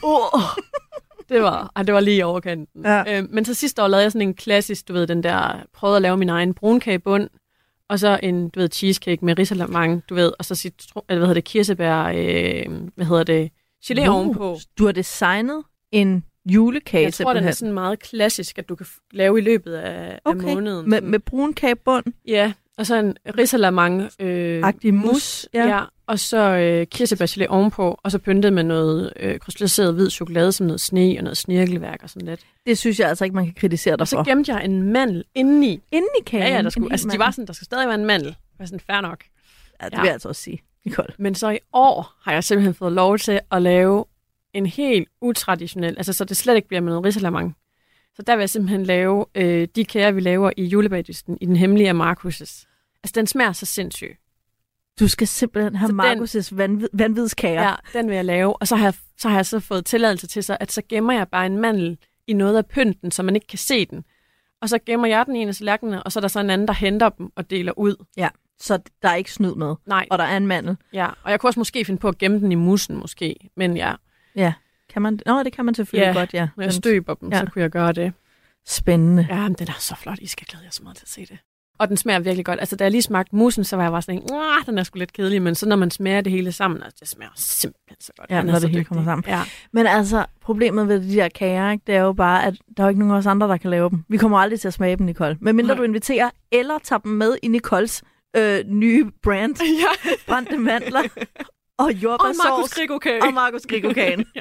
Uh, 0.04 0.40
det 1.32 1.42
var, 1.42 1.72
ej, 1.76 1.82
det 1.82 1.94
var 1.94 2.00
lige 2.00 2.26
overkanten. 2.26 2.84
Ja. 2.84 3.18
Øh, 3.18 3.30
men 3.30 3.44
så 3.44 3.54
sidste 3.54 3.82
år 3.82 3.88
lavede 3.88 4.02
jeg 4.02 4.12
sådan 4.12 4.28
en 4.28 4.34
klassisk, 4.34 4.88
du 4.88 4.92
ved, 4.92 5.06
den 5.06 5.22
der... 5.22 5.62
Prøvede 5.74 5.96
at 5.96 6.02
lave 6.02 6.16
min 6.16 6.28
egen 6.28 6.54
brunkagebund, 6.54 7.28
og 7.88 7.98
så 7.98 8.20
en, 8.22 8.48
du 8.48 8.60
ved, 8.60 8.68
cheesecake 8.72 9.24
med 9.24 9.38
risalamang, 9.38 10.02
du 10.08 10.14
ved, 10.14 10.32
og 10.38 10.44
så 10.44 10.54
citron, 10.54 11.04
eller 11.08 11.18
hvad 11.18 11.26
hedder 11.28 11.40
det, 11.40 11.44
kirsebær, 11.44 12.02
øh, 12.04 12.66
hvad 12.94 13.06
hedder 13.06 13.24
det, 13.24 13.50
gelé 13.84 14.08
Uh, 14.08 14.14
ovenpå. 14.16 14.56
Du 14.78 14.84
har 14.84 14.92
designet 14.92 15.62
en 15.92 16.24
julekage 16.46 17.04
Jeg 17.04 17.14
tror, 17.14 17.32
den 17.32 17.44
er 17.44 17.50
sådan 17.50 17.74
meget 17.74 17.98
klassisk, 17.98 18.58
at 18.58 18.68
du 18.68 18.74
kan 18.74 18.86
lave 19.12 19.38
i 19.38 19.42
løbet 19.42 19.72
af, 19.74 20.20
Okay, 20.24 20.48
af 20.48 20.54
måneden. 20.54 20.90
Med, 20.90 21.00
med 21.00 21.18
brun 21.18 21.52
kagebund. 21.52 22.04
Ja, 22.26 22.52
og 22.78 22.86
så 22.86 22.96
en 22.96 23.16
risalamang 23.38 24.10
øh, 24.20 24.60
Agtig 24.64 24.94
mus, 24.94 25.04
mus. 25.12 25.48
ja. 25.54 25.66
Ja. 25.68 25.84
Og 26.12 26.18
så 26.18 26.38
øh, 26.38 26.86
kirsebærgelé 26.94 27.46
ovenpå, 27.48 28.00
og 28.02 28.10
så 28.10 28.18
pyntet 28.18 28.52
med 28.52 28.62
noget 28.62 29.12
øh, 29.20 29.38
krystalliseret 29.38 29.94
hvid 29.94 30.10
chokolade, 30.10 30.52
som 30.52 30.66
noget 30.66 30.80
sne 30.80 31.14
og 31.18 31.24
noget 31.24 31.36
snirkelværk 31.38 32.00
og 32.02 32.10
sådan 32.10 32.28
lidt. 32.28 32.40
Det 32.66 32.78
synes 32.78 33.00
jeg 33.00 33.08
altså 33.08 33.24
ikke, 33.24 33.34
man 33.36 33.44
kan 33.44 33.54
kritisere 33.54 33.92
dig 33.92 34.00
Og 34.00 34.08
så 34.08 34.16
for. 34.16 34.24
gemte 34.24 34.52
jeg 34.54 34.64
en 34.64 34.82
mandel 34.82 35.24
indeni. 35.34 35.80
Inden 35.92 36.08
i 36.20 36.24
kagen. 36.26 36.46
Ja, 36.46 36.56
ja, 36.56 36.62
der 36.62 36.70
skulle, 36.70 36.92
altså, 36.92 37.04
de 37.04 37.08
mand. 37.08 37.18
var 37.18 37.30
sådan, 37.30 37.46
der 37.46 37.52
skal 37.52 37.64
stadig 37.64 37.86
være 37.88 37.94
en 37.98 38.04
mandel. 38.06 38.28
Det 38.28 38.36
var 38.58 38.66
sådan, 38.66 38.80
fair 38.80 39.00
nok. 39.00 39.24
Ja, 39.82 39.86
det 39.86 39.92
Ja. 39.92 40.00
vil 40.00 40.06
jeg 40.06 40.12
altså 40.12 40.28
også 40.28 40.42
sige. 40.42 40.62
Nicole. 40.84 41.08
Men 41.18 41.34
så 41.34 41.50
i 41.50 41.58
år 41.72 42.14
har 42.22 42.32
jeg 42.32 42.44
simpelthen 42.44 42.74
fået 42.74 42.92
lov 42.92 43.18
til 43.18 43.40
at 43.50 43.62
lave 43.62 44.04
en 44.54 44.66
helt 44.66 45.08
utraditionel, 45.20 45.94
altså 45.96 46.12
så 46.12 46.24
det 46.24 46.36
slet 46.36 46.56
ikke 46.56 46.68
bliver 46.68 46.80
med 46.80 46.92
noget 46.92 47.04
risalamang. 47.04 47.56
Så 48.16 48.22
der 48.22 48.36
vil 48.36 48.42
jeg 48.42 48.50
simpelthen 48.50 48.82
lave 48.84 49.24
øh, 49.34 49.68
de 49.76 49.84
kager, 49.84 50.10
vi 50.10 50.20
laver 50.20 50.50
i 50.56 50.64
julebagdysten 50.64 51.38
i 51.40 51.46
den 51.46 51.56
hemmelige 51.56 51.88
af 51.88 51.94
Marcus'. 51.94 52.66
Altså, 53.04 53.12
den 53.14 53.26
smager 53.26 53.52
så 53.52 53.66
sindssygt. 53.66 54.18
Du 55.00 55.08
skal 55.08 55.26
simpelthen 55.28 55.76
have 55.76 55.90
Markus' 55.90 56.48
vanvid, 56.56 56.88
vanvidskager. 56.92 57.62
Ja, 57.62 57.74
den 57.92 58.08
vil 58.08 58.14
jeg 58.14 58.24
lave. 58.24 58.56
Og 58.56 58.68
så 58.68 58.76
har 58.76 58.84
jeg 58.86 58.94
så, 59.18 59.28
har 59.28 59.36
jeg 59.36 59.46
så 59.46 59.60
fået 59.60 59.84
tilladelse 59.84 60.26
til 60.26 60.44
så, 60.44 60.56
at 60.60 60.72
så 60.72 60.82
gemmer 60.88 61.12
jeg 61.12 61.28
bare 61.28 61.46
en 61.46 61.58
mandel 61.58 61.98
i 62.26 62.32
noget 62.32 62.56
af 62.56 62.66
pynten, 62.66 63.10
så 63.10 63.22
man 63.22 63.34
ikke 63.34 63.46
kan 63.46 63.58
se 63.58 63.84
den. 63.86 64.04
Og 64.62 64.68
så 64.68 64.78
gemmer 64.86 65.06
jeg 65.06 65.26
den 65.26 65.36
i 65.36 65.42
en 65.42 65.48
af 65.48 65.54
tallerkenerne, 65.54 66.02
og 66.02 66.12
så 66.12 66.18
er 66.18 66.20
der 66.20 66.28
så 66.28 66.40
en 66.40 66.50
anden, 66.50 66.68
der 66.68 66.74
henter 66.74 67.08
dem 67.08 67.32
og 67.36 67.50
deler 67.50 67.78
ud. 67.78 68.04
Så 68.60 68.78
der 69.02 69.08
er 69.08 69.14
ikke 69.14 69.32
snyd 69.32 69.54
med. 69.54 69.74
Nej, 69.86 70.06
Og 70.10 70.18
der 70.18 70.24
er 70.24 70.36
en 70.36 70.46
mandel. 70.46 70.76
ja. 70.92 71.08
Og 71.22 71.30
jeg 71.30 71.40
kunne 71.40 71.48
også 71.50 71.60
måske 71.60 71.84
finde 71.84 72.00
på 72.00 72.08
at 72.08 72.18
gemme 72.18 72.40
den 72.40 72.52
i 72.52 72.54
mussen, 72.54 72.96
måske. 72.96 73.36
Men 73.56 73.76
ja, 73.76 73.94
Ja. 74.34 74.52
Kan 74.92 75.02
man? 75.02 75.18
Nå, 75.26 75.42
det 75.42 75.52
kan 75.52 75.64
man 75.64 75.74
selvfølgelig 75.74 76.06
Ja, 76.14 76.18
godt, 76.20 76.34
ja. 76.34 76.48
når 76.56 76.64
jeg 76.64 76.72
støber 76.72 77.14
dem, 77.14 77.30
Ja. 77.30 77.36
ja. 77.36 77.44
så 77.44 77.50
kunne 77.52 77.62
jeg 77.62 77.70
gøre 77.70 77.92
det. 77.92 78.12
Spændende. 78.66 79.26
Ja, 79.30 79.42
men 79.42 79.52
den 79.54 79.68
er 79.68 79.76
så 79.78 79.96
flot. 79.96 80.18
I 80.18 80.26
skal 80.26 80.46
glæde 80.50 80.64
jer 80.64 80.70
så 80.70 80.82
meget 80.82 80.96
til 80.96 81.04
at 81.04 81.08
se 81.08 81.20
det. 81.26 81.38
Og 81.78 81.88
den 81.88 81.96
smager 81.96 82.18
virkelig 82.20 82.44
godt. 82.44 82.60
Altså, 82.60 82.76
da 82.76 82.84
jeg 82.84 82.90
lige 82.90 83.02
smagte 83.02 83.36
mussen, 83.36 83.64
så 83.64 83.76
var 83.76 83.82
jeg 83.82 83.92
bare 83.92 84.02
sådan, 84.02 84.22
"Mwah, 84.30 84.66
den 84.66 84.78
er 84.78 84.82
sgu 84.82 84.98
lidt 84.98 85.12
kedelig, 85.12 85.42
men 85.42 85.54
så 85.54 85.68
når 85.68 85.76
man 85.76 85.90
smager 85.90 86.20
det 86.20 86.32
hele 86.32 86.52
sammen, 86.52 86.82
altså, 86.82 86.96
det 87.00 87.08
smager 87.08 87.30
simpelthen 87.36 87.96
så 88.00 88.12
godt. 88.18 88.30
Ja, 88.30 88.42
når 88.42 88.52
det 88.52 88.62
hele 88.62 88.72
dygtig. 88.80 88.86
kommer 88.86 89.04
sammen. 89.04 89.24
Ja. 89.28 89.40
Men 89.72 89.86
altså, 89.86 90.24
problemet 90.40 90.88
ved 90.88 91.00
de 91.00 91.14
der 91.16 91.28
kager, 91.28 91.70
ikke, 91.70 91.82
det 91.86 91.94
er 91.94 92.00
jo 92.00 92.12
bare, 92.12 92.44
at 92.46 92.54
der 92.76 92.82
er 92.82 92.86
jo 92.86 92.88
ikke 92.88 92.98
nogen 92.98 93.14
af 93.14 93.18
os 93.18 93.26
andre, 93.26 93.48
der 93.48 93.56
kan 93.56 93.70
lave 93.70 93.90
dem. 93.90 94.04
Vi 94.08 94.16
kommer 94.16 94.38
aldrig 94.38 94.60
til 94.60 94.68
at 94.68 94.74
smage 94.74 94.96
dem, 94.96 95.06
Nicole. 95.06 95.36
Men 95.40 95.56
mindre 95.56 95.74
Nej. 95.74 95.78
du 95.78 95.82
inviterer, 95.82 96.30
eller 96.52 96.78
tager 96.78 97.00
dem 97.00 97.12
med 97.12 97.36
i 97.42 97.48
Nicoles 97.48 98.02
øh, 98.36 98.64
nye 98.66 99.10
brand, 99.22 99.56
ja. 100.06 100.10
brændte 100.26 100.56
mandler 100.58 101.00
og 101.78 101.86
Og 101.88 101.92
Markus 102.44 102.74
Grigokage. 102.74 103.22
og 103.22 103.34
Markus 103.34 103.62
Grigokagen. 103.66 104.24
Ja. 104.36 104.40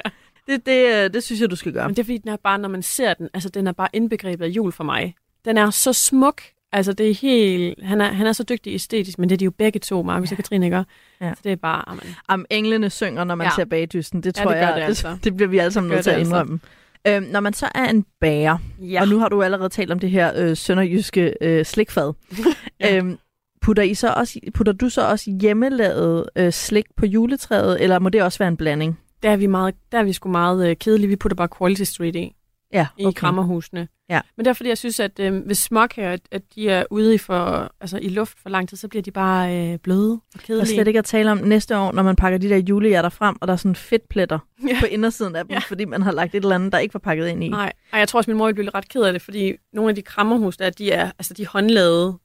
det, 0.52 0.66
det, 0.66 1.04
øh, 1.04 1.14
det 1.14 1.22
synes 1.22 1.40
jeg, 1.40 1.50
du 1.50 1.56
skal 1.56 1.72
gøre. 1.72 1.88
Men 1.88 1.96
det 1.96 2.02
er 2.02 2.04
fordi, 2.04 2.18
den 2.18 2.28
er 2.30 2.36
bare, 2.44 2.58
når 2.58 2.68
man 2.68 2.82
ser 2.82 3.14
den, 3.14 3.28
altså 3.34 3.48
den 3.48 3.66
er 3.66 3.72
bare 3.72 3.88
indbegrebet 3.92 4.44
af 4.44 4.48
jul 4.48 4.72
for 4.72 4.84
mig. 4.84 5.14
Den 5.44 5.58
er 5.58 5.70
så 5.70 5.92
smuk. 5.92 6.42
Altså 6.72 6.92
det 6.92 7.10
er 7.10 7.14
helt, 7.14 7.84
han 7.84 8.00
er, 8.00 8.12
han 8.12 8.26
er 8.26 8.32
så 8.32 8.42
dygtig 8.44 8.74
æstetisk, 8.74 9.18
men 9.18 9.28
det 9.28 9.34
er 9.36 9.38
de 9.38 9.44
jo 9.44 9.50
begge 9.50 9.78
to, 9.80 10.02
Markus 10.02 10.30
ja. 10.30 10.34
og 10.34 10.36
Katrine, 10.36 10.66
ikke? 10.66 10.84
Ja. 11.20 11.34
Så 11.34 11.40
det 11.44 11.52
er 11.52 11.56
bare, 11.56 11.88
amen. 11.88 12.04
Om 12.28 12.44
englene 12.50 12.90
synger, 12.90 13.24
når 13.24 13.34
man 13.34 13.44
Ja. 13.46 13.50
ser 13.56 13.64
bagdysten, 13.64 14.20
det 14.22 14.38
Ja, 14.38 14.42
tror 14.42 14.50
det 14.50 14.60
gør 14.60 14.66
jeg, 14.68 14.76
det 14.76 14.82
altså. 14.82 15.16
det 15.24 15.36
bliver 15.36 15.48
vi 15.48 15.58
alle 15.58 15.72
sammen 15.72 15.90
Det 15.90 15.96
nødt 15.96 16.04
til 16.04 16.10
at 16.10 16.14
det 16.14 16.20
altså. 16.20 16.34
indrømme. 16.34 16.60
Øhm, 17.08 17.22
når 17.32 17.40
man 17.40 17.52
så 17.52 17.68
er 17.74 17.88
en 17.88 18.04
bager, 18.20 18.58
Ja. 18.80 19.00
og 19.00 19.08
nu 19.08 19.18
har 19.18 19.28
du 19.28 19.42
allerede 19.42 19.68
talt 19.68 19.92
om 19.92 19.98
det 19.98 20.10
her 20.10 20.32
øh, 20.36 20.56
sønderjyske 20.56 21.34
øh, 21.40 21.64
slikfad, 21.64 22.12
Ja. 22.80 22.96
øhm, 22.96 23.18
putter, 23.62 23.82
I 23.82 23.94
så 23.94 24.12
også, 24.16 24.38
putter 24.54 24.72
du 24.72 24.88
så 24.88 25.08
også 25.08 25.30
hjemmelavet 25.40 26.24
øh, 26.36 26.52
slik 26.52 26.84
på 26.96 27.06
juletræet, 27.06 27.82
eller 27.82 27.98
må 27.98 28.08
det 28.08 28.22
også 28.22 28.38
være 28.38 28.48
en 28.48 28.56
blanding? 28.56 28.98
Der 29.22 29.30
er 29.30 29.36
vi, 29.36 29.46
meget, 29.46 29.74
der 29.92 29.98
er 29.98 30.02
vi 30.04 30.12
sgu 30.12 30.28
meget 30.28 30.70
øh, 30.70 30.76
kedelige. 30.76 31.08
Vi 31.08 31.16
putter 31.16 31.36
bare 31.36 31.48
Quality 31.58 31.82
Street 31.82 32.16
i, 32.16 32.32
Ja, 32.72 32.86
i 32.98 33.04
okay. 33.04 33.14
krammerhusene. 33.20 33.88
Ja. 34.08 34.20
Men 34.36 34.44
det 34.44 34.50
er 34.50 34.54
fordi, 34.54 34.68
jeg 34.68 34.78
synes, 34.78 35.00
at 35.00 35.18
øh, 35.20 35.44
hvis 35.46 35.58
småkager, 35.58 36.12
at, 36.12 36.20
at 36.30 36.42
de 36.54 36.68
er 36.68 36.84
ude 36.90 37.14
i, 37.14 37.18
for, 37.18 37.72
altså, 37.80 37.98
i 38.02 38.08
luft 38.08 38.38
for 38.42 38.48
lang 38.50 38.68
tid, 38.68 38.76
så 38.76 38.88
bliver 38.88 39.02
de 39.02 39.10
bare 39.10 39.56
øh, 39.72 39.78
bløde 39.78 40.20
og 40.34 40.40
kedelige. 40.40 40.74
slet 40.74 40.86
ikke 40.86 40.98
at 40.98 41.04
tale 41.04 41.30
om 41.30 41.38
næste 41.38 41.76
år, 41.78 41.92
når 41.92 42.02
man 42.02 42.16
pakker 42.16 42.38
de 42.38 42.48
der 42.48 42.56
julehjerter 42.56 43.08
frem, 43.08 43.36
og 43.40 43.48
der 43.48 43.52
er 43.52 43.56
sådan 43.56 43.74
fedtpletter 43.76 44.38
Ja. 44.68 44.76
på 44.80 44.86
indersiden 44.86 45.36
af 45.36 45.44
dem, 45.44 45.52
Ja. 45.52 45.58
fordi 45.58 45.84
man 45.84 46.02
har 46.02 46.12
lagt 46.12 46.34
et 46.34 46.42
eller 46.42 46.54
andet, 46.54 46.72
der 46.72 46.78
ikke 46.78 46.94
var 46.94 47.00
pakket 47.00 47.28
ind 47.28 47.44
i. 47.44 47.48
Nej, 47.48 47.72
Ej, 47.92 47.98
jeg 47.98 48.08
tror 48.08 48.18
også, 48.18 48.30
min 48.30 48.38
mor 48.38 48.46
ville 48.46 48.54
blive 48.54 48.70
ret 48.74 48.88
ked 48.88 49.02
af 49.02 49.12
det, 49.12 49.22
fordi 49.22 49.52
nogle 49.72 49.88
af 49.88 49.94
de 49.94 50.02
krammerhus 50.02 50.56
der, 50.56 50.70
de 50.70 50.92
er, 50.92 51.06
altså, 51.18 51.34
de 51.34 51.42
er 51.42 51.48
håndlavede 51.48 52.18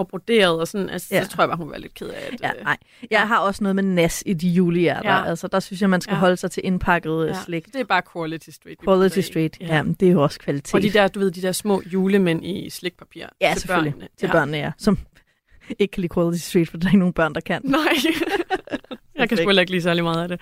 og 0.00 0.08
broderet 0.08 0.60
og 0.60 0.68
sådan. 0.68 0.90
Altså, 0.90 1.08
Ja. 1.14 1.24
så 1.24 1.30
tror 1.30 1.42
jeg 1.42 1.48
bare, 1.48 1.56
hun 1.56 1.70
være 1.70 1.80
lidt 1.80 1.94
ked 1.94 2.06
af 2.08 2.28
det. 2.32 2.40
Ja, 2.42 2.50
nej. 2.62 2.76
Jeg 3.10 3.28
har 3.28 3.38
også 3.38 3.62
noget 3.64 3.76
med 3.76 3.82
nas 3.82 4.22
i 4.26 4.32
de 4.34 4.48
julehjerter. 4.48 5.10
Ja. 5.10 5.24
Altså, 5.24 5.46
der 5.48 5.60
synes 5.60 5.80
jeg, 5.80 5.90
man 5.90 6.00
skal 6.00 6.14
ja. 6.14 6.18
Holde 6.18 6.36
sig 6.36 6.50
til 6.50 6.60
indpakket 6.66 7.26
ja. 7.26 7.34
slik. 7.44 7.66
Det 7.66 7.74
er 7.80 7.84
bare 7.84 8.02
Quality 8.12 8.50
Street. 8.50 8.78
Quality. 8.84 9.18
Street, 9.20 9.56
ja. 9.60 9.76
Ja. 9.76 9.82
det 10.00 10.08
er 10.08 10.12
jo 10.12 10.22
også 10.22 10.38
kvalitet. 10.38 10.74
Og 10.74 10.82
de 10.82 10.90
der, 10.90 11.08
du 11.08 11.18
ved, 11.18 11.30
de 11.30 11.42
der 11.42 11.52
små 11.52 11.82
julemænd 11.86 12.44
i 12.44 12.70
slikpapir. 12.70 13.26
ja, 13.40 13.50
til 13.52 13.60
selvfølgelig. 13.60 13.92
Børnene. 13.92 14.08
Til 14.18 14.26
ja. 14.26 14.32
børnene, 14.32 14.56
ja. 14.58 14.72
Som 14.78 14.98
ikke 15.78 15.92
kan 15.92 16.00
lide 16.00 16.14
Quality 16.14 16.42
Street, 16.42 16.68
for 16.68 16.76
der 16.76 16.86
er 16.86 16.90
ikke 16.90 16.98
nogen 16.98 17.14
børn, 17.14 17.34
der 17.34 17.40
kan. 17.40 17.60
Nej. 17.64 17.78
jeg 19.18 19.28
kan 19.28 19.38
sgu 19.38 19.46
heller 19.46 19.60
ikke 19.60 19.72
lide 19.72 19.82
særlig 19.82 20.04
meget 20.04 20.22
af 20.22 20.28
det. 20.28 20.40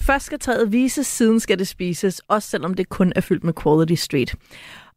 Først 0.00 0.26
skal 0.26 0.38
træet 0.38 0.72
vises, 0.72 1.06
siden 1.06 1.40
skal 1.40 1.58
det 1.58 1.68
spises, 1.68 2.20
også 2.28 2.48
selvom 2.48 2.74
det 2.74 2.88
kun 2.88 3.12
er 3.16 3.20
fyldt 3.20 3.44
med 3.44 3.52
Quality 3.62 3.94
Street. 4.02 4.34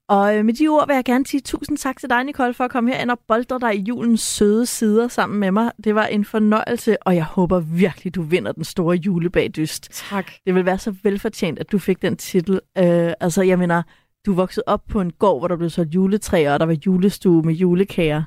Og 0.10 0.38
øh, 0.38 0.46
med 0.46 0.54
de 0.54 0.68
ord 0.68 0.88
vil 0.88 0.94
jeg 0.94 1.06
gerne 1.06 1.26
sige 1.26 1.42
tusind 1.42 1.78
tak 1.78 1.98
til 2.00 2.10
dig, 2.10 2.24
Nicole, 2.24 2.54
for 2.54 2.64
at 2.64 2.72
komme 2.72 2.92
herind 2.92 3.12
og 3.12 3.20
boldre 3.28 3.60
dig 3.60 3.76
i 3.76 3.82
julens 3.82 4.22
søde 4.22 4.66
sider 4.66 5.08
sammen 5.08 5.40
med 5.40 5.52
mig. 5.52 5.72
Det 5.84 5.96
var 5.96 6.06
en 6.06 6.26
fornøjelse, 6.26 7.08
og 7.08 7.16
jeg 7.16 7.24
håber 7.24 7.60
virkelig, 7.60 8.16
du 8.16 8.22
vinder 8.22 8.52
den 8.52 8.64
store 8.64 8.96
julebagdyst. 8.96 9.90
Tak. 10.10 10.32
Det 10.46 10.56
vil 10.56 10.66
være 10.66 10.78
så 10.78 10.96
velfortjent, 11.04 11.60
at 11.60 11.72
du 11.72 11.80
fik 11.80 12.02
den 12.02 12.18
titel. 12.18 12.60
Øh, 12.78 13.14
altså, 13.20 13.42
jeg 13.42 13.60
mener, 13.60 13.84
du 14.26 14.34
voksede 14.34 14.64
op 14.68 14.82
på 14.90 15.02
en 15.02 15.12
gård, 15.12 15.40
hvor 15.40 15.48
der 15.48 15.58
blev 15.58 15.70
solgt 15.70 15.96
juletræer, 15.96 16.54
og 16.54 16.60
der 16.60 16.66
var 16.66 16.78
julestue 16.86 17.42
med 17.42 17.54
julekager. 17.54 18.24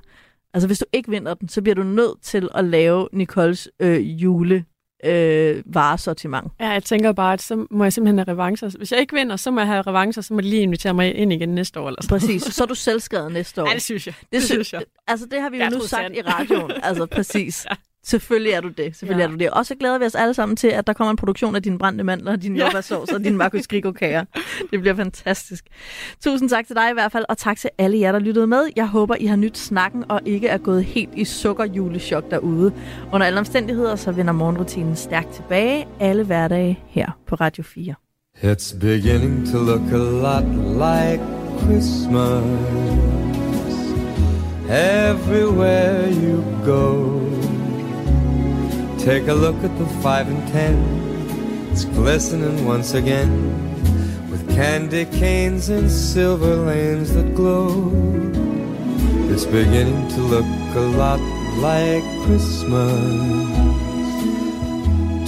Altså, 0.54 0.66
hvis 0.66 0.78
du 0.78 0.84
ikke 0.92 1.10
vinder 1.10 1.34
den, 1.34 1.48
så 1.48 1.62
bliver 1.62 1.74
du 1.74 1.82
nødt 1.82 2.22
til 2.22 2.48
at 2.54 2.64
lave 2.64 3.08
Nicoles 3.12 3.68
øh, 3.80 4.22
jule 4.22 4.64
øh, 5.06 5.62
varesortiment. 5.66 6.52
Ja, 6.60 6.68
jeg 6.68 6.84
tænker 6.84 7.12
bare, 7.12 7.32
at 7.32 7.42
så 7.42 7.66
må 7.70 7.84
jeg 7.84 7.92
simpelthen 7.92 8.18
have 8.18 8.28
revancher. 8.32 8.70
Hvis 8.78 8.92
jeg 8.92 9.00
ikke 9.00 9.14
vinder, 9.14 9.36
så 9.36 9.50
må 9.50 9.60
jeg 9.60 9.66
have 9.68 9.82
revancher, 9.82 10.22
så 10.22 10.34
må 10.34 10.40
de 10.40 10.46
lige 10.48 10.62
invitere 10.62 10.94
mig 10.94 11.14
ind 11.14 11.32
igen 11.32 11.48
næste 11.48 11.80
år. 11.80 11.88
Eller 11.88 12.02
sådan. 12.02 12.18
Præcis. 12.18 12.42
Så 12.42 12.62
er 12.62 12.66
du 12.66 12.74
selvskrevet 12.74 13.32
næste 13.32 13.62
år. 13.62 13.68
Ja, 13.68 13.74
det 13.74 13.82
synes 13.82 14.06
jeg. 14.06 14.14
Det, 14.20 14.32
det, 14.32 14.42
synes 14.42 14.72
jeg. 14.72 14.82
Altså, 15.06 15.26
det 15.30 15.40
har 15.40 15.50
vi 15.50 15.56
jo 15.56 15.62
Jeg 15.62 15.70
nu 15.70 15.80
sagt 15.80 15.90
sandt. 15.90 16.16
i 16.16 16.22
radioen. 16.22 16.72
Altså, 16.82 17.06
præcis. 17.16 17.66
Ja. 17.70 17.76
Selvfølgelig 18.08 18.52
er 18.52 18.60
du 18.60 18.68
det. 18.68 18.96
Selvfølgelig 18.96 19.22
Ja. 19.22 19.26
er 19.26 19.30
du 19.30 19.36
det. 19.38 19.50
Og 19.50 19.66
så 19.66 19.74
glæder 19.74 19.98
vi 19.98 20.04
os 20.04 20.14
alle 20.14 20.34
sammen 20.34 20.56
til, 20.56 20.68
at 20.68 20.86
der 20.86 20.92
kommer 20.92 21.10
en 21.10 21.16
produktion 21.16 21.56
af 21.56 21.62
dine 21.62 21.78
brændte 21.78 22.04
mandler, 22.04 22.36
din 22.36 22.56
Ja. 22.56 22.62
jordbærsauce 22.64 23.14
og 23.14 23.24
din 23.24 23.36
Marcus 23.36 23.66
Grigo-kager. 23.66 24.24
Det 24.70 24.80
bliver 24.80 24.94
fantastisk. 24.96 25.64
Tusind 26.24 26.48
tak 26.50 26.66
til 26.66 26.76
dig 26.76 26.90
i 26.90 26.92
hvert 26.92 27.12
fald, 27.12 27.24
og 27.28 27.38
tak 27.38 27.56
til 27.58 27.70
alle 27.78 28.00
jer, 28.00 28.12
der 28.12 28.18
lyttede 28.18 28.46
med. 28.46 28.62
Jeg 28.76 28.86
håber, 28.86 29.14
I 29.20 29.26
har 29.26 29.36
nyt 29.36 29.58
snakken 29.58 30.04
og 30.08 30.20
ikke 30.24 30.48
er 30.48 30.58
gået 30.58 30.84
helt 30.84 31.10
i 31.16 31.24
sukkerjulechok 31.24 32.30
derude. 32.30 32.72
Under 33.12 33.26
alle 33.26 33.38
omstændigheder, 33.38 33.96
så 33.96 34.12
vender 34.12 34.32
morgenrutinen 34.32 34.96
stærkt 34.96 35.34
tilbage 35.34 35.86
alle 36.00 36.24
hverdage 36.24 36.80
her 36.88 37.18
på 37.26 37.34
Radio 37.34 37.62
4. 37.64 37.94
It's 38.42 38.78
beginning 38.80 39.48
to 39.52 39.58
look 39.58 39.92
a 39.92 39.96
lot 39.96 40.44
like 40.76 41.22
Christmas 41.60 42.44
everywhere 44.70 46.12
you 46.12 46.42
go. 46.64 47.20
Take 49.06 49.28
a 49.28 49.34
look 49.34 49.54
at 49.62 49.78
the 49.78 49.86
five 50.02 50.26
and 50.26 50.48
ten, 50.48 51.68
it's 51.70 51.84
glistening 51.84 52.66
once 52.66 52.92
again 52.92 53.30
with 54.28 54.52
candy 54.52 55.04
canes 55.04 55.68
and 55.68 55.88
silver 55.88 56.56
lanes 56.56 57.14
that 57.14 57.32
glow. 57.36 57.92
It's 59.30 59.44
beginning 59.44 60.08
to 60.08 60.20
look 60.22 60.44
a 60.74 60.80
lot 60.80 61.20
like 61.60 62.02
Christmas. 62.24 62.90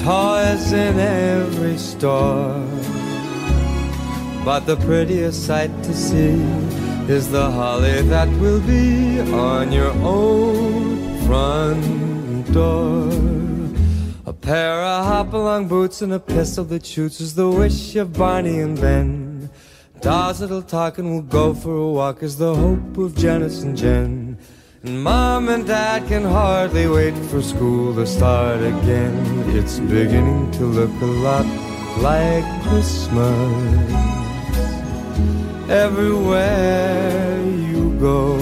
Toys 0.02 0.72
in 0.72 0.98
every 0.98 1.78
store. 1.78 2.58
But 4.44 4.66
the 4.66 4.76
prettiest 4.88 5.46
sight 5.46 5.70
to 5.84 5.94
see 5.94 6.34
is 7.08 7.30
the 7.30 7.48
holly 7.48 8.02
that 8.02 8.28
will 8.40 8.60
be 8.62 9.20
on 9.20 9.70
your 9.70 9.92
own 10.02 11.24
front 11.28 12.52
door. 12.52 13.38
Pair 14.49 14.80
of 14.82 15.05
hop-along 15.05 15.68
boots 15.68 16.01
and 16.01 16.14
a 16.14 16.18
pistol 16.18 16.64
that 16.64 16.86
shoots 16.86 17.20
is 17.20 17.34
the 17.34 17.51
wish 17.51 17.94
of 17.96 18.14
Barney 18.14 18.61
and 18.61 18.80
Ben. 18.80 19.51
Dolls 20.01 20.38
that'll 20.38 20.62
talk 20.62 20.96
and 20.96 21.11
we'll 21.11 21.20
go 21.20 21.53
for 21.53 21.76
a 21.76 21.86
walk 21.86 22.22
is 22.22 22.38
the 22.38 22.55
hope 22.55 22.96
of 22.96 23.14
Janice 23.14 23.62
and 23.62 23.76
Jen. 23.76 24.38
And 24.84 25.05
mom 25.05 25.51
and 25.51 25.66
dad 25.66 26.09
can 26.09 26.24
hardly 26.24 26.88
wait 26.88 27.14
for 27.28 27.42
school 27.42 27.94
to 27.96 28.07
start 28.07 28.62
again. 28.62 29.14
It's 29.55 29.80
beginning 29.80 30.51
to 30.53 30.64
look 30.64 30.99
a 31.03 31.05
lot 31.05 31.44
like 31.99 32.46
Christmas 32.62 33.20
everywhere 35.68 37.38
you 37.44 37.94
go. 38.01 38.38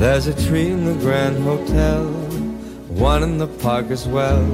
There's 0.00 0.26
a 0.26 0.34
tree 0.44 0.70
in 0.70 0.86
the 0.86 0.94
Grand 0.94 1.40
Hotel, 1.44 2.19
one 3.00 3.22
in 3.22 3.38
the 3.38 3.46
park 3.46 3.90
as 3.90 4.06
well. 4.06 4.44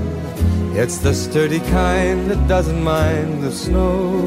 It's 0.76 0.98
the 0.98 1.12
sturdy 1.12 1.58
kind 1.58 2.30
that 2.30 2.46
doesn't 2.46 2.80
mind 2.80 3.42
the 3.42 3.50
snow. 3.50 4.22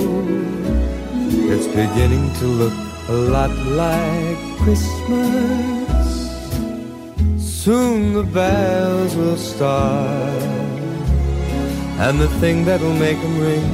It's 1.54 1.68
beginning 1.68 2.34
to 2.40 2.46
look 2.46 2.74
a 3.08 3.14
lot 3.14 3.50
like 3.50 4.38
Christmas. 4.58 6.08
Soon 7.38 8.14
the 8.14 8.24
bells 8.24 9.16
will 9.16 9.38
start. 9.38 10.44
And 12.04 12.20
the 12.20 12.28
thing 12.42 12.66
that'll 12.66 12.94
make 12.94 13.22
them 13.22 13.40
ring 13.40 13.72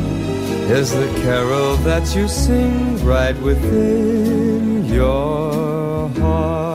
is 0.69 0.91
the 0.91 1.07
carol 1.23 1.75
that 1.77 2.15
you 2.15 2.27
sing 2.27 3.03
right 3.03 3.37
within 3.41 4.85
your 4.85 6.09
heart. 6.09 6.74